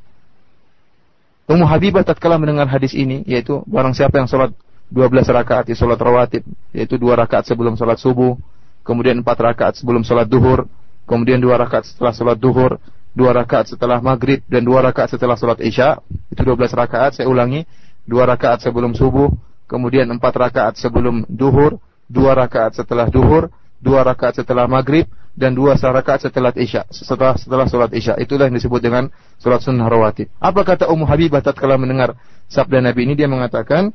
[1.51, 4.55] Ummu Habibah tatkala mendengar hadis ini yaitu barang siapa yang salat
[4.89, 8.41] 12 rakaat di sholat rawatib, yaitu dua rakaat sebelum sholat subuh,
[8.89, 10.65] kemudian empat rakaat sebelum sholat duhur,
[11.05, 12.81] kemudian dua rakaat setelah sholat duhur,
[13.13, 16.01] dua rakaat setelah maghrib, dan dua rakaat setelah sholat isya.
[16.33, 17.69] Itu 12 rakaat, saya ulangi,
[18.09, 19.29] dua rakaat sebelum subuh,
[19.69, 21.77] kemudian empat rakaat sebelum duhur,
[22.09, 23.53] dua rakaat setelah duhur,
[23.85, 25.05] dua rakaat setelah maghrib,
[25.39, 28.17] dan dua rakaat setelah isya, setelah setelah sholat isya.
[28.19, 30.33] Itulah yang disebut dengan sholat sunnah rawatib.
[30.41, 32.19] Apa kata Ummu Habibah tatkala mendengar
[32.51, 33.15] sabda Nabi ini?
[33.15, 33.95] Dia mengatakan,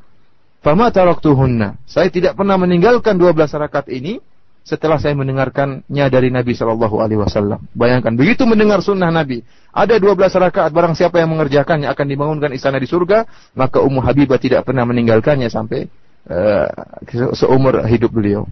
[0.62, 1.78] Fama taraktuhunna.
[1.86, 4.18] Saya tidak pernah meninggalkan 12 rakaat ini
[4.66, 7.64] setelah saya mendengarkannya dari Nabi Shallallahu Alaihi Wasallam.
[7.72, 9.40] Bayangkan begitu mendengar sunnah Nabi,
[9.72, 13.24] ada 12 rakaat barang siapa yang mengerjakannya akan dibangunkan istana di surga,
[13.56, 15.88] maka Ummu Habibah tidak pernah meninggalkannya sampai
[16.28, 16.68] uh,
[17.32, 18.44] seumur hidup beliau.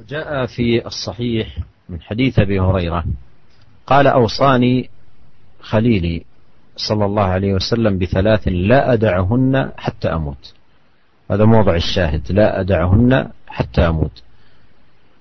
[0.00, 1.58] وجاء في الصحيح
[1.88, 3.04] من حديث ابي هريره
[3.86, 4.90] قال اوصاني
[5.60, 6.24] خليلي
[6.76, 10.54] صلى الله عليه وسلم بثلاث لا ادعهن حتى اموت
[11.31, 12.31] هذا موضع الشاهد.
[12.31, 14.23] لا أدعهن حتى أموت.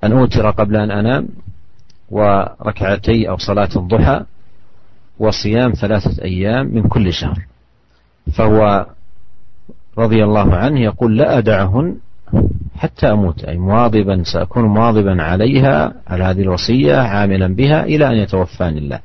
[0.05, 1.29] أن أوتر قبل أن أنام
[2.11, 4.25] وركعتي أو صلاة الضحى
[5.19, 7.39] وصيام ثلاثة أيام من كل شهر.
[8.33, 8.87] فهو
[9.99, 11.97] رضي الله عنه يقول لا أدعهن
[12.77, 13.45] حتى أموت.
[13.45, 19.01] أي مواظبا سأكون مواظبا عليها على هذه الوصية عاملا بها إلى أن يتوفاني الله.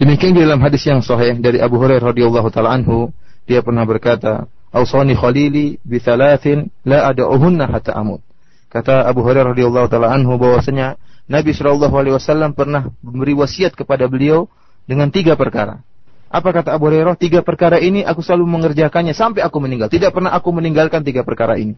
[0.00, 3.12] Demikian di dalam hadis yang sahih dari Abu Hurairah radhiyallahu taala anhu,
[3.44, 8.22] dia pernah berkata, "Ausani khalili bi thalathin la ad'uhunna hatta amut."
[8.70, 10.94] Kata Abu Hurairah radhiyallahu taala anhu bahwasanya
[11.26, 14.46] Nabi Shallallahu alaihi wasallam pernah memberi wasiat kepada beliau
[14.86, 15.82] dengan tiga perkara.
[16.30, 17.18] Apa kata Abu Hurairah?
[17.18, 19.90] Tiga perkara ini aku selalu mengerjakannya sampai aku meninggal.
[19.90, 21.74] Tidak pernah aku meninggalkan tiga perkara ini.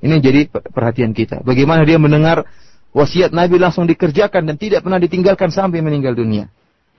[0.00, 1.44] Ini jadi perhatian kita.
[1.44, 2.48] Bagaimana dia mendengar
[2.96, 6.48] wasiat Nabi langsung dikerjakan dan tidak pernah ditinggalkan sampai meninggal dunia.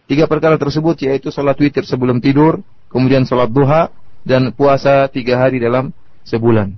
[0.06, 2.62] Tiga perkara tersebut yaitu sholat witir sebelum tidur,
[2.94, 3.90] kemudian sholat duha,
[4.28, 5.90] dan puasa tiga hari dalam
[6.24, 6.74] sebulan.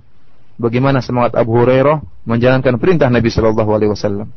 [0.54, 4.28] Bagaimana semangat Abu Hurairah menjalankan perintah Nabi Shallallahu Alaihi Wasallam.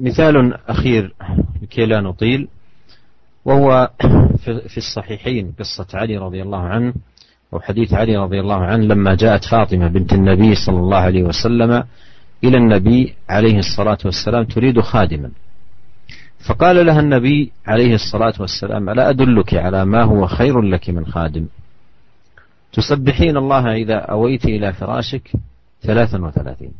[0.00, 0.36] مثال
[0.68, 1.14] أخير
[1.62, 2.48] لكي لا نطيل
[3.44, 3.90] وهو
[4.68, 6.92] في الصحيحين قصة علي رضي الله عنه
[7.52, 11.84] أو حديث علي رضي الله عنه لما جاءت فاطمة بنت النبي صلى الله عليه وسلم
[12.44, 15.30] إلى النبي عليه الصلاة والسلام تريد خادما
[16.46, 21.46] فقال لها النبي عليه الصلاة والسلام ألا أدلك على ما هو خير لك من خادم؟
[22.72, 25.32] تسبحين الله إذا أويت إلى فراشك
[25.82, 26.72] ثلاثا وثلاثين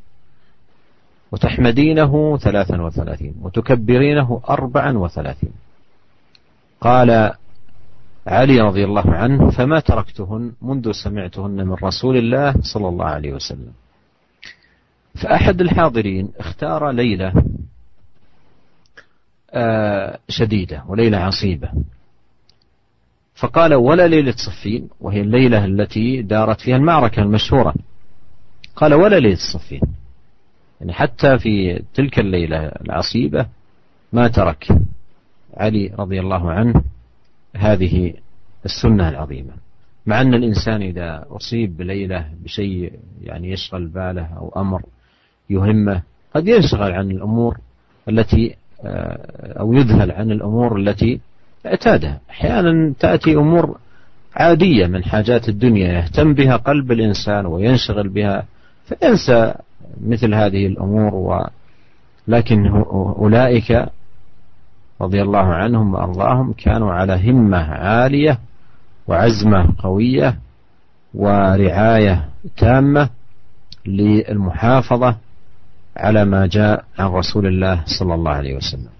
[1.32, 5.52] وتحمدينه ثلاثا وثلاثين وتكبرينه أربعا وثلاثين.
[6.80, 7.32] قال
[8.26, 13.72] علي رضي الله عنه فما تركتهن منذ سمعتهن من رسول الله صلى الله عليه وسلم؟
[15.14, 17.32] فأحد الحاضرين اختار ليلة
[20.28, 21.70] شديدة وليلة عصيبة.
[23.34, 27.74] فقال ولا ليلة صفين وهي الليلة التي دارت فيها المعركة المشهورة.
[28.76, 29.80] قال ولا ليلة صفين.
[30.80, 33.46] يعني حتى في تلك الليلة العصيبة
[34.12, 34.68] ما ترك
[35.56, 36.82] علي رضي الله عنه
[37.56, 38.14] هذه
[38.64, 39.52] السنة العظيمة.
[40.06, 42.92] مع أن الإنسان إذا أصيب بليلة بشيء
[43.22, 44.82] يعني يشغل باله أو أمر
[45.50, 46.02] يهمه
[46.34, 47.58] قد ينشغل عن الأمور
[48.08, 48.56] التي آه،
[49.60, 51.20] أو يذهل عن الأمور التي
[51.66, 52.20] اعتادها.
[52.30, 53.78] أحيانا تأتي أمور
[54.36, 58.44] عادية من حاجات الدنيا يهتم بها قلب الإنسان وينشغل بها
[58.84, 59.54] فينسى
[60.06, 61.14] مثل هذه الأمور
[62.28, 62.66] ولكن
[63.18, 63.86] أولئك
[65.00, 68.38] رضي الله عنهم وأرضاهم كانوا على همة عالية
[69.06, 70.38] وعزمة قوية
[71.14, 73.08] ورعاية تامة
[73.86, 75.16] للمحافظة
[75.97, 78.93] على ما جاء عن رسول الله صلى الله عليه وسلم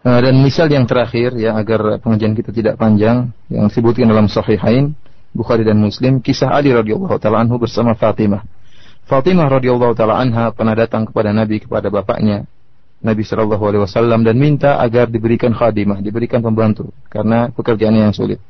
[0.00, 4.96] Dan misal yang terakhir ya agar pengajian kita tidak panjang yang disebutkan dalam Sahihain
[5.36, 8.40] Bukhari dan Muslim kisah Ali radhiyallahu taala anhu bersama Fatimah.
[9.04, 12.48] Fatimah radhiyallahu taala anha pernah datang kepada Nabi kepada bapaknya
[13.04, 18.40] Nabi Shallallahu Alaihi Wasallam dan minta agar diberikan khadimah, diberikan pembantu karena pekerjaannya yang sulit.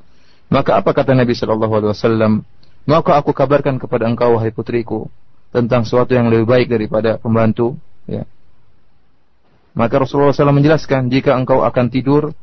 [0.55, 2.33] Maka apa kata Nabi Shallallahu Alaihi Wasallam?
[2.87, 5.11] Maka aku kabarkan kepada engkau wahai putriku
[5.56, 7.80] tentang sesuatu yang lebih baik daripada pembantu.
[8.04, 8.28] Ya.
[9.72, 12.36] Maka Rasulullah SAW menjelaskan jika engkau akan tidur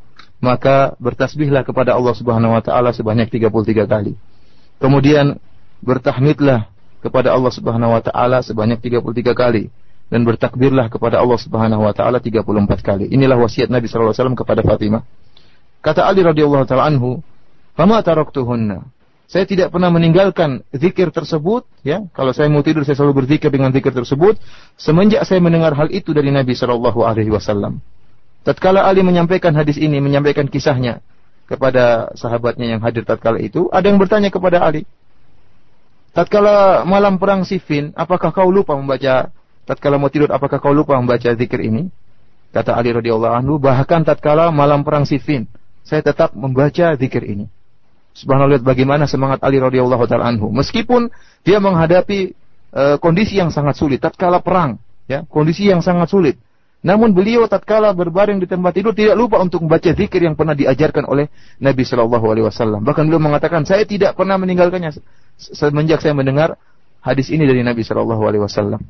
[0.42, 4.16] maka bertasbihlah kepada Allah Subhanahu Wa Taala sebanyak 33 kali.
[4.80, 5.38] Kemudian
[5.84, 6.66] bertahmidlah
[7.04, 9.70] kepada Allah Subhanahu Wa Taala sebanyak 33 kali
[10.12, 12.44] dan bertakbirlah kepada Allah Subhanahu wa taala 34
[12.84, 13.08] kali.
[13.08, 15.08] Inilah wasiat Nabi wasallam kepada Fatimah.
[15.80, 17.24] Kata Ali radhiyallahu taala anhu,
[17.72, 18.84] "Fama taraktuhunna."
[19.30, 22.04] Saya tidak pernah meninggalkan zikir tersebut, ya.
[22.12, 24.36] Kalau saya mau tidur saya selalu berzikir dengan zikir tersebut
[24.76, 27.80] semenjak saya mendengar hal itu dari Nabi sallallahu alaihi wasallam.
[28.42, 31.00] Tatkala Ali menyampaikan hadis ini, menyampaikan kisahnya
[31.48, 34.84] kepada sahabatnya yang hadir tatkala itu, ada yang bertanya kepada Ali,
[36.12, 39.32] Tatkala malam perang Siffin, apakah kau lupa membaca
[39.64, 41.88] tatkala mau tidur apakah kau lupa membaca zikir ini?
[42.52, 45.48] Kata Ali radhiyallahu anhu, bahkan tatkala malam perang Siffin,
[45.80, 47.48] saya tetap membaca zikir ini.
[48.12, 50.52] Subhanallah lihat bagaimana semangat Ali radhiyallahu taala anhu.
[50.52, 51.08] Meskipun
[51.42, 52.36] dia menghadapi
[52.76, 54.76] uh, kondisi yang sangat sulit tatkala perang,
[55.08, 56.36] ya, kondisi yang sangat sulit.
[56.82, 61.06] Namun beliau tatkala berbaring di tempat tidur tidak lupa untuk membaca zikir yang pernah diajarkan
[61.06, 61.30] oleh
[61.62, 62.82] Nabi Shallallahu alaihi wasallam.
[62.82, 64.90] Bahkan beliau mengatakan, "Saya tidak pernah meninggalkannya
[65.38, 66.58] semenjak saya mendengar
[66.98, 68.82] hadis ini dari Nabi Shallallahu alaihi wasallam."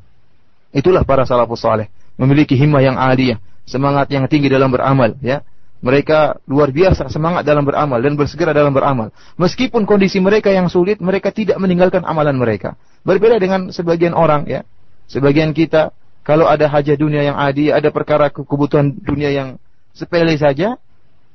[0.73, 3.37] Itulah para salafus saleh, memiliki himmah yang aliyah,
[3.69, 5.45] semangat yang tinggi dalam beramal, ya.
[5.83, 9.11] Mereka luar biasa semangat dalam beramal dan bersegera dalam beramal.
[9.35, 12.79] Meskipun kondisi mereka yang sulit, mereka tidak meninggalkan amalan mereka.
[13.03, 14.63] Berbeda dengan sebagian orang, ya.
[15.11, 15.91] Sebagian kita
[16.23, 19.59] kalau ada hajat dunia yang adi, ada perkara kebutuhan dunia yang
[19.91, 20.79] sepele saja,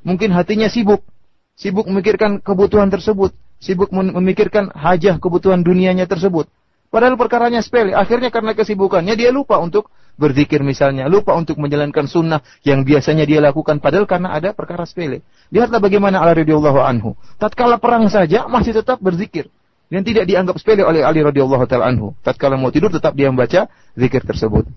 [0.00, 1.04] mungkin hatinya sibuk,
[1.52, 6.48] sibuk memikirkan kebutuhan tersebut, sibuk memikirkan hajah kebutuhan dunianya tersebut.
[6.93, 7.97] Padahal perkaranya sepele.
[7.97, 13.41] Akhirnya karena kesibukannya dia lupa untuk berzikir misalnya, lupa untuk menjalankan sunnah yang biasanya dia
[13.41, 15.25] lakukan padahal karena ada perkara sepele.
[15.49, 17.17] Lihatlah bagaimana Ali radhiyallahu anhu.
[17.41, 19.49] Tatkala perang saja masih tetap berzikir
[19.89, 22.13] dan tidak dianggap sepele oleh Ali radhiyallahu taala anhu.
[22.21, 23.65] Tatkala mau tidur tetap dia membaca
[23.97, 24.69] zikir tersebut.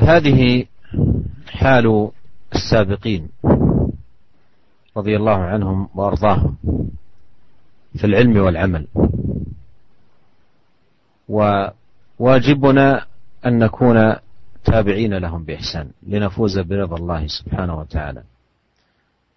[0.00, 0.64] هذه
[1.60, 2.08] حال
[2.54, 3.28] السابقين
[4.96, 6.56] رضي الله عنهم وارضاهم
[8.00, 8.86] في العلم والعمل
[11.29, 13.05] وواجبنا
[13.45, 14.15] أن نكون
[14.65, 18.23] تابعين لهم بإحسان لنفوز برضا الله سبحانه وتعالى.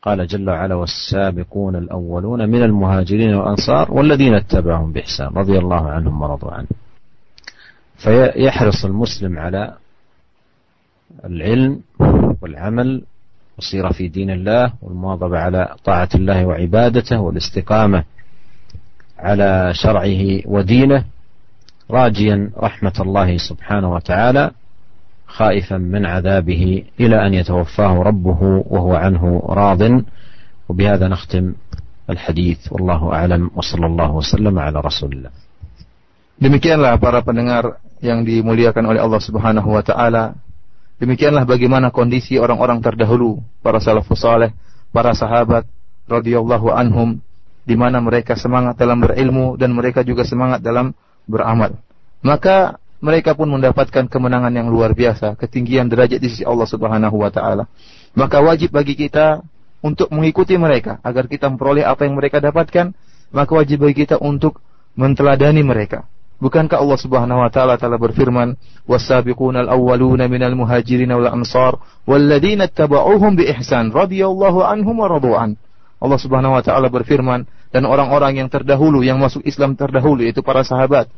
[0.03, 6.51] قال جل وعلا والسابقون الأولون من المهاجرين والأنصار والذين اتبعهم بإحسان رضي الله عنهم ورضوا
[6.51, 6.67] عنه.
[7.97, 9.75] فيحرص المسلم على
[11.25, 11.81] العلم
[12.43, 13.03] والعمل
[13.57, 18.05] والسيرة في دين الله والمواظبة على طاعة الله وعبادته والاستقامة
[19.19, 21.05] على شرعه ودينه.
[21.92, 24.52] راجيا رحمة الله سبحانه وتعالى
[25.28, 30.04] خائفا من عذابه إلى أن يتوفاه ربه وهو عنه راض
[30.70, 31.54] وبهذا نختم
[32.10, 35.32] الحديث والله أعلم وصلى الله وسلم على رسول الله
[36.34, 40.34] Demikianlah para pendengar yang dimuliakan oleh Allah Subhanahu wa taala.
[40.98, 44.52] Demikianlah bagaimana kondisi orang-orang terdahulu, para salafus saleh,
[44.92, 45.64] para sahabat
[46.10, 47.22] radhiyallahu anhum
[47.64, 50.92] di mana mereka semangat dalam berilmu dan mereka juga semangat dalam
[51.29, 51.77] beramal.
[52.25, 57.31] Maka mereka pun mendapatkan kemenangan yang luar biasa, ketinggian derajat di sisi Allah Subhanahu wa
[57.31, 57.71] taala.
[58.19, 59.45] Maka wajib bagi kita
[59.79, 62.91] untuk mengikuti mereka agar kita memperoleh apa yang mereka dapatkan,
[63.31, 64.59] maka wajib bagi kita untuk
[64.99, 66.11] menteladani mereka.
[66.39, 68.55] Bukankah Allah Subhanahu wa taala telah berfirman,
[68.87, 75.59] "Was-sabiqunal awwaluna minal muhajirin wal ansar walladzina ittaba'uuhum bi ihsan radhiyallahu anhum wa radu'an."
[75.99, 80.65] Allah Subhanahu wa taala berfirman, dan orang-orang yang terdahulu yang masuk Islam terdahulu yaitu para
[80.65, 81.09] sahabat.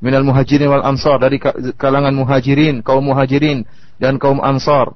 [0.00, 1.36] Minal muhajirin wal ansar dari
[1.76, 3.68] kalangan muhajirin kaum muhajirin
[4.00, 4.92] dan kaum ansar.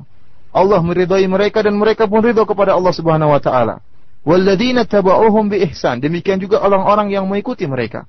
[0.55, 3.85] Allah meridai mereka dan mereka pun ridho kepada Allah Subhanahu wa taala.
[4.25, 8.09] Walladzina tabauhum bi ihsan demikian juga orang-orang yang mengikuti mereka.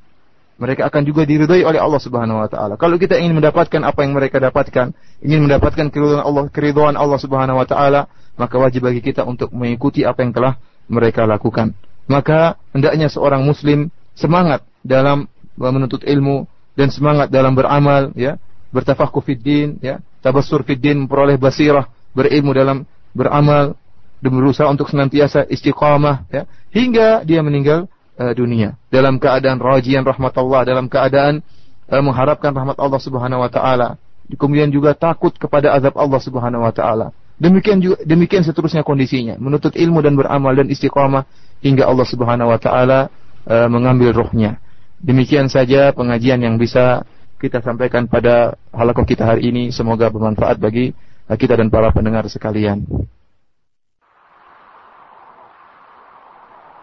[0.55, 2.79] Mereka akan juga diridhai oleh Allah Subhanahu wa taala.
[2.79, 7.59] Kalau kita ingin mendapatkan apa yang mereka dapatkan, ingin mendapatkan keridhaan Allah, keridhaan Allah Subhanahu
[7.59, 8.07] wa taala,
[8.39, 10.55] maka wajib bagi kita untuk mengikuti apa yang telah
[10.87, 15.25] mereka lakukan maka hendaknya seorang muslim semangat dalam
[15.57, 16.45] menuntut ilmu
[16.75, 18.37] dan semangat dalam beramal ya
[18.69, 22.83] bertafaqquh fid din ya tabassur fid din memperoleh basirah berilmu dalam
[23.15, 23.73] beramal
[24.19, 26.43] dan berusaha untuk senantiasa istiqamah ya
[26.75, 27.87] hingga dia meninggal
[28.19, 28.75] uh, dunia.
[28.91, 31.39] Dalam keadaan rajian rahmat Allah dalam keadaan
[31.87, 33.99] uh, mengharapkan rahmat Allah Subhanahu wa taala.
[34.25, 39.75] Kemudian juga takut kepada azab Allah Subhanahu wa taala demikian juga demikian seterusnya kondisinya menuntut
[39.75, 41.27] ilmu dan beramal dan istiqamah
[41.59, 42.99] hingga Allah Subhanahu wa taala
[43.47, 44.59] uh, mengambil rohnya.
[44.99, 47.05] Demikian saja pengajian yang bisa
[47.37, 49.69] kita sampaikan pada halakoh kita hari ini.
[49.69, 50.95] Semoga bermanfaat bagi
[51.29, 52.87] kita dan para pendengar sekalian.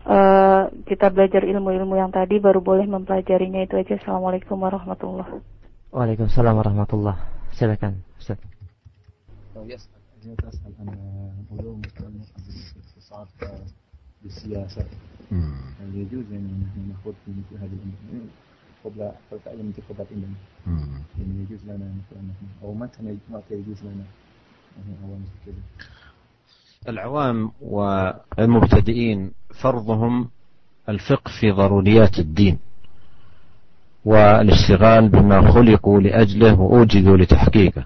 [0.08, 5.28] uh, kita belajar ilmu-ilmu yang tadi baru boleh mempelajarinya itu aja assalamualaikum warahmatullah
[5.92, 7.16] Waalaikumsalam warahmatullah
[7.54, 8.40] silakan Ustaz.
[9.54, 9.86] Oh, yes.
[10.24, 10.88] هي تسأل عن
[11.52, 13.28] علوم متعلقة بالاقتصاد
[14.22, 14.84] بالسياسة
[15.31, 18.27] هل يجوز يعني نحن نخوض في مثل هذه الأمور
[18.85, 20.35] قبل فلتعلم مثل خبرات عندنا
[21.19, 22.21] يعني يجوز لنا مثلا
[22.63, 24.03] أو متى متى يجوز لنا
[24.77, 25.55] يعني كذا
[26.87, 30.29] العوام والمبتدئين فرضهم
[30.89, 32.59] الفقه في ضروريات الدين
[34.05, 37.85] والاشتغال بما خلقوا لأجله وأوجدوا لتحقيقه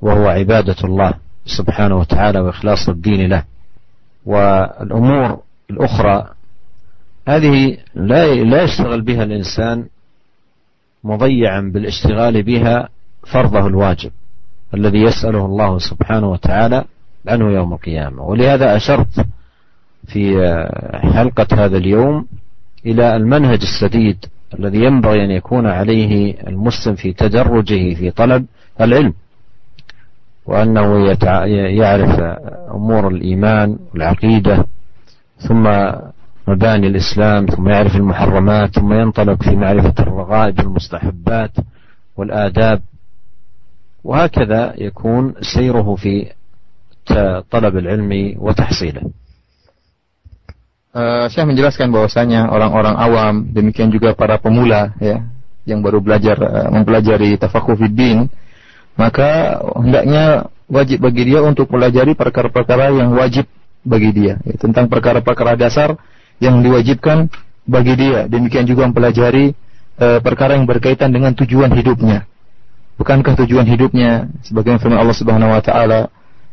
[0.00, 3.44] وهو عبادة الله سبحانه وتعالى وإخلاص الدين له.
[4.26, 6.34] والأمور الأخرى
[7.28, 9.86] هذه لا لا يشتغل بها الإنسان
[11.04, 12.88] مضيعا بالاشتغال بها
[13.32, 14.10] فرضه الواجب
[14.74, 16.84] الذي يسأله الله سبحانه وتعالى
[17.28, 18.22] عنه يوم القيامة.
[18.22, 19.26] ولهذا أشرت
[20.06, 20.34] في
[21.14, 22.26] حلقة هذا اليوم
[22.86, 24.24] إلى المنهج السديد
[24.58, 28.46] الذي ينبغي أن يكون عليه المسلم في تدرجه في طلب
[28.80, 29.14] العلم
[30.46, 31.16] وأنه
[31.52, 32.20] يعرف
[32.74, 34.64] أمور الإيمان والعقيدة
[35.38, 35.66] ثم
[36.47, 41.51] مباني الإسلام ثم يعرف المحرمات ثم ينطلق في معرفة الرغائب والمستحبات
[42.17, 42.81] والآداب
[44.03, 46.31] وهكذا يكون سيره في
[47.51, 49.01] طلب العلم وتحصيله
[50.93, 55.25] Uh, saya menjelaskan bahwasanya orang-orang awam demikian juga para pemula ya
[55.65, 58.29] yang baru belajar uh, mempelajari tafakufiddin
[58.93, 63.49] maka hendaknya wajib bagi dia untuk pelajari perkara-perkara yang wajib
[63.81, 65.97] bagi dia ya, tentang perkara-perkara dasar
[66.38, 67.30] yang diwajibkan
[67.68, 68.26] bagi dia.
[68.26, 69.52] Demikian juga mempelajari
[70.00, 72.24] uh, perkara yang berkaitan dengan tujuan hidupnya.
[72.98, 76.00] Bukankah tujuan hidupnya sebagaimana firman Allah Subhanahu wa taala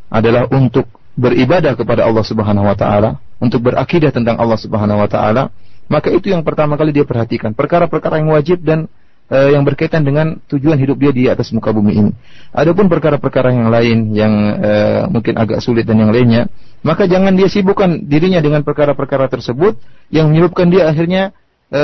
[0.06, 0.86] adalah untuk
[1.18, 5.50] beribadah kepada Allah Subhanahu wa taala untuk berakidah tentang Allah Subhanahu wa taala,
[5.90, 8.86] maka itu yang pertama kali dia perhatikan, perkara-perkara yang wajib dan
[9.30, 12.12] e, yang berkaitan dengan tujuan hidup dia di atas muka bumi ini.
[12.54, 14.72] Adapun perkara-perkara yang lain yang e,
[15.10, 16.50] mungkin agak sulit dan yang lainnya,
[16.82, 19.78] maka jangan dia sibukkan dirinya dengan perkara-perkara tersebut
[20.10, 21.34] yang menyebabkan dia akhirnya
[21.70, 21.82] e,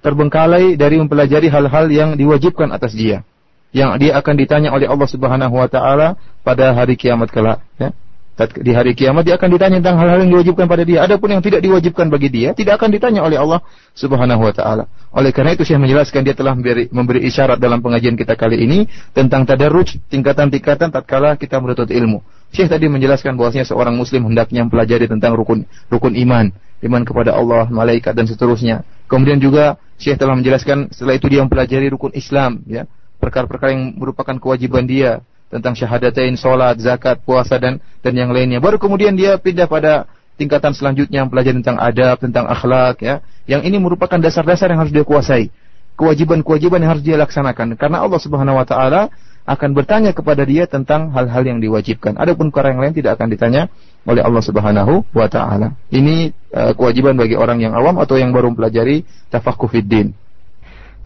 [0.00, 3.24] terbengkalai dari mempelajari hal-hal yang diwajibkan atas dia.
[3.68, 7.92] Yang dia akan ditanya oleh Allah Subhanahu wa taala pada hari kiamat kelak, ya
[8.38, 11.02] di hari kiamat dia akan ditanya tentang hal-hal yang diwajibkan pada dia.
[11.02, 13.58] Adapun yang tidak diwajibkan bagi dia tidak akan ditanya oleh Allah
[13.98, 14.86] Subhanahu wa taala.
[15.10, 18.86] Oleh karena itu saya menjelaskan dia telah memberi, memberi isyarat dalam pengajian kita kali ini
[19.10, 22.22] tentang tadarruj tingkatan-tingkatan tatkala kita menuntut ilmu.
[22.54, 26.54] Syekh tadi menjelaskan bahwasanya seorang muslim hendaknya mempelajari tentang rukun rukun iman,
[26.86, 28.86] iman kepada Allah, malaikat dan seterusnya.
[29.10, 32.86] Kemudian juga Syekh telah menjelaskan setelah itu dia mempelajari rukun Islam ya,
[33.18, 38.60] perkara-perkara yang merupakan kewajiban dia tentang syahadatain, sholat, zakat, puasa dan dan yang lainnya.
[38.60, 40.06] Baru kemudian dia pindah pada
[40.38, 43.24] tingkatan selanjutnya belajar tentang adab, tentang akhlak ya.
[43.48, 45.50] Yang ini merupakan dasar-dasar yang harus dia kuasai.
[45.98, 49.10] Kewajiban-kewajiban yang harus dia laksanakan karena Allah Subhanahu wa taala
[49.48, 52.20] akan bertanya kepada dia tentang hal-hal yang diwajibkan.
[52.20, 53.72] Adapun perkara yang lain tidak akan ditanya
[54.04, 55.74] oleh Allah Subhanahu wa taala.
[55.88, 60.12] Ini uh, kewajiban bagi orang yang awam atau yang baru mempelajari tafaqquh fiddin.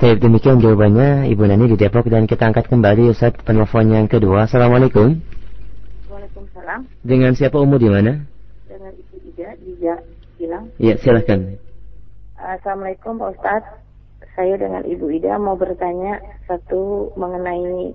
[0.03, 4.51] Baik, demikian jawabannya Ibu Nani di Depok dan kita angkat kembali Ustaz penelpon yang kedua.
[4.51, 5.15] Assalamualaikum.
[6.11, 6.91] Waalaikumsalam.
[7.07, 8.19] Dengan siapa Umu di mana?
[8.67, 9.79] Dengan Ibu Ida di
[10.43, 10.75] Gilang.
[10.83, 11.55] Iya, silahkan.
[12.35, 13.63] Assalamualaikum Pak Ustaz.
[14.35, 16.19] Saya dengan Ibu Ida mau bertanya
[16.51, 17.95] satu mengenai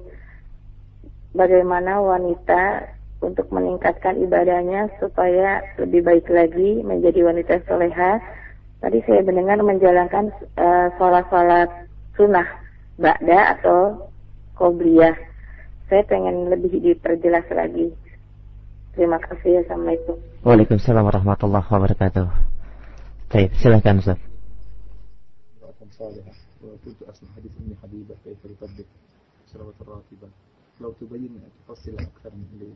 [1.36, 2.88] bagaimana wanita
[3.20, 8.24] untuk meningkatkan ibadahnya supaya lebih baik lagi menjadi wanita soleha.
[8.80, 12.47] Tadi saya mendengar menjalankan uh, sholat-sholat sunnah
[12.99, 14.09] ba'da atau
[14.59, 15.17] qobliyah.
[15.89, 17.93] Saya pengen lebih diperjelas lagi.
[18.97, 19.65] Terima kasih.
[19.65, 20.17] Assalamualaikum.
[20.45, 22.27] Waalaikumsalam warahmatullahi wabarakatuh.
[23.33, 24.21] Baik, silakan Ustaz.
[26.63, 28.87] وكنت أسمع حديث أم حبيبة كيف يطبق
[29.47, 30.29] صلوات الراتبة
[30.81, 32.75] لو تبين تفصل أكثر من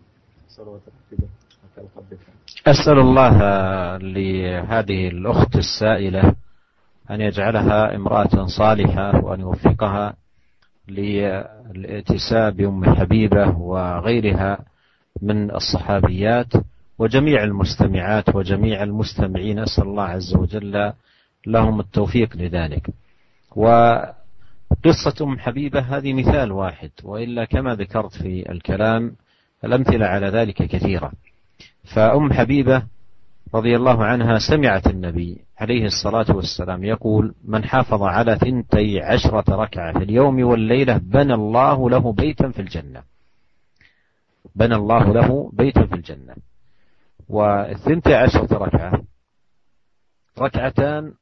[0.48, 1.28] صلوات الراتبة
[2.66, 3.36] أسأل الله
[3.96, 6.34] لهذه الأخت السائلة
[7.11, 10.15] أن يجعلها امرأة صالحة وأن يوفقها
[10.87, 14.59] للائتساب بأم حبيبة وغيرها
[15.21, 16.53] من الصحابيات
[16.99, 19.59] وجميع المستمعات وجميع المستمعين.
[19.59, 20.93] أسأل الله عز وجل
[21.47, 22.89] لهم التوفيق لذلك.
[23.55, 29.15] وقصة أم حبيبة هذه مثال واحد وإلا كما ذكرت في الكلام
[29.63, 31.11] الأمثلة على ذلك كثيرة.
[31.95, 32.83] فأم حبيبة
[33.55, 39.97] رضي الله عنها سمعت النبي عليه الصلاة والسلام يقول من حافظ على ثنتي عشرة ركعة
[39.97, 43.03] في اليوم والليلة بنى الله له بيتا في الجنة.
[44.55, 46.35] بنى الله له بيتا في الجنة.
[47.29, 49.03] والثنتي عشرة ركعة
[50.39, 51.13] ركعتان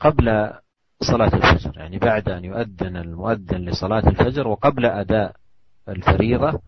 [0.00, 0.52] قبل
[1.00, 5.36] صلاة الفجر يعني بعد أن يؤذن المؤذن لصلاة الفجر وقبل أداء
[5.88, 6.60] الفريضة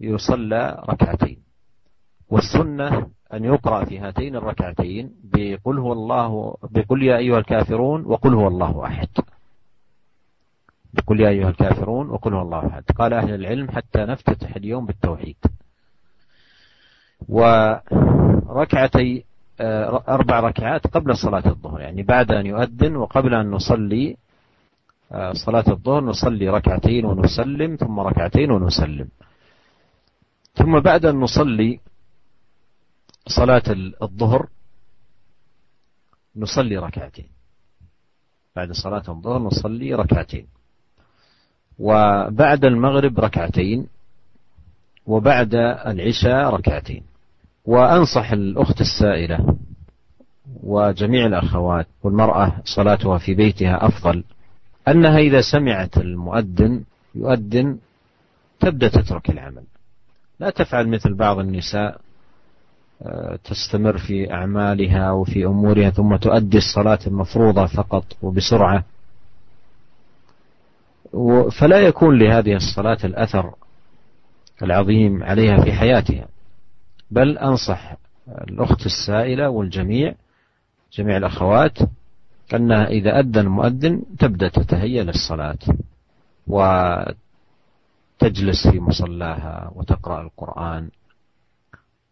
[0.00, 1.42] يصلى ركعتين.
[2.28, 8.48] والسنة أن يقرأ في هاتين الركعتين بقل هو الله بقل يا أيها الكافرون وقل هو
[8.48, 9.08] الله أحد.
[10.94, 12.82] بقل يا أيها الكافرون وقل هو الله أحد.
[12.98, 15.36] قال أهل العلم حتى نفتتح اليوم بالتوحيد.
[17.28, 19.24] وركعتي
[19.60, 24.16] آه، أربع ركعات قبل صلاة الظهر يعني بعد أن يؤذن وقبل أن نصلي
[25.12, 29.08] آه، صلاة الظهر نصلي ركعتين ونسلم ثم ركعتين ونسلم.
[30.54, 31.80] ثم بعد أن نصلي
[33.26, 33.62] صلاة
[34.02, 34.48] الظهر
[36.36, 37.28] نصلي ركعتين.
[38.56, 40.46] بعد صلاة الظهر نصلي ركعتين.
[41.78, 43.86] وبعد المغرب ركعتين.
[45.06, 45.54] وبعد
[45.86, 47.02] العشاء ركعتين.
[47.64, 49.56] وأنصح الأخت السائلة
[50.62, 54.24] وجميع الأخوات والمرأة صلاتها في بيتها أفضل
[54.88, 56.84] أنها إذا سمعت المؤذن
[57.14, 57.78] يؤذن
[58.60, 59.64] تبدأ تترك العمل.
[60.40, 62.00] لا تفعل مثل بعض النساء
[63.44, 68.84] تستمر في أعمالها وفي أمورها ثم تؤدي الصلاة المفروضة فقط وبسرعة.
[71.60, 73.54] فلا يكون لهذه الصلاة الأثر
[74.62, 76.28] العظيم عليها في حياتها.
[77.10, 77.96] بل أنصح
[78.28, 80.14] الأخت السائلة والجميع
[80.92, 81.78] جميع الأخوات
[82.54, 85.58] أنها إذا أذن المؤذن تبدأ تتهيأ للصلاة
[86.46, 87.16] وتجلس
[88.68, 90.90] في مصلاها وتقرأ القرآن.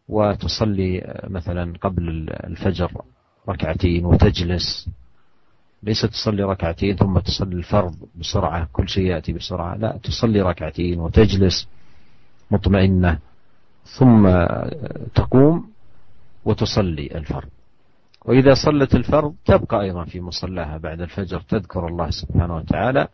[0.09, 3.03] وتصلي مثلا قبل الفجر
[3.49, 4.89] ركعتين وتجلس.
[5.83, 9.77] ليس تصلي ركعتين ثم تصلي الفرض بسرعة كل شيء يأتي بسرعة.
[9.77, 11.69] لا تصلي ركعتين وتجلس
[12.51, 13.19] مطمئنة.
[13.99, 14.47] ثم
[15.15, 15.71] تقوم
[16.45, 17.49] وتصلي الفرض.
[18.25, 23.09] وإذا صلت الفرض تبقى أيضا في مصلاها بعد الفجر تذكر الله سبحانه وتعالى.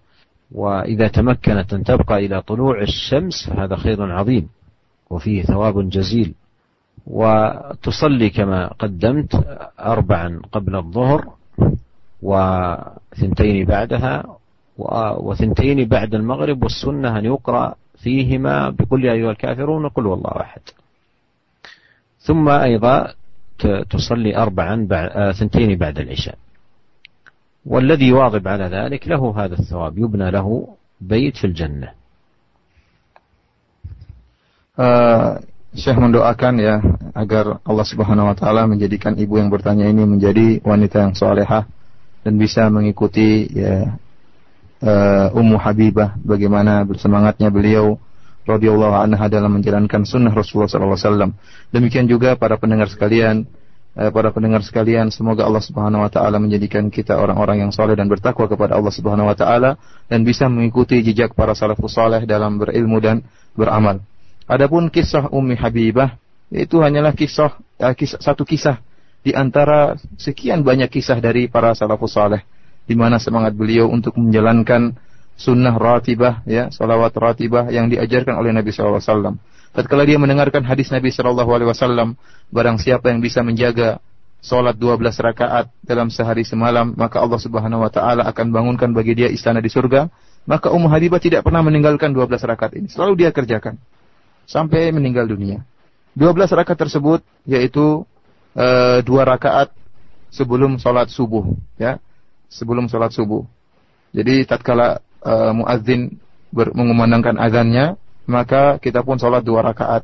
[0.52, 4.48] وإذا تمكنت أن تبقى إلى طلوع الشمس فهذا خير عظيم
[5.10, 6.34] وفيه ثواب جزيل.
[7.06, 9.44] وتصلي كما قدمت
[9.80, 11.32] أربعا قبل الظهر
[12.22, 14.36] وثنتين بعدها
[15.18, 20.60] وثنتين بعد المغرب والسنة أن يقرأ فيهما بقل يا أيها الكافرون قل والله أحد.
[22.20, 23.14] ثم أيضا
[23.90, 26.38] تصلي أربعا آه، ثنتين بعد العشاء.
[27.66, 30.68] والذي يواظب على ذلك له هذا الثواب يبنى له
[31.00, 31.92] بيت في الجنة.
[34.80, 35.40] uh,
[35.70, 36.82] Syekh mendoakan ya
[37.14, 41.62] agar Allah Subhanahu wa taala menjadikan ibu yang bertanya ini menjadi wanita yang solehah
[42.26, 43.94] dan bisa mengikuti ya
[44.82, 48.02] uh, Ummu Habibah bagaimana bersemangatnya beliau
[48.50, 51.30] radhiyallahu anha dalam menjalankan sunnah Rasulullah sallallahu alaihi wasallam.
[51.70, 53.46] Demikian juga para pendengar sekalian,
[53.94, 58.10] eh, para pendengar sekalian, semoga Allah Subhanahu wa taala menjadikan kita orang-orang yang soleh dan
[58.10, 59.78] bertakwa kepada Allah Subhanahu wa taala
[60.10, 63.22] dan bisa mengikuti jejak para salafus saleh dalam berilmu dan
[63.54, 64.02] beramal.
[64.50, 66.18] Adapun kisah Ummi Habibah
[66.50, 68.82] itu hanyalah kisah, eh, kisah satu kisah
[69.22, 72.42] di antara sekian banyak kisah dari para salafus saleh
[72.82, 74.98] di mana semangat beliau untuk menjalankan
[75.38, 79.38] sunnah ratibah ya salawat ratibah yang diajarkan oleh Nabi SAW.
[79.70, 82.18] Tatkala dia mendengarkan hadis Nabi SAW,
[82.50, 84.02] barang siapa yang bisa menjaga
[84.42, 89.30] solat 12 rakaat dalam sehari semalam, maka Allah Subhanahu wa taala akan bangunkan bagi dia
[89.30, 90.10] istana di surga.
[90.50, 92.90] Maka Ummu Habibah tidak pernah meninggalkan 12 rakaat ini.
[92.90, 93.78] Selalu dia kerjakan
[94.46, 95.64] sampai meninggal dunia.
[96.18, 98.04] 12 rakaat tersebut yaitu
[98.54, 99.70] uh, dua rakaat
[100.30, 101.98] sebelum sholat subuh, ya,
[102.50, 103.46] sebelum sholat subuh.
[104.10, 106.18] Jadi tatkala uh, muadzin
[106.50, 107.94] mengumandangkan azannya,
[108.26, 110.02] maka kita pun sholat dua rakaat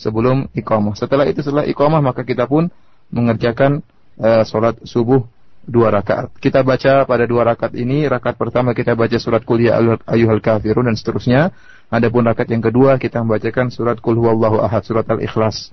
[0.00, 0.96] sebelum iqamah.
[0.96, 2.72] Setelah itu setelah iqamah maka kita pun
[3.12, 3.84] mengerjakan
[4.16, 5.24] uh, sholat subuh
[5.64, 6.32] dua rakaat.
[6.40, 10.96] Kita baca pada dua rakaat ini, rakaat pertama kita baca surat kuliah ayuhal kafirun dan
[10.96, 11.52] seterusnya.
[11.92, 15.70] Adapun rakaat yang kedua kita membacakan surat kul huwallahu ahad, surat al-ikhlas.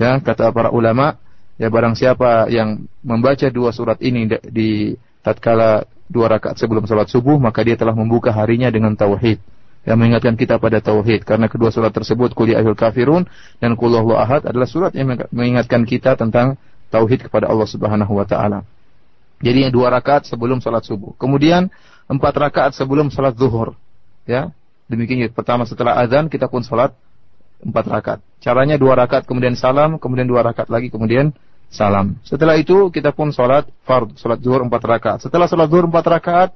[0.00, 1.20] Ya, kata para ulama,
[1.60, 7.40] ya barang siapa yang membaca dua surat ini di tatkala dua rakaat sebelum sholat subuh,
[7.40, 9.40] maka dia telah membuka harinya dengan tauhid.
[9.82, 11.26] Yang mengingatkan kita pada tauhid.
[11.26, 13.26] Karena kedua surat tersebut, Kuliah Ahul Kafirun
[13.58, 16.54] dan Kulullah Ahad adalah surat yang mengingatkan kita tentang
[16.92, 18.62] tauhid kepada Allah Subhanahu wa taala.
[19.42, 21.18] Jadi dua rakaat sebelum sholat subuh.
[21.18, 21.66] Kemudian
[22.06, 23.74] empat rakaat sebelum sholat zuhur.
[24.22, 24.54] Ya,
[24.92, 25.32] demikian.
[25.32, 26.92] Pertama setelah azan kita pun sholat
[27.64, 28.20] empat rakaat.
[28.42, 31.32] Caranya dua rakaat kemudian salam, kemudian dua rakaat lagi, kemudian
[31.72, 32.20] salam.
[32.26, 35.18] Setelah itu kita pun sholat fard, sholat zuhur empat rakaat.
[35.24, 36.50] Setelah sholat zuhur empat rakaat,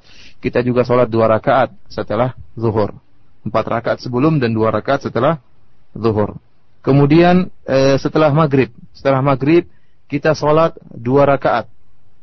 [0.44, 2.92] kita juga sholat dua rakaat setelah zuhur.
[3.46, 5.40] Empat rakaat sebelum dan dua rakaat setelah
[5.96, 6.36] zuhur.
[6.84, 9.66] Kemudian e, setelah maghrib, setelah maghrib
[10.06, 11.66] kita sholat dua rakaat.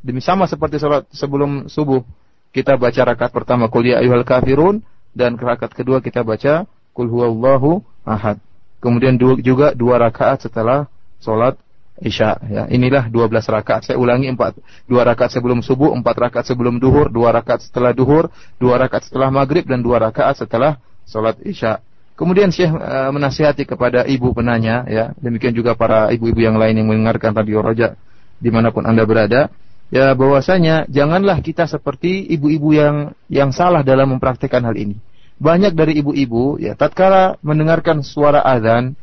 [0.03, 2.05] Demi sama seperti sholat sebelum subuh.
[2.53, 8.37] Kita baca rakaat pertama kuliah ayuhal kafirun dan rakaat kedua kita baca kul huwallahu ahad.
[8.83, 10.91] kemudian juga dua rakaat setelah
[11.23, 11.55] sholat
[12.03, 12.35] isya.
[12.49, 13.87] Ya, inilah 12 rakaat.
[13.87, 14.57] Saya ulangi empat,
[14.89, 18.27] dua rakaat sebelum subuh, empat rakaat sebelum duhur, dua rakaat setelah duhur,
[18.57, 21.79] dua rakaat setelah maghrib dan dua rakaat setelah sholat isya.
[22.13, 26.87] Kemudian Syekh uh, menasihati kepada ibu penanya, ya demikian juga para ibu-ibu yang lain yang
[26.91, 27.97] mendengarkan radio Roja
[28.37, 29.49] di mana pun anda berada,
[29.93, 32.95] ya bahwasanya janganlah kita seperti ibu-ibu yang
[33.29, 34.97] yang salah dalam mempraktikkan hal ini.
[35.37, 38.97] Banyak dari ibu-ibu ya tatkala mendengarkan suara azan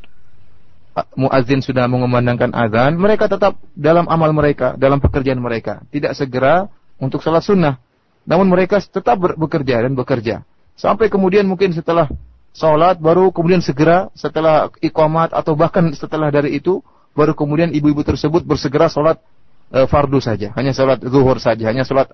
[1.14, 6.66] muazin sudah mengumandangkan azan, mereka tetap dalam amal mereka, dalam pekerjaan mereka, tidak segera
[6.98, 7.78] untuk salat sunnah.
[8.26, 10.44] Namun mereka tetap bekerja dan bekerja.
[10.76, 12.10] Sampai kemudian mungkin setelah
[12.50, 16.82] salat baru kemudian segera setelah iqamat atau bahkan setelah dari itu
[17.14, 19.22] baru kemudian ibu-ibu tersebut bersegera salat
[19.70, 22.10] e, fardu saja, hanya salat zuhur saja, hanya salat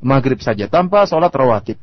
[0.00, 1.78] maghrib saja tanpa salat rawatib.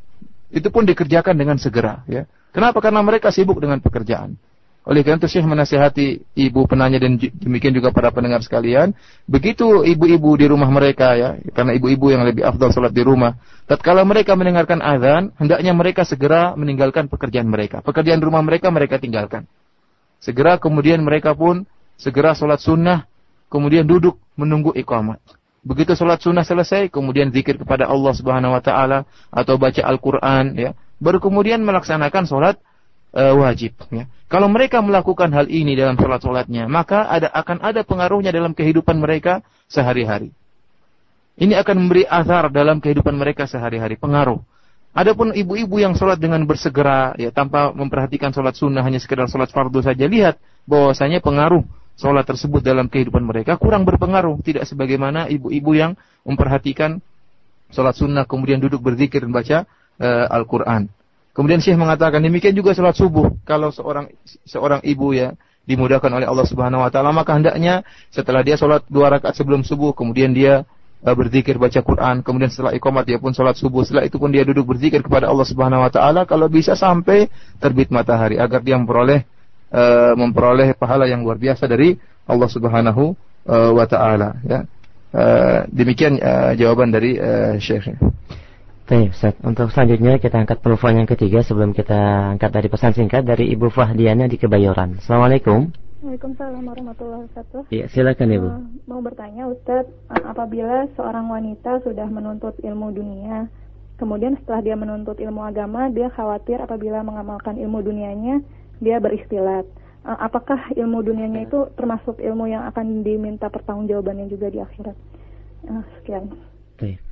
[0.51, 2.27] Itu pun dikerjakan dengan segera ya.
[2.51, 2.83] Kenapa?
[2.83, 4.35] Karena mereka sibuk dengan pekerjaan.
[4.81, 8.97] Oleh karena itu Syekh menasihati ibu penanya dan demikian juga para pendengar sekalian,
[9.29, 13.37] begitu ibu-ibu di rumah mereka ya, karena ibu-ibu yang lebih afdal salat di rumah,
[13.69, 17.85] tatkala mereka mendengarkan azan, hendaknya mereka segera meninggalkan pekerjaan mereka.
[17.85, 19.45] Pekerjaan rumah mereka mereka tinggalkan.
[20.17, 23.05] Segera kemudian mereka pun segera salat sunnah,
[23.51, 25.19] kemudian duduk menunggu iqamat.
[25.61, 30.73] Begitu salat sunnah selesai, kemudian zikir kepada Allah Subhanahu wa taala atau baca Al-Qur'an ya,
[30.97, 32.57] baru kemudian melaksanakan salat
[33.13, 33.77] uh, wajib.
[33.93, 34.09] Ya.
[34.31, 39.43] Kalau mereka melakukan hal ini dalam sholat-sholatnya, maka ada akan ada pengaruhnya dalam kehidupan mereka
[39.67, 40.31] sehari-hari.
[41.35, 44.39] Ini akan memberi azar dalam kehidupan mereka sehari-hari, pengaruh.
[44.91, 49.79] Adapun ibu-ibu yang sholat dengan bersegera, ya tanpa memperhatikan sholat sunnah, hanya sekedar sholat fardu
[49.79, 50.35] saja, lihat
[50.67, 51.63] bahwasanya pengaruh
[51.99, 54.39] sholat tersebut dalam kehidupan mereka kurang berpengaruh.
[54.41, 55.97] Tidak sebagaimana ibu-ibu yang
[56.27, 57.01] memperhatikan
[57.71, 59.57] sholat sunnah, kemudian duduk berzikir dan baca
[59.99, 60.91] uh, Al-Quran.
[61.31, 63.31] Kemudian Syekh mengatakan demikian juga sholat subuh.
[63.47, 64.11] Kalau seorang
[64.43, 65.31] seorang ibu ya
[65.65, 69.93] dimudahkan oleh Allah Subhanahu wa taala maka hendaknya setelah dia sholat dua rakaat sebelum subuh
[69.93, 70.65] kemudian dia
[71.05, 74.41] uh, berzikir baca Quran kemudian setelah iqamat dia pun sholat subuh setelah itu pun dia
[74.41, 77.29] duduk berzikir kepada Allah Subhanahu wa taala kalau bisa sampai
[77.61, 79.23] terbit matahari agar dia memperoleh
[79.71, 81.95] uh, memperoleh pahala yang luar biasa dari
[82.27, 83.15] Allah Subhanahu
[83.47, 84.67] uh, wa taala ya.
[85.11, 87.99] Uh, demikian uh, jawaban dari uh, Syekh.
[88.87, 89.35] Baik, Ustaz.
[89.43, 93.71] Untuk selanjutnya kita angkat telepon yang ketiga sebelum kita angkat dari pesan singkat dari Ibu
[93.71, 94.99] Fahdiana di Kebayoran.
[94.99, 95.71] Assalamualaikum.
[96.01, 97.61] Waalaikumsalam warahmatullahi wabarakatuh.
[97.71, 98.47] Iya, silakan Ibu.
[98.51, 103.47] Uh, mau bertanya Ustaz, apabila seorang wanita sudah menuntut ilmu dunia,
[104.01, 108.41] kemudian setelah dia menuntut ilmu agama, dia khawatir apabila mengamalkan ilmu dunianya,
[108.82, 109.66] dia beristilat.
[110.06, 114.96] Uh, apakah ilmu dunianya itu termasuk ilmu yang akan diminta pertanggungjawabannya juga di akhirat?
[115.66, 116.30] Uh, sekian.
[116.78, 117.02] Baik.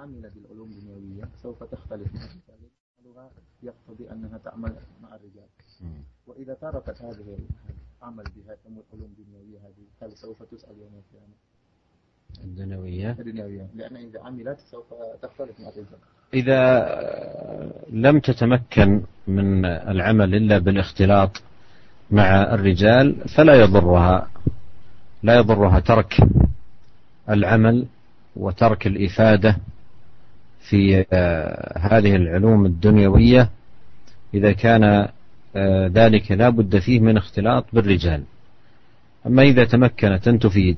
[0.00, 3.30] عمل بالعلوم الدنيوية سوف تختلف مع الرجال اللغة
[3.62, 5.48] يقتضي أنها تعمل مع الرجال
[6.26, 7.38] وإذا تركت هذه
[7.98, 11.33] العمل بهذه العلوم الدنيوية هذه هل سوف تسأل يوم القيامة؟
[12.43, 13.17] الدنيوية.
[13.75, 14.85] لأن إذا عملت سوف
[15.21, 15.99] تختلف مع الرجال
[16.33, 16.89] إذا
[17.91, 21.41] لم تتمكن من العمل إلا بالاختلاط
[22.11, 24.27] مع الرجال فلا يضرها.
[25.23, 26.17] لا يضرها ترك
[27.29, 27.85] العمل
[28.35, 29.57] وترك الإفادة
[30.69, 33.49] في آه، هذه العلوم الدنيوية.
[34.33, 34.83] إذا كان
[35.55, 38.23] آه، ذلك لا بد فيه من اختلاط بالرجال.
[39.27, 40.77] أما إذا تمكنت أن تفيد.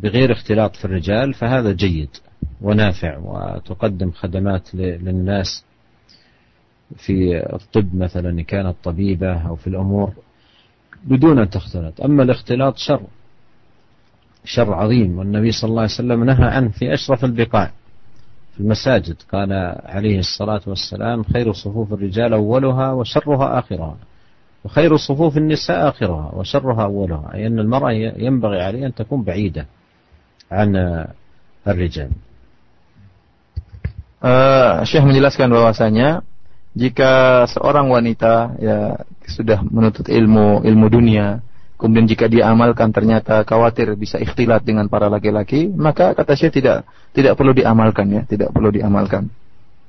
[0.00, 2.08] بغير اختلاط في الرجال فهذا جيد
[2.60, 5.64] ونافع وتقدم خدمات للناس
[6.96, 10.12] في الطب مثلا إن كانت طبيبة أو في الأمور
[11.04, 12.00] بدون أن تختلط.
[12.00, 13.02] أما الاختلاط شر
[14.44, 15.18] شر عظيم.
[15.18, 17.72] والنبي صلى الله عليه وسلم نهى عنه في أشرف البقاع
[18.54, 19.16] في المساجد.
[19.32, 19.52] قال
[19.84, 23.96] عليه الصلاة والسلام خير صفوف الرجال أولها وشرها آخرها
[24.64, 27.34] وخير صفوف النساء آخرها وشرها أولها.
[27.34, 29.66] أي أن المرأة ينبغي عليها أن تكون بعيدة.
[30.52, 30.70] عن
[31.66, 32.10] الرجال.
[34.18, 36.26] Eh, Syekh menjelaskan bahwasanya
[36.74, 38.78] jika seorang wanita ya
[39.30, 41.38] sudah menuntut ilmu ilmu dunia
[41.78, 46.82] kemudian jika dia amalkan ternyata khawatir bisa ikhtilat dengan para laki-laki maka kata Syekh tidak
[47.14, 49.30] tidak perlu diamalkan ya tidak perlu diamalkan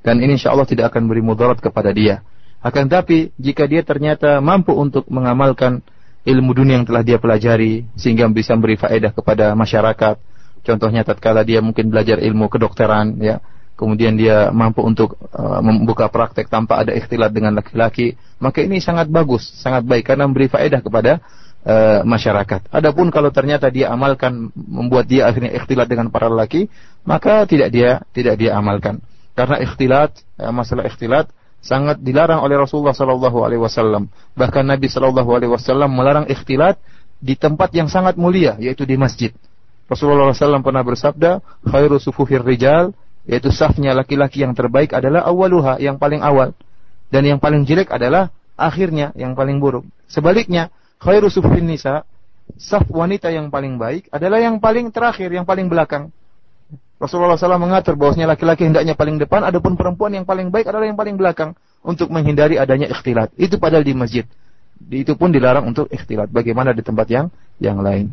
[0.06, 2.22] dan ini insya Allah tidak akan beri mudarat kepada dia
[2.62, 5.82] akan tapi jika dia ternyata mampu untuk mengamalkan
[6.22, 10.22] ilmu dunia yang telah dia pelajari sehingga bisa beri faedah kepada masyarakat
[10.62, 13.40] Contohnya tatkala dia mungkin belajar ilmu kedokteran ya,
[13.80, 19.08] kemudian dia mampu untuk uh, membuka praktek tanpa ada ikhtilat dengan laki-laki, maka ini sangat
[19.08, 21.24] bagus, sangat baik karena memberi faedah kepada
[21.64, 21.76] e,
[22.08, 22.72] masyarakat.
[22.72, 26.72] Adapun kalau ternyata dia amalkan membuat dia akhirnya ikhtilat dengan para lelaki,
[27.04, 29.04] maka tidak dia tidak dia amalkan.
[29.36, 34.08] Karena ikhtilat, e, masalah ikhtilat sangat dilarang oleh Rasulullah sallallahu alaihi wasallam.
[34.36, 36.80] Bahkan Nabi sallallahu alaihi wasallam melarang ikhtilat
[37.20, 39.36] di tempat yang sangat mulia yaitu di masjid.
[39.90, 42.94] Rasulullah SAW pernah bersabda, khairu sufufir rijal,
[43.26, 46.54] yaitu safnya laki-laki yang terbaik adalah awaluha, yang paling awal.
[47.10, 49.82] Dan yang paling jelek adalah akhirnya, yang paling buruk.
[50.06, 50.70] Sebaliknya,
[51.02, 52.06] khairu sufufin nisa,
[52.54, 56.14] saf wanita yang paling baik adalah yang paling terakhir, yang paling belakang.
[57.02, 61.00] Rasulullah SAW mengatur bahwasanya laki-laki hendaknya paling depan, adapun perempuan yang paling baik adalah yang
[61.00, 63.34] paling belakang untuk menghindari adanya ikhtilat.
[63.40, 64.26] Itu padahal di masjid.
[64.92, 66.28] Itu pun dilarang untuk ikhtilat.
[66.28, 68.12] Bagaimana di tempat yang yang lain.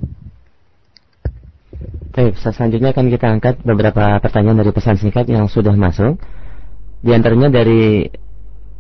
[2.17, 6.17] Baik, selanjutnya akan kita angkat beberapa pertanyaan dari pesan singkat yang sudah masuk.
[7.05, 8.09] Di antaranya dari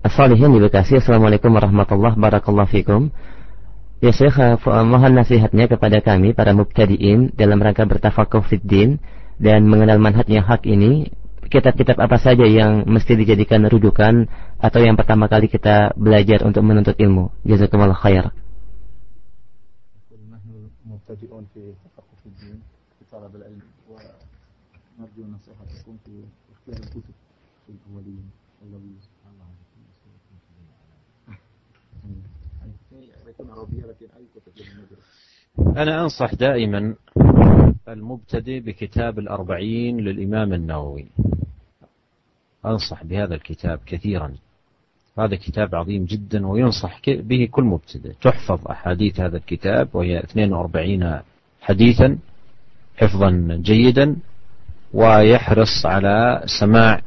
[0.08, 0.96] Salihin di Bekasi.
[1.04, 3.12] Assalamualaikum warahmatullahi wabarakatuh.
[4.00, 9.04] Ya Syekh, mohon nasihatnya kepada kami para mubtadiin dalam rangka bertafakuh fiddin
[9.36, 11.12] dan mengenal manhaj yang hak ini.
[11.52, 16.96] Kitab-kitab apa saja yang mesti dijadikan rujukan atau yang pertama kali kita belajar untuk menuntut
[16.96, 17.28] ilmu.
[17.44, 18.32] Jazakumullah khair.
[35.66, 36.94] أنا أنصح دائما
[37.88, 41.06] المبتدئ بكتاب الأربعين للإمام النووي.
[42.66, 44.32] أنصح بهذا الكتاب كثيرا.
[45.18, 48.12] هذا كتاب عظيم جدا وينصح به كل مبتدئ.
[48.22, 51.20] تحفظ أحاديث هذا الكتاب وهي 42
[51.60, 52.18] حديثا
[52.96, 54.16] حفظا جيدا
[54.94, 57.02] ويحرص على سماع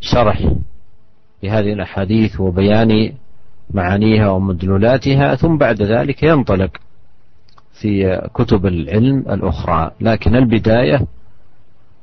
[0.00, 0.52] شرح
[1.42, 3.12] لهذه الأحاديث وبيان
[3.70, 6.70] معانيها ومدلولاتها ثم بعد ذلك ينطلق
[7.77, 10.99] في كتب العلم الأخرى لكن البداية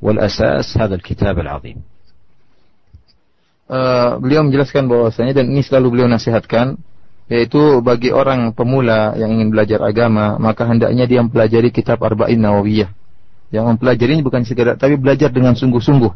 [0.03, 1.79] والأساس هذا الكتاب العظيم
[3.71, 6.75] Uh, beliau menjelaskan bahwasanya dan ini selalu beliau nasihatkan
[7.31, 12.91] yaitu bagi orang pemula yang ingin belajar agama maka hendaknya dia mempelajari kitab Arba'in Nawawiyah
[13.51, 16.11] yang mempelajari ini bukan sekedar tapi belajar dengan sungguh-sungguh.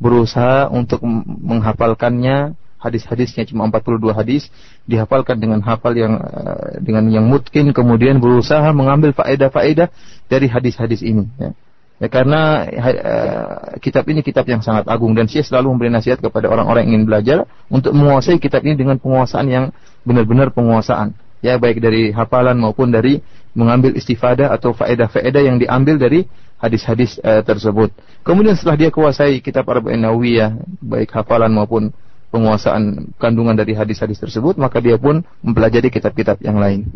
[0.00, 4.51] Berusaha untuk menghafalkannya hadis-hadisnya cuma 42 hadis
[4.83, 9.87] dihafalkan dengan hafal yang uh, dengan yang mungkin kemudian berusaha mengambil faedah-faedah
[10.27, 11.55] dari hadis-hadis ini ya.
[12.03, 16.51] ya karena uh, kitab ini kitab yang sangat agung dan saya selalu memberi nasihat kepada
[16.51, 17.37] orang-orang yang ingin belajar
[17.71, 19.65] untuk menguasai kitab ini dengan penguasaan yang
[20.03, 23.23] benar-benar penguasaan ya baik dari hafalan maupun dari
[23.53, 26.25] mengambil istifadah atau faedah-faedah yang diambil dari
[26.57, 27.91] hadis-hadis uh, tersebut.
[28.23, 31.91] Kemudian setelah dia kuasai kitab Arba'in Nawawiyah, baik hafalan maupun
[32.33, 36.89] penguasaan kandungan dari hadis-hadis tersebut, maka dia pun mempelajari kitab-kitab yang lain.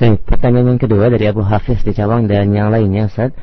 [0.00, 3.36] Baik, pertanyaan yang kedua dari Abu Hafiz di Cawang dan yang lainnya, Ustaz.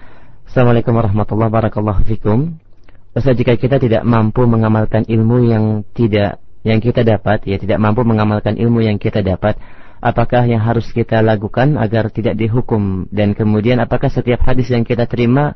[0.50, 2.38] Assalamualaikum warahmatullahi wabarakatuh.
[3.14, 8.04] Ustaz, jika kita tidak mampu mengamalkan ilmu yang tidak yang kita dapat, ya tidak mampu
[8.04, 9.56] mengamalkan ilmu yang kita dapat,
[10.04, 15.08] apakah yang harus kita lakukan agar tidak dihukum dan kemudian apakah setiap hadis yang kita
[15.08, 15.56] terima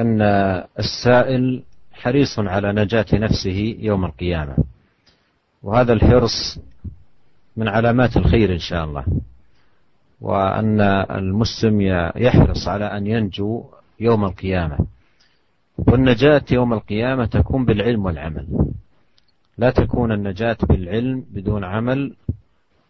[0.00, 0.22] أن
[0.78, 1.62] السائل
[1.92, 4.56] حريص على نجاة نفسه يوم القيامة.
[5.62, 6.58] وهذا الحرص
[7.56, 9.04] من علامات الخير إن شاء الله.
[10.20, 11.80] وأن المسلم
[12.16, 13.64] يحرص على أن ينجو
[14.00, 14.78] يوم القيامة.
[15.78, 18.46] والنجاة يوم القيامة تكون بالعلم والعمل.
[19.58, 22.14] لا تكون النجاة بالعلم بدون عمل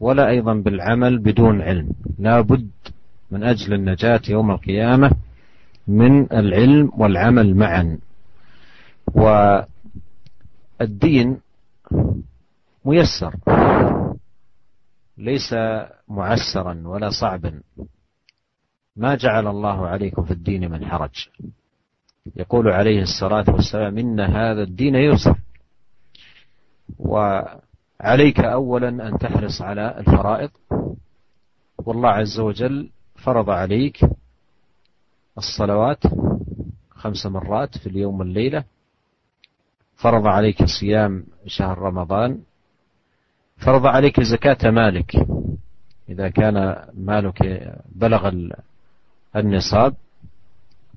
[0.01, 1.89] ولا أيضا بالعمل بدون علم.
[2.19, 2.71] لا بد
[3.31, 5.11] من أجل النجاة يوم القيامة
[5.91, 7.99] من العلم والعمل معا.
[10.81, 11.41] والدين
[12.85, 13.35] ميسر
[15.19, 15.55] ليس
[16.09, 17.61] معسرا ولا صعبا.
[18.97, 21.29] ما جعل الله عليكم في الدين من حرج.
[22.37, 25.39] يقول عليه الصلاة والسلام إن هذا الدين يسر.
[26.99, 30.51] وعليك أولا أن تحرص على الفرائض.
[31.79, 34.05] والله عز وجل فرض عليك
[35.39, 36.03] الصلوات
[36.91, 38.65] خمس مرات في اليوم والليلة.
[39.97, 42.39] فرض عليك صيام شهر رمضان.
[43.57, 45.27] فرض عليك زكاة مالك.
[46.09, 48.33] إذا كان مالك بلغ
[49.37, 49.95] النصاب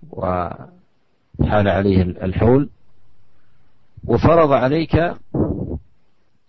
[0.10, 2.69] وحال عليه الحول.
[4.05, 5.15] وفرض عليك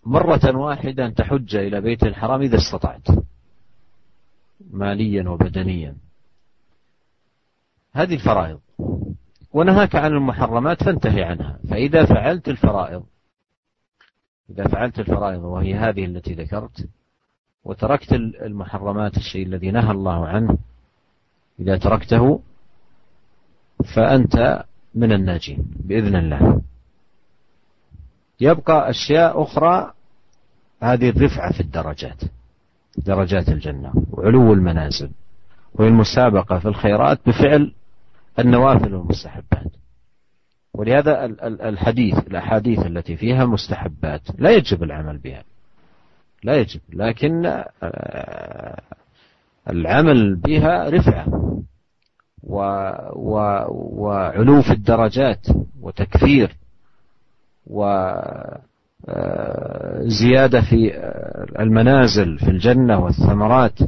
[0.06, 3.06] مرة واحدة أن تحج إلى بيت الحرام إذا استطعت.
[4.70, 5.94] ماليا وبدنيا.
[7.94, 8.60] هذه الفرائض.
[9.52, 11.58] ونهاك عن المحرمات فانتهي عنها.
[11.70, 13.04] فإذا فعلت الفرائض
[14.50, 16.88] إذا فعلت الفرائض وهي هذه التي ذكرت
[17.64, 20.58] وتركت المحرمات الشيء الذي نهى الله عنه
[21.60, 22.40] إذا تركته
[23.94, 24.64] فأنت
[24.94, 26.60] من الناجين بإذن الله.
[28.40, 29.92] يبقى أشياء أخرى
[30.82, 32.20] هذه الرفعة في الدرجات
[32.98, 35.10] درجات الجنة وعلو المنازل
[35.74, 37.72] والمسابقة في الخيرات بفعل
[38.38, 39.72] النوافل والمستحبات.
[40.74, 45.44] ولهذا الحديث الأحاديث التي فيها مستحبات لا يجب العمل بها.
[46.44, 46.80] لا يجب.
[46.92, 47.46] لكن
[47.82, 48.80] آه،
[49.70, 51.26] العمل بها رفعة
[52.42, 52.56] و
[53.12, 53.34] و
[54.02, 55.46] وعلو في الدرجات
[55.80, 56.56] وتكفير
[57.66, 58.18] وزيادة
[60.58, 60.94] آه، في
[61.58, 63.78] المنازل في الجنة والثمرات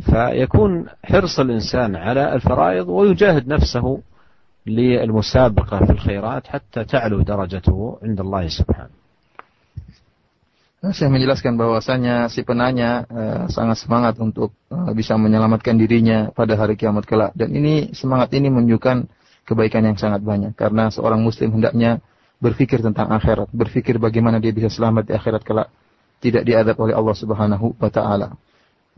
[0.00, 4.00] فيكون حرص الإنسان على الفرائض ويجاهد نفسه
[4.66, 8.96] للمسابقة في الخيرات حتى تعلو درجته عند الله سبحانه
[10.84, 16.76] Saya menjelaskan bahwasanya si penanya uh, sangat semangat untuk uh, bisa menyelamatkan dirinya pada hari
[16.76, 19.08] kiamat kelak dan ini semangat ini menunjukkan
[19.48, 22.04] kebaikan yang sangat banyak karena seorang muslim hendaknya
[22.36, 25.72] berpikir tentang akhirat, berpikir bagaimana dia bisa selamat di akhirat kelak,
[26.20, 28.36] tidak diadab oleh Allah Subhanahu wa taala.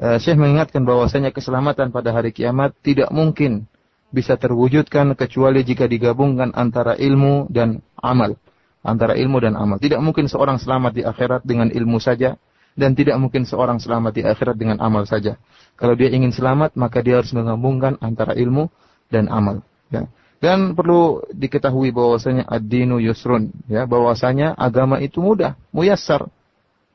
[0.02, 3.69] Uh, Syekh mengingatkan bahwasanya keselamatan pada hari kiamat tidak mungkin
[4.10, 8.34] bisa terwujudkan kecuali jika digabungkan antara ilmu dan amal
[8.82, 9.78] antara ilmu dan amal.
[9.78, 12.38] Tidak mungkin seorang selamat di akhirat dengan ilmu saja
[12.73, 15.38] dan tidak mungkin seorang selamat di akhirat dengan amal saja.
[15.78, 18.69] Kalau dia ingin selamat, maka dia harus menggabungkan antara ilmu
[19.10, 19.61] dan amal.
[19.94, 20.10] Ya.
[20.41, 26.26] Dan perlu diketahui bahwasanya ad-dinu yusrun, ya, bahwasanya agama itu mudah, muyassar.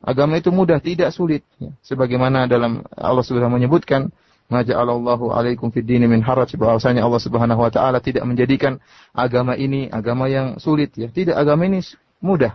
[0.07, 1.43] Agama itu mudah, tidak sulit.
[1.59, 1.74] Ya.
[1.83, 4.15] Sebagaimana dalam Allah sudah menyebutkan,
[4.47, 8.78] Maja'alallahu alaikum fid dini min haraj bahwasanya Allah Subhanahu wa taala tidak menjadikan
[9.11, 11.11] agama ini agama yang sulit ya.
[11.11, 11.83] Tidak agama ini
[12.23, 12.55] mudah.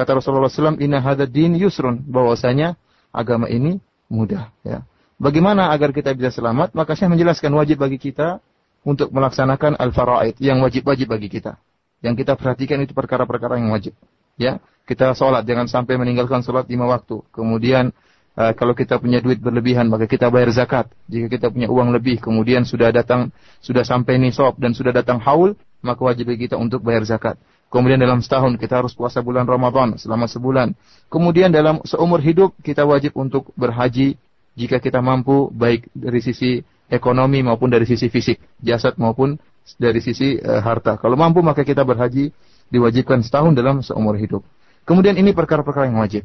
[0.00, 2.00] Kata Rasulullah SAW, Inna hadad din yusrun.
[2.08, 2.80] Bahwasanya
[3.12, 3.76] agama ini
[4.08, 4.48] mudah.
[4.64, 4.88] Ya.
[5.20, 6.72] Bagaimana agar kita bisa selamat?
[6.72, 8.40] Maka saya menjelaskan wajib bagi kita
[8.86, 11.60] untuk melaksanakan al-faraid yang wajib-wajib bagi kita.
[12.00, 13.92] Yang kita perhatikan itu perkara-perkara yang wajib.
[14.38, 17.20] Ya, kita sholat jangan sampai meninggalkan sholat lima waktu.
[17.34, 17.92] Kemudian
[18.38, 20.88] uh, kalau kita punya duit berlebihan maka kita bayar zakat.
[21.10, 25.58] Jika kita punya uang lebih kemudian sudah datang sudah sampai nisab dan sudah datang haul
[25.82, 27.36] maka wajib kita untuk bayar zakat.
[27.68, 30.72] Kemudian dalam setahun kita harus puasa bulan Ramadan selama sebulan.
[31.12, 34.16] Kemudian dalam seumur hidup kita wajib untuk berhaji
[34.56, 39.36] jika kita mampu baik dari sisi ekonomi maupun dari sisi fisik, jasad maupun
[39.76, 40.96] dari sisi uh, harta.
[40.96, 42.32] Kalau mampu maka kita berhaji
[42.68, 44.44] diwajibkan setahun dalam seumur hidup.
[44.88, 46.24] Kemudian ini perkara-perkara yang wajib.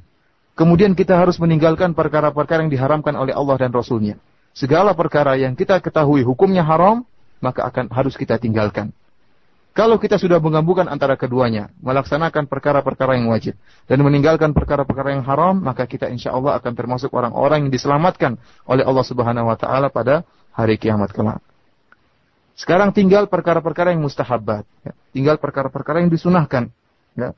[0.53, 4.21] Kemudian kita harus meninggalkan perkara-perkara yang diharamkan oleh Allah dan Rasulnya.
[4.53, 7.01] Segala perkara yang kita ketahui hukumnya haram,
[7.41, 8.93] maka akan harus kita tinggalkan.
[9.73, 13.57] Kalau kita sudah menggabungkan antara keduanya, melaksanakan perkara-perkara yang wajib
[13.89, 18.37] dan meninggalkan perkara-perkara yang haram, maka kita insya Allah akan termasuk orang-orang yang diselamatkan
[18.69, 21.41] oleh Allah Subhanahu Wa Taala pada hari kiamat kelak.
[22.53, 24.93] Sekarang tinggal perkara-perkara yang mustahabat, ya.
[25.09, 26.69] tinggal perkara-perkara yang disunahkan.
[27.17, 27.33] Ya.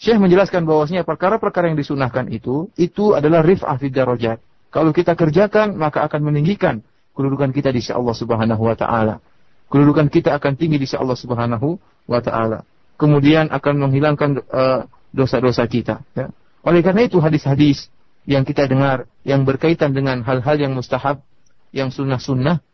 [0.00, 4.40] Syekh menjelaskan bahwasanya perkara-perkara yang disunahkan itu, itu adalah rif'ah fi darajat.
[4.74, 6.82] Kalau kita kerjakan, maka akan meninggikan
[7.14, 9.22] kedudukan kita di sisi Allah Subhanahu wa taala.
[9.70, 11.78] Kedudukan kita akan tinggi di sisi Allah Subhanahu
[12.10, 12.66] wa taala.
[12.98, 14.80] Kemudian akan menghilangkan uh,
[15.14, 16.34] dosa-dosa kita, ya.
[16.64, 17.92] Oleh karena itu hadis-hadis
[18.24, 21.22] yang kita dengar yang berkaitan dengan hal-hal yang mustahab,
[21.70, 22.64] yang sunnah-sunnah,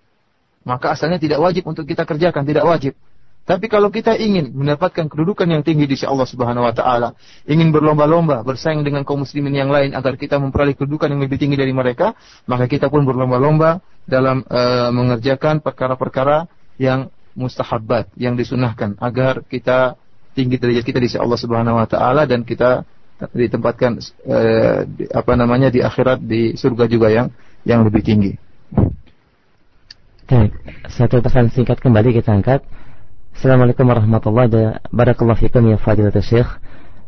[0.65, 2.93] maka asalnya tidak wajib untuk kita kerjakan, tidak wajib.
[3.49, 7.19] Tapi kalau kita ingin mendapatkan kedudukan yang tinggi di sisi Allah Subhanahu wa taala,
[7.49, 11.59] ingin berlomba-lomba bersaing dengan kaum muslimin yang lain agar kita memperoleh kedudukan yang lebih tinggi
[11.59, 12.15] dari mereka,
[12.47, 16.47] maka kita pun berlomba-lomba dalam uh, mengerjakan perkara-perkara
[16.79, 19.99] yang mustahabbat, yang disunahkan agar kita
[20.37, 22.87] tinggi derajat kita di sisi Allah Subhanahu wa taala dan kita
[23.35, 23.99] ditempatkan
[24.31, 27.33] uh, di, apa namanya di akhirat di surga juga yang
[27.67, 28.33] yang lebih tinggi.
[30.30, 30.58] Baik,
[30.90, 32.66] satu pesan singkat kembali kita angkat.
[33.38, 34.90] Assalamualaikum warahmatullahi wabarakatuh.
[34.90, 36.50] Barakallahu fikum ya fadilatul syekh.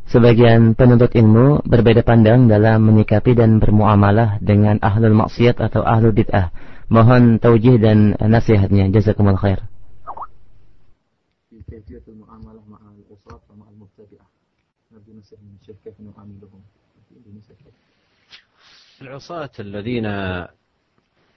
[0.08, 6.54] Sebagian penuntut ilmu berbeda pandang dalam menyikapi dan bermuamalah dengan ahlul maksiat atau ahlul bid'ah.
[6.88, 8.88] Mohon taujih dan nasihatnya.
[8.94, 9.66] Jazakumul khair.
[18.98, 20.08] العصاة الذين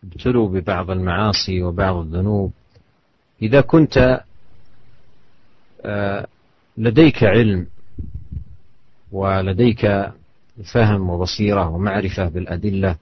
[0.06, 2.52] ابتلوا ببعض المعاصي وبعض الذنوب.
[3.41, 4.23] إذا كنت
[6.77, 7.68] لديك علم
[9.11, 10.11] ولديك
[10.73, 12.95] فهم وبصيرة ومعرفة بالأدلة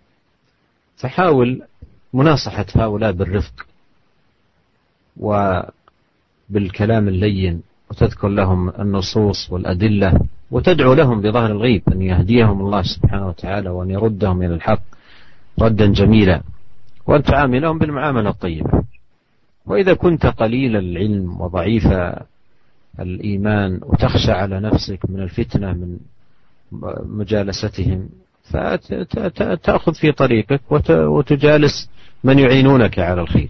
[0.98, 1.62] فحاول
[2.14, 3.66] مناصحة هؤلاء بالرفق
[5.18, 10.20] وبالكلام اللين وتذكر لهم النصوص والأدلة
[10.52, 14.82] وتدعو لهم بظهر الغيب أن يهديهم الله سبحانه وتعالى وأن يردهم إلى الحق
[15.62, 16.42] ردا جميلا.
[17.08, 18.84] وأن تعاملهم بالمعاملة الطيبة.
[19.66, 21.84] وإذا كنت قليل العلم وضعيف
[23.00, 25.98] الإيمان وتخشى على نفسك من الفتنة من
[27.06, 28.10] مجالستهم
[28.44, 31.90] فتأخذ في طريقك وتجالس
[32.24, 33.50] من يعينونك على الخير.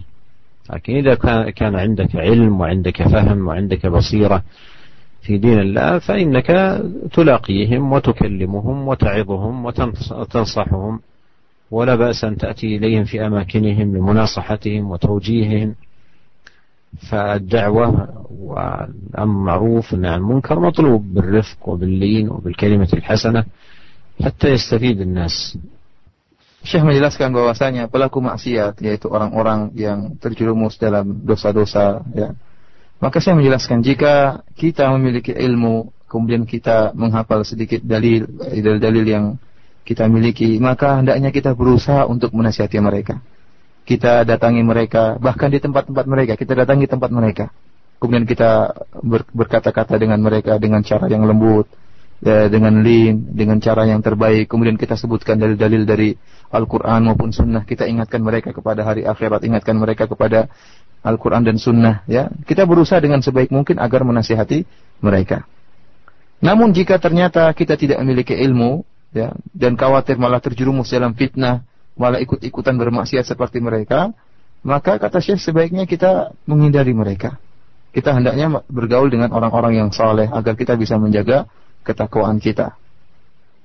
[0.70, 1.14] لكن إذا
[1.50, 4.42] كان عندك علم وعندك فهم وعندك بصيرة
[5.22, 6.80] في دين الله فإنك
[7.12, 11.00] تلاقيهم وتكلمهم وتعظهم وتنصحهم
[11.71, 15.75] ولا بأس أن تأتي إليهم في أماكنهم لمناصحتهم وتوجيههم
[17.09, 17.87] فالدعوة
[18.31, 23.45] والأمر معروف والنهي عن المنكر مطلوب بالرفق وباللين وبالكلمة الحسنة
[24.23, 25.57] حتى يستفيد الناس
[26.59, 32.35] Syekh menjelaskan bahwasanya pelaku maksiat yaitu orang-orang yang terjerumus dalam dosa-dosa ya.
[32.99, 39.25] Maka saya menjelaskan jika kita memiliki ilmu kemudian kita menghafal sedikit dalil dalil-dalil yang
[39.84, 43.20] kita miliki maka hendaknya kita berusaha untuk menasihati mereka.
[43.84, 47.52] Kita datangi mereka bahkan di tempat-tempat mereka kita datangi tempat mereka.
[48.00, 51.68] Kemudian kita ber, berkata-kata dengan mereka dengan cara yang lembut,
[52.20, 54.48] ya, dengan lin, dengan cara yang terbaik.
[54.48, 56.12] Kemudian kita sebutkan dalil-dalil dari
[56.52, 57.64] Al-Quran maupun Sunnah.
[57.64, 60.52] Kita ingatkan mereka kepada hari akhirat, ingatkan mereka kepada
[61.04, 62.04] Al-Quran dan Sunnah.
[62.08, 64.64] Ya, kita berusaha dengan sebaik mungkin agar menasihati
[65.04, 65.44] mereka.
[66.44, 68.84] Namun jika ternyata kita tidak memiliki ilmu,
[69.14, 71.62] ya, dan khawatir malah terjerumus dalam fitnah,
[71.94, 74.10] malah ikut-ikutan bermaksiat seperti mereka,
[74.66, 77.38] maka kata Syekh sebaiknya kita menghindari mereka.
[77.94, 81.46] Kita hendaknya bergaul dengan orang-orang yang saleh agar kita bisa menjaga
[81.86, 82.74] ketakwaan kita.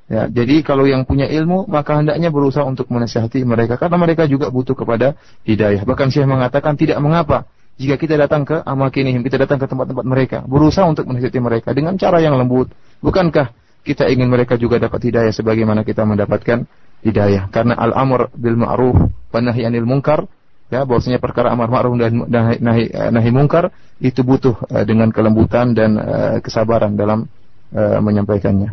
[0.10, 4.50] Ya, jadi kalau yang punya ilmu maka hendaknya berusaha untuk menasihati mereka karena mereka juga
[4.54, 5.82] butuh kepada hidayah.
[5.86, 7.50] Bahkan Syekh mengatakan tidak mengapa
[7.80, 11.96] jika kita datang ke amakinihim, kita datang ke tempat-tempat mereka, berusaha untuk menasihati mereka dengan
[11.96, 12.70] cara yang lembut.
[13.00, 16.68] Bukankah kita ingin mereka juga dapat hidayah sebagaimana kita mendapatkan
[17.04, 17.48] hidayah?
[17.50, 20.28] Karena al-amr bil ma'ruf wa nahi anil munkar
[20.70, 22.28] ya bahwasanya perkara amar ma'ruf dan
[22.62, 27.26] nahi, nahi munkar itu butuh uh, dengan kelembutan dan uh, kesabaran dalam
[27.74, 28.70] uh, menyampaikannya.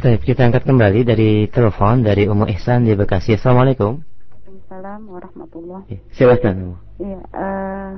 [0.00, 3.36] Baik, kita angkat kembali dari telepon dari Ummu Ihsan di Bekasi.
[3.36, 4.00] Assalamualaikum.
[4.00, 5.84] Waalaikumsalam warahmatullahi.
[5.92, 6.80] Ya, silakan.
[6.96, 7.92] Iya, uh,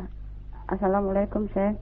[0.66, 1.78] Assalamualaikum, Syekh.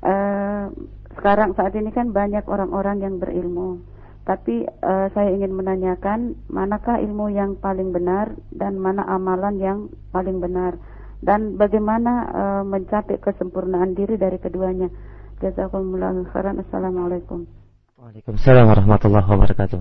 [0.00, 0.70] Uh,
[1.18, 3.82] sekarang saat ini kan banyak orang-orang yang berilmu.
[4.22, 9.78] Tapi uh, saya ingin menanyakan manakah ilmu yang paling benar dan mana amalan yang
[10.12, 10.76] paling benar
[11.24, 14.92] dan bagaimana uh, mencapai kesempurnaan diri dari keduanya.
[15.42, 16.62] Jazakumullah khairan.
[16.62, 17.46] Assalamualaikum.
[17.98, 19.80] Waalaikumsalam warahmatullahi wabarakatuh.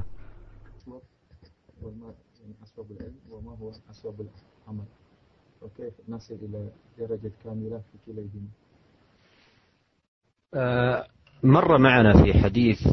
[11.43, 12.88] مر معنا في حديث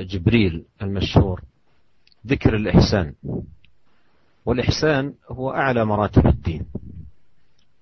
[0.00, 1.42] جبريل المشهور
[2.26, 3.14] ذكر الإحسان.
[4.46, 6.64] والإحسان هو أعلى مراتب الدين.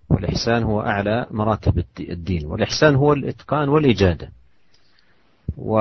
[0.09, 2.47] والإحسان هو أعلى مراتب الدين.
[2.47, 4.33] والإحسان هو الإتقان والإجادة.
[5.57, 5.79] و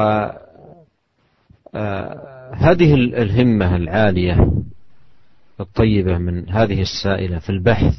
[1.76, 2.54] آه،
[2.94, 4.52] الهمة العالية
[5.60, 7.96] الطيبة من هذه السائلة في البحث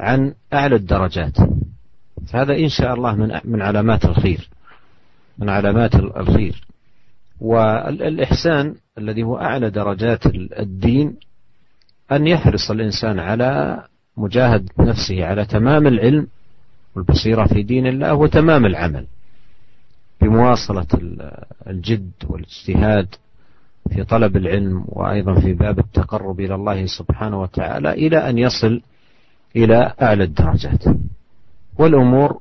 [0.00, 1.36] عن أعلى الدرجات.
[2.32, 4.48] هذا إن شاء الله من من علامات الخير.
[5.42, 6.64] من علامات الخير.
[7.40, 10.26] والإحسان الذي هو أعلى درجات
[10.58, 11.16] الدين
[12.12, 13.82] أن يحرص الإنسان على
[14.16, 16.26] مجاهد نفسه على تمام العلم
[16.96, 19.06] والبصيرة في دين الله وتمام العمل
[20.20, 20.86] بمواصلة
[21.66, 23.08] الجد والاجتهاد
[23.90, 28.80] في طلب العلم وأيضا في باب التقرب إلى الله سبحانه وتعالى إلى أن يصل
[29.56, 30.84] إلى أعلى الدرجات.
[31.78, 32.40] والأمور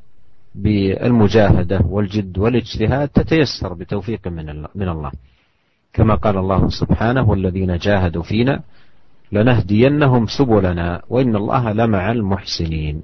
[0.57, 5.13] بالمجاهدة والجد والاجتهاد تتيسر بتوفيق من من الله
[5.93, 8.63] كما قال الله سبحانه والذين جاهدوا فينا
[9.33, 12.97] لنهدينهم سبلنا وإن الله لمع المحسنين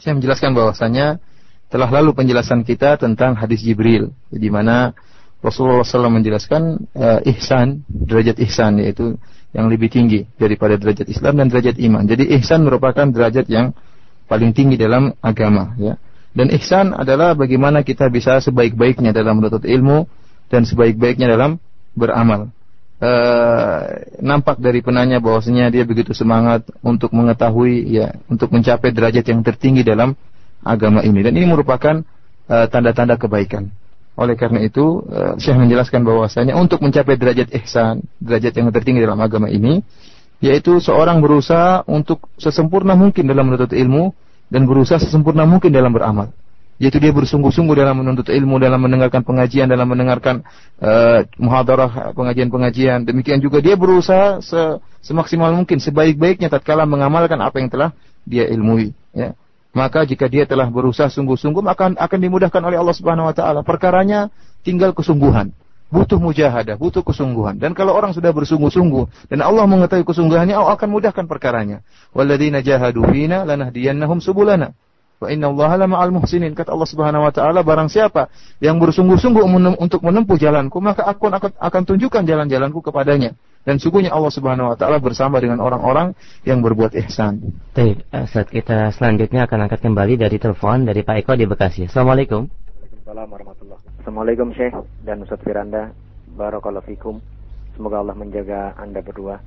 [0.00, 1.20] Saya menjelaskan bahwasanya
[1.68, 4.96] telah lalu penjelasan kita tentang hadis Jibril di mana
[5.44, 6.62] Rasulullah SAW menjelaskan
[6.96, 9.20] uh, ihsan, derajat ihsan yaitu
[9.52, 12.08] yang lebih tinggi daripada derajat Islam dan derajat iman.
[12.08, 13.76] Jadi ihsan merupakan derajat yang
[14.25, 15.95] paling tinggi dalam agama ya.
[16.35, 20.03] Dan ihsan adalah bagaimana kita bisa sebaik-baiknya dalam menuntut ilmu
[20.51, 21.57] dan sebaik-baiknya dalam
[21.95, 22.51] beramal.
[22.95, 29.43] Uh, nampak dari penanya bahwasanya dia begitu semangat untuk mengetahui ya untuk mencapai derajat yang
[29.43, 30.15] tertinggi dalam
[30.63, 32.03] agama ini dan ini merupakan
[32.47, 33.67] uh, tanda-tanda kebaikan.
[34.15, 39.19] Oleh karena itu, uh, Syekh menjelaskan bahwasanya untuk mencapai derajat ihsan, derajat yang tertinggi dalam
[39.19, 39.83] agama ini,
[40.43, 44.11] yaitu seorang berusaha untuk sesempurna mungkin dalam menuntut ilmu
[44.51, 46.31] dan berusaha sesempurna mungkin dalam beramal.
[46.75, 50.43] Yaitu dia bersungguh-sungguh dalam menuntut ilmu, dalam mendengarkan pengajian, dalam mendengarkan
[50.83, 53.07] uh, muhadarah, pengajian-pengajian.
[53.07, 57.89] Demikian juga dia berusaha se semaksimal mungkin, sebaik-baiknya tatkala mengamalkan apa yang telah
[58.27, 58.91] dia ilmui.
[59.15, 59.39] Ya
[59.75, 63.59] maka jika dia telah berusaha sungguh-sungguh akan akan dimudahkan oleh Allah Subhanahu wa taala.
[63.61, 64.31] Perkaranya
[64.63, 65.51] tinggal kesungguhan.
[65.95, 67.55] Butuh mujahadah, butuh kesungguhan.
[67.55, 71.87] Dan kalau orang sudah bersungguh-sungguh dan Allah mengetahui kesungguhannya, Allah akan mudahkan perkaranya.
[72.11, 74.75] Walladzina jahadu fina lanahdiyannahum subulana.
[75.15, 76.51] Wa inna Allah ma'al muhsinin.
[76.51, 78.27] Kata Allah Subhanahu wa taala, barang siapa
[78.59, 79.47] yang bersungguh-sungguh
[79.79, 83.31] untuk menempuh jalanku, maka aku akan tunjukkan jalan-jalanku kepadanya.
[83.63, 86.11] Dan sungguhnya Allah Subhanahu wa taala bersama dengan orang-orang
[86.43, 87.55] yang berbuat ihsan.
[87.71, 91.87] Baik, saat kita selanjutnya akan angkat kembali dari telepon dari Pak Eko di Bekasi.
[91.87, 92.51] Assalamualaikum.
[93.05, 94.73] Waalaikumsalam warahmatullahi Assalamualaikum Syekh
[95.05, 95.93] dan Ustaz Firanda.
[96.33, 97.21] Barakallahu fikum.
[97.77, 99.37] Semoga Allah menjaga Anda berdua.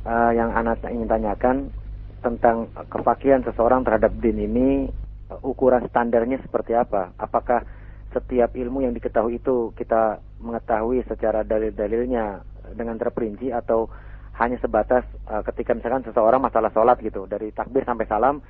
[0.00, 1.68] Uh, yang anak ingin tanyakan
[2.24, 4.68] tentang kepakian seseorang terhadap din ini
[5.28, 7.12] uh, ukuran standarnya seperti apa?
[7.20, 7.68] Apakah
[8.16, 12.40] setiap ilmu yang diketahui itu kita mengetahui secara dalil-dalilnya
[12.80, 13.92] dengan terperinci atau
[14.40, 18.40] hanya sebatas uh, ketika misalkan seseorang masalah sholat gitu dari takbir sampai salam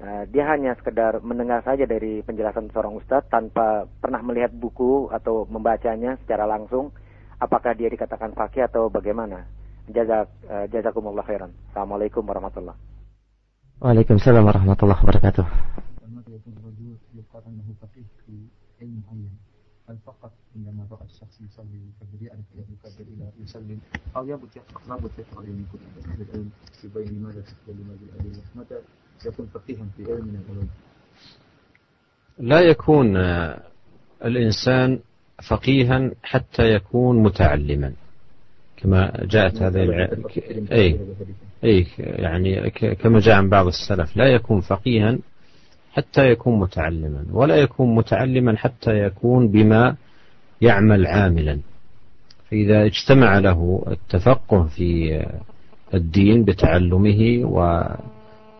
[0.00, 5.46] uh, dia hanya sekedar mendengar saja dari penjelasan seorang ustadz tanpa pernah melihat buku atau
[5.46, 6.92] membacanya secara langsung
[7.40, 9.46] apakah dia dikatakan fakih atau bagaimana
[9.90, 12.76] jazak uh, jazakumullah khairan assalamualaikum warahmatullah
[13.80, 15.46] Waalaikumsalam warahmatullahi wabarakatuh
[19.90, 23.80] هل فقط عندما رأى الشخص يصلي الفجر يعرف أن يكبر إلى يسلم
[24.16, 24.48] أو لابد
[24.88, 26.50] لابد يقرأ أن يكون أهل العلم
[26.84, 28.78] يبين لماذا تقبل لماذا الأدلة متى
[29.25, 30.69] يكون فقيها في علم من العلوم
[32.39, 33.17] لا يكون
[34.25, 34.99] الإنسان
[35.49, 37.93] فقيها حتى يكون متعلما
[38.77, 40.09] كما جاءت هذه الع...
[40.71, 40.99] أي
[41.63, 45.17] أي يعني كما جاء عن بعض السلف لا يكون فقيها
[45.93, 49.95] حتى يكون متعلما ولا يكون متعلما حتى يكون بما
[50.61, 51.59] يعمل عاملا.
[52.51, 55.21] فإذا اجتمع له التفقه في
[55.93, 57.45] الدين بتعلمه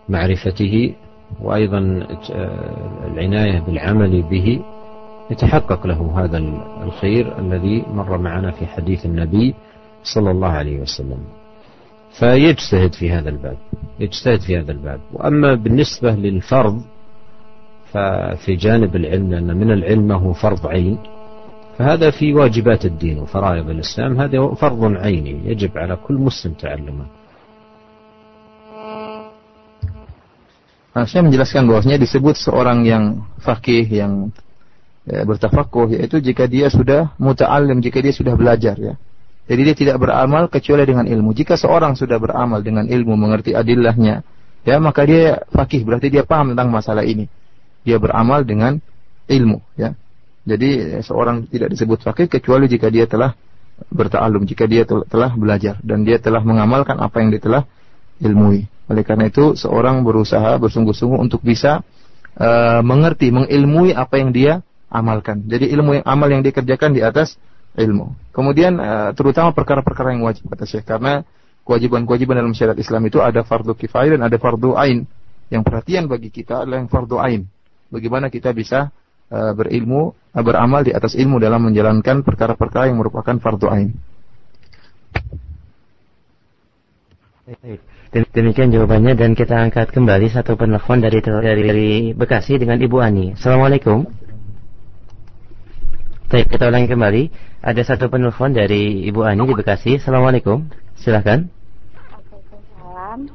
[0.09, 0.93] ومعرفته
[1.41, 2.07] وأيضا
[3.07, 4.61] العناية بالعمل به.
[5.31, 6.37] يتحقق له هذا
[6.83, 9.55] الخير الذي مر معنا في حديث النبي
[10.03, 11.17] صلى الله عليه وسلم.
[12.19, 13.57] فيجتهد في هذا الباب
[13.99, 14.99] يجتهد في هذا الباب.
[15.13, 16.81] وأما بالنسبة للفرض
[17.85, 20.97] ففي جانب العلم لأن من العلم هو فرض عين
[21.77, 24.21] فهذا في واجبات الدين وفرائض الإسلام.
[24.21, 27.05] هذا فرض عيني يجب على كل مسلم تعلمه.
[30.95, 34.31] Saya menjelaskan bahwasanya disebut seorang yang fakih, yang
[35.03, 38.95] ya, bertafakuh, yaitu jika dia sudah muta'alim, jika dia sudah belajar ya.
[39.45, 41.35] Jadi dia tidak beramal kecuali dengan ilmu.
[41.35, 44.23] Jika seorang sudah beramal dengan ilmu, mengerti adillahnya,
[44.63, 47.27] ya maka dia fakih, berarti dia paham tentang masalah ini
[47.85, 48.81] dia beramal dengan
[49.29, 49.93] ilmu ya.
[50.45, 53.37] Jadi seorang tidak disebut fakih kecuali jika dia telah
[53.93, 57.63] berta'alum, jika dia telah belajar dan dia telah mengamalkan apa yang dia telah
[58.21, 58.67] ilmui.
[58.85, 61.81] Oleh karena itu seorang berusaha bersungguh-sungguh untuk bisa
[62.37, 64.61] uh, mengerti, mengilmui apa yang dia
[64.91, 65.43] amalkan.
[65.49, 67.35] Jadi ilmu yang amal yang dikerjakan di atas
[67.75, 68.13] ilmu.
[68.31, 71.25] Kemudian uh, terutama perkara-perkara yang wajib kata Syekh karena
[71.65, 75.09] kewajiban-kewajiban dalam syariat Islam itu ada fardu kifayah dan ada fardu ain.
[75.49, 77.41] Yang perhatian bagi kita adalah yang fardu ain
[77.89, 78.89] bagaimana kita bisa
[79.33, 83.89] uh, berilmu, uh, beramal di atas ilmu dalam menjalankan perkara-perkara yang merupakan fardu ain.
[88.15, 93.35] Demikian jawabannya dan kita angkat kembali satu penelpon dari, dari Bekasi dengan Ibu Ani.
[93.35, 94.07] Assalamualaikum.
[96.31, 97.23] Baik, kita ulangi kembali.
[97.59, 99.99] Ada satu penelpon dari Ibu Ani di Bekasi.
[99.99, 100.63] Assalamualaikum.
[100.95, 101.51] Silahkan.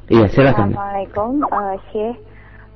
[0.09, 0.73] Iya, silakan.
[0.73, 2.17] Assalamualaikum, uh, Syekh.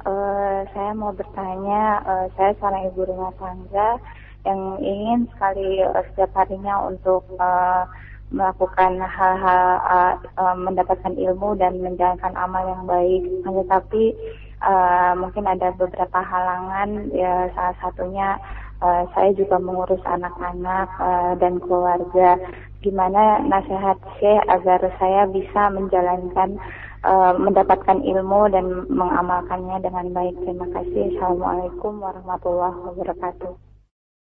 [0.06, 3.98] Uh, saya mau bertanya, uh, saya seorang ibu rumah tangga
[4.45, 7.90] yang ingin sekali uh, setiap harinya untuk uh,
[8.34, 13.22] melakukan hal-hal uh, uh, mendapatkan ilmu dan menjalankan amal yang baik.
[13.45, 14.18] Hanya tapi
[14.65, 18.39] uh, mungkin ada beberapa halangan, ya salah satunya
[18.81, 22.39] uh, saya juga mengurus anak-anak uh, dan keluarga.
[22.81, 26.57] Gimana nasihat saya agar saya bisa menjalankan
[27.06, 30.35] uh, mendapatkan ilmu dan mengamalkannya dengan baik.
[30.45, 31.18] Terima kasih.
[31.18, 33.52] Assalamualaikum warahmatullahi wabarakatuh.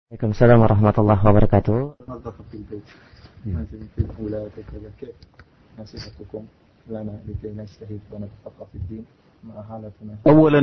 [0.05, 1.77] Waalaikumsalam warahmatullahi wabarakatuh.
[10.27, 10.61] أولا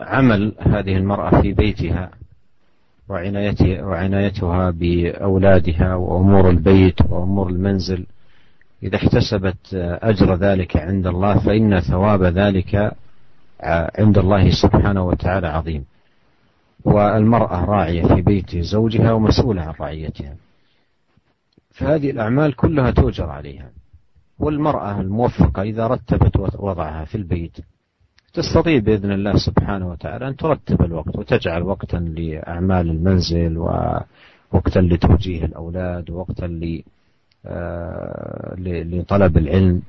[0.00, 2.10] عمل هذه المرأة في بيتها
[3.08, 8.06] وعنايتها بأولادها وأمور البيت وأمور المنزل.
[8.82, 12.92] إذا احتسبت أجر ذلك عند الله فإن ثواب ذلك
[13.98, 15.84] عند الله سبحانه وتعالى عظيم.
[16.84, 20.34] والمرأة راعية في بيت زوجها ومسؤولة عن رعيتها.
[21.80, 23.70] فهذه الأعمال كلها تؤجر عليها.
[24.38, 27.56] والمرأة الموفقة إذا رتبت وضعها في البيت
[28.34, 36.10] تستطيع بإذن الله سبحانه وتعالى أن ترتب الوقت وتجعل وقتا لأعمال المنزل ووقتا لتوجيه الأولاد
[36.10, 36.60] ووقتا
[37.46, 39.82] آه، لطلب العلم.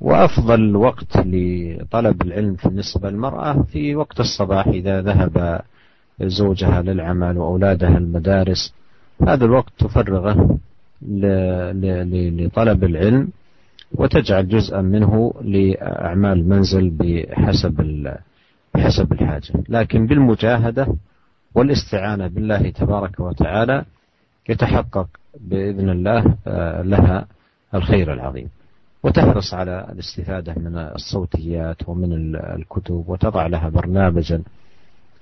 [0.00, 5.60] وأفضل وقت لطلب العلم بالنسبة للمرأة في وقت الصباح إذا ذهب
[6.22, 8.74] زوجها للعمل وأولادها المدارس.
[9.28, 10.58] هذا الوقت تفرغه
[11.02, 13.28] لطلب العلم
[13.94, 18.06] وتجعل جزءا منه لأعمال المنزل بحسب
[18.74, 19.52] بحسب الحاجة.
[19.68, 20.86] لكن بالمجاهدة
[21.54, 23.84] والاستعانة بالله تبارك وتعالى
[24.48, 25.08] يتحقق
[25.40, 27.26] بإذن الله آه، لها
[27.74, 28.48] الخير العظيم.
[29.02, 34.42] وتحرص على الاستفادة من الصوتيات ومن الكتب وتضع لها برنامجا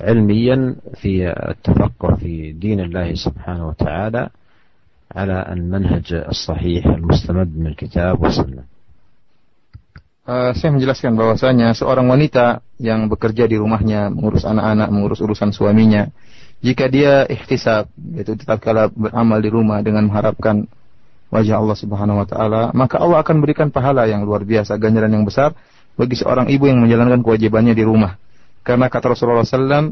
[0.01, 4.29] علميا في التفقه في دين الله سبحانه وتعالى
[5.16, 8.64] على المنهج الصحيح المستمد من الكتاب والسنة
[10.24, 16.08] Uh, saya menjelaskan bahwasanya seorang wanita yang bekerja di rumahnya mengurus anak-anak, mengurus urusan suaminya,
[16.64, 20.64] jika dia ikhtisab, yaitu tetap kala beramal di rumah dengan mengharapkan
[21.28, 25.28] wajah Allah Subhanahu wa taala, maka Allah akan berikan pahala yang luar biasa, ganjaran yang
[25.28, 25.60] besar
[26.00, 28.16] bagi seorang ibu yang menjalankan kewajibannya di rumah.
[28.64, 29.92] Karena kata Rasulullah SAW,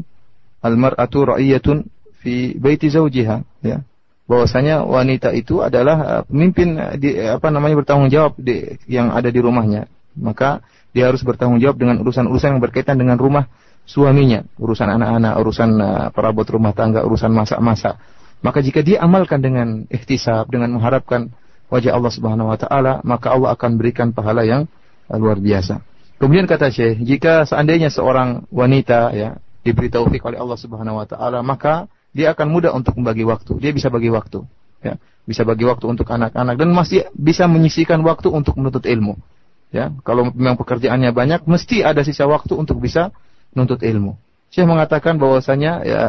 [0.63, 1.83] al-mar'atu ra'iyatun
[2.23, 3.83] fi baiti zawjiha, ya
[4.26, 9.30] bahwasanya wanita itu adalah uh, pemimpin uh, di apa namanya bertanggung jawab di, yang ada
[9.30, 9.86] di rumahnya.
[10.18, 13.46] Maka dia harus bertanggung jawab dengan urusan-urusan yang berkaitan dengan rumah
[13.86, 17.96] suaminya, urusan anak-anak, urusan uh, perabot rumah tangga, urusan masak-masak.
[18.44, 21.32] Maka jika dia amalkan dengan ikhtisab, dengan mengharapkan
[21.72, 24.68] wajah Allah Subhanahu wa taala, maka Allah akan berikan pahala yang
[25.10, 25.82] luar biasa.
[26.16, 31.44] Kemudian kata Syekh, jika seandainya seorang wanita ya diberi taufik oleh Allah Subhanahu wa taala,
[31.44, 33.60] maka dia akan mudah untuk membagi waktu.
[33.60, 34.40] Dia bisa bagi waktu,
[34.80, 34.96] ya,
[35.28, 39.20] bisa bagi waktu untuk anak-anak dan masih bisa menyisikan waktu untuk menuntut ilmu.
[39.68, 43.12] Ya, kalau memang pekerjaannya banyak, mesti ada sisa waktu untuk bisa
[43.52, 44.16] menuntut ilmu.
[44.48, 46.02] Saya mengatakan bahwasanya ya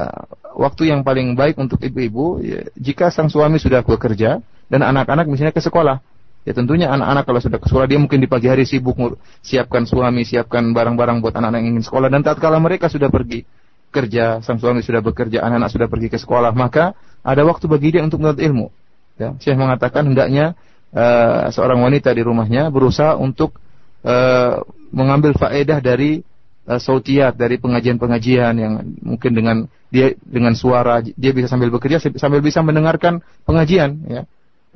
[0.56, 4.40] waktu yang paling baik untuk ibu-ibu ya, jika sang suami sudah bekerja
[4.72, 6.00] dan anak-anak misalnya ke sekolah.
[6.48, 8.96] Ya tentunya anak-anak kalau sudah ke sekolah dia mungkin di pagi hari sibuk
[9.44, 13.44] siapkan suami, siapkan barang-barang buat anak-anak yang ingin sekolah dan tatkala mereka sudah pergi
[13.89, 16.93] kerja, sang suami sudah bekerja, anak-anak sudah pergi ke sekolah, maka
[17.23, 18.68] ada waktu bagi dia untuk menuntut ilmu.
[19.18, 20.53] Ya, Syekh mengatakan hendaknya
[20.93, 23.57] uh, seorang wanita di rumahnya berusaha untuk
[24.05, 24.61] uh,
[24.93, 26.22] mengambil faedah dari
[26.69, 29.57] uh, sautiat, dari pengajian-pengajian yang mungkin dengan
[29.88, 34.27] dia dengan suara dia bisa sambil bekerja sambil bisa mendengarkan pengajian ya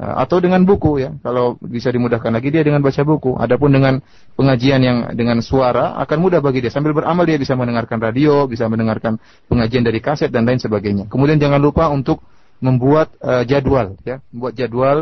[0.01, 1.13] atau dengan buku ya.
[1.21, 3.37] Kalau bisa dimudahkan lagi dia dengan baca buku.
[3.37, 4.01] Adapun dengan
[4.33, 6.73] pengajian yang dengan suara akan mudah bagi dia.
[6.73, 11.05] Sambil beramal dia bisa mendengarkan radio, bisa mendengarkan pengajian dari kaset dan lain sebagainya.
[11.05, 12.25] Kemudian jangan lupa untuk
[12.61, 14.97] membuat uh, jadwal ya, membuat jadwal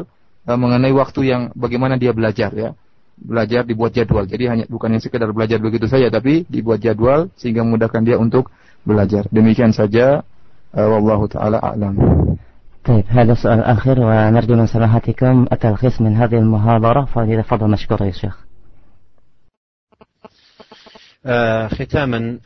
[0.47, 2.75] uh, mengenai waktu yang bagaimana dia belajar ya.
[3.19, 4.23] Belajar dibuat jadwal.
[4.27, 8.47] Jadi hanya bukan yang sekedar belajar begitu saja tapi dibuat jadwal sehingga memudahkan dia untuk
[8.87, 9.27] belajar.
[9.31, 10.23] Demikian saja
[10.75, 11.95] uh, wallahu taala a'lam.
[12.89, 18.37] طيب هذا سؤال آخر ونرجو من سماحتكم التلخيص من هذه المحاضرة فليتفضل مشكورا يا شيخ.
[21.25, 22.37] آه ختاما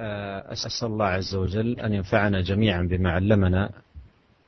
[0.00, 3.70] آه أسأل الله عز وجل أن ينفعنا جميعا بما علمنا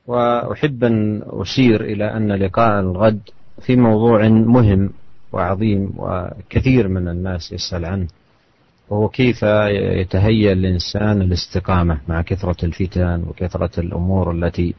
[0.07, 3.19] وأحب أن أشير إلى أن لقاء الغد
[3.61, 4.89] في موضوع مهم
[5.31, 8.07] وعظيم وكثير من الناس يسأل عنه
[8.89, 9.43] وهو كيف
[10.01, 14.75] يتهيأ الإنسان الاستقامة مع كثرة الفتن وكثرة الأمور التي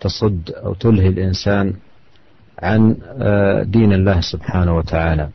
[0.00, 1.74] تصد أو تلهي الإنسان
[2.62, 5.28] عن آه، دين الله سبحانه وتعالى.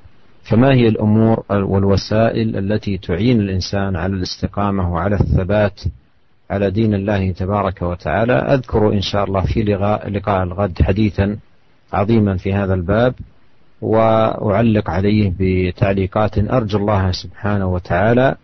[0.44, 5.82] فما هي الأمور والوسائل التي تعين الإنسان على الاستقامة وعلى الثبات
[6.50, 11.38] على دين الله تبارك وتعالى؟ أذكر إن شاء الله في لقاء, لقاء الغد حديثا
[11.94, 13.14] عظيما في هذا الباب
[13.82, 18.36] وأعلق عليه بتعليقات أرجو الله سبحانه وتعالى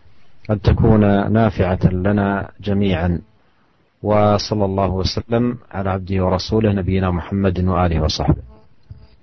[0.50, 3.22] أن تكون نافعة لنا جميعا.
[4.05, 8.43] وصلى الله وسلم على عبده ورسوله نبينا محمد وآله وصحبه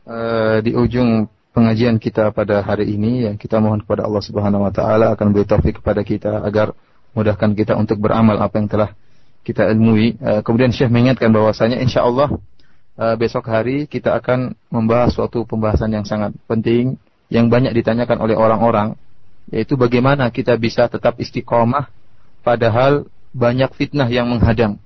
[0.10, 4.74] uh, di ujung pengajian kita pada hari ini yang kita mohon kepada Allah Subhanahu wa
[4.74, 6.74] taala akan beri taufik kepada kita agar
[7.14, 8.90] mudahkan kita untuk beramal apa yang telah
[9.46, 10.18] kita ilmui.
[10.18, 12.34] Uh, kemudian Syekh mengingatkan bahwasanya insyaallah
[12.98, 16.98] uh, besok hari kita akan membahas suatu pembahasan yang sangat penting
[17.30, 18.98] yang banyak ditanyakan oleh orang-orang
[19.54, 21.90] yaitu bagaimana kita bisa tetap istiqomah
[22.42, 23.06] padahal
[23.37, 24.81] banyak fitnah yang menghadang.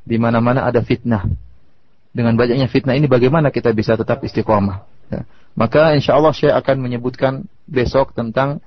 [0.00, 1.28] di mana-mana ada fitnah.
[2.10, 4.82] Dengan banyaknya fitnah ini bagaimana kita bisa tetap istiqomah?
[5.12, 5.22] Ya.
[5.54, 8.58] Maka insya Allah saya akan menyebutkan besok tentang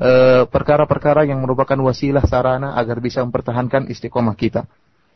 [0.00, 4.66] eh, perkara-perkara uh, yang merupakan wasilah sarana agar bisa mempertahankan istiqomah kita.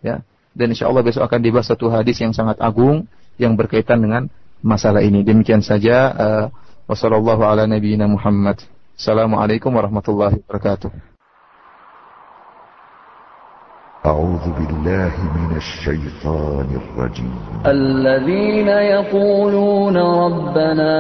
[0.05, 0.23] Ya.
[0.53, 3.09] Dan insya Allah besok akan dibahas satu hadis yang sangat agung
[3.41, 4.29] yang berkaitan dengan
[4.61, 5.25] masalah ini.
[5.25, 5.97] Demikian saja.
[6.15, 6.47] Uh,
[8.93, 11.12] wassalamualaikum warahmatullahi wabarakatuh.
[14.07, 17.35] أعوذ بالله من الشيطان الرجيم.
[17.67, 20.95] الذين يقولون ربنا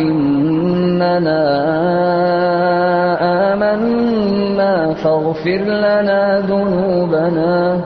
[0.00, 1.44] إننا
[3.52, 7.80] آمنا فاغفر لنا ذنوبنا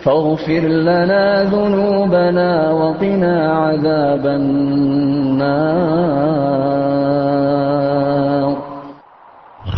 [0.00, 5.58] فاغفر لنا ذنوبنا وقنا عذاب النار.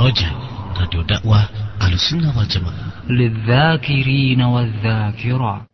[0.05, 0.31] رجع
[0.81, 1.50] راديو دعوة
[2.01, 5.70] السنة والجماعة للذاكرين والذاكرات.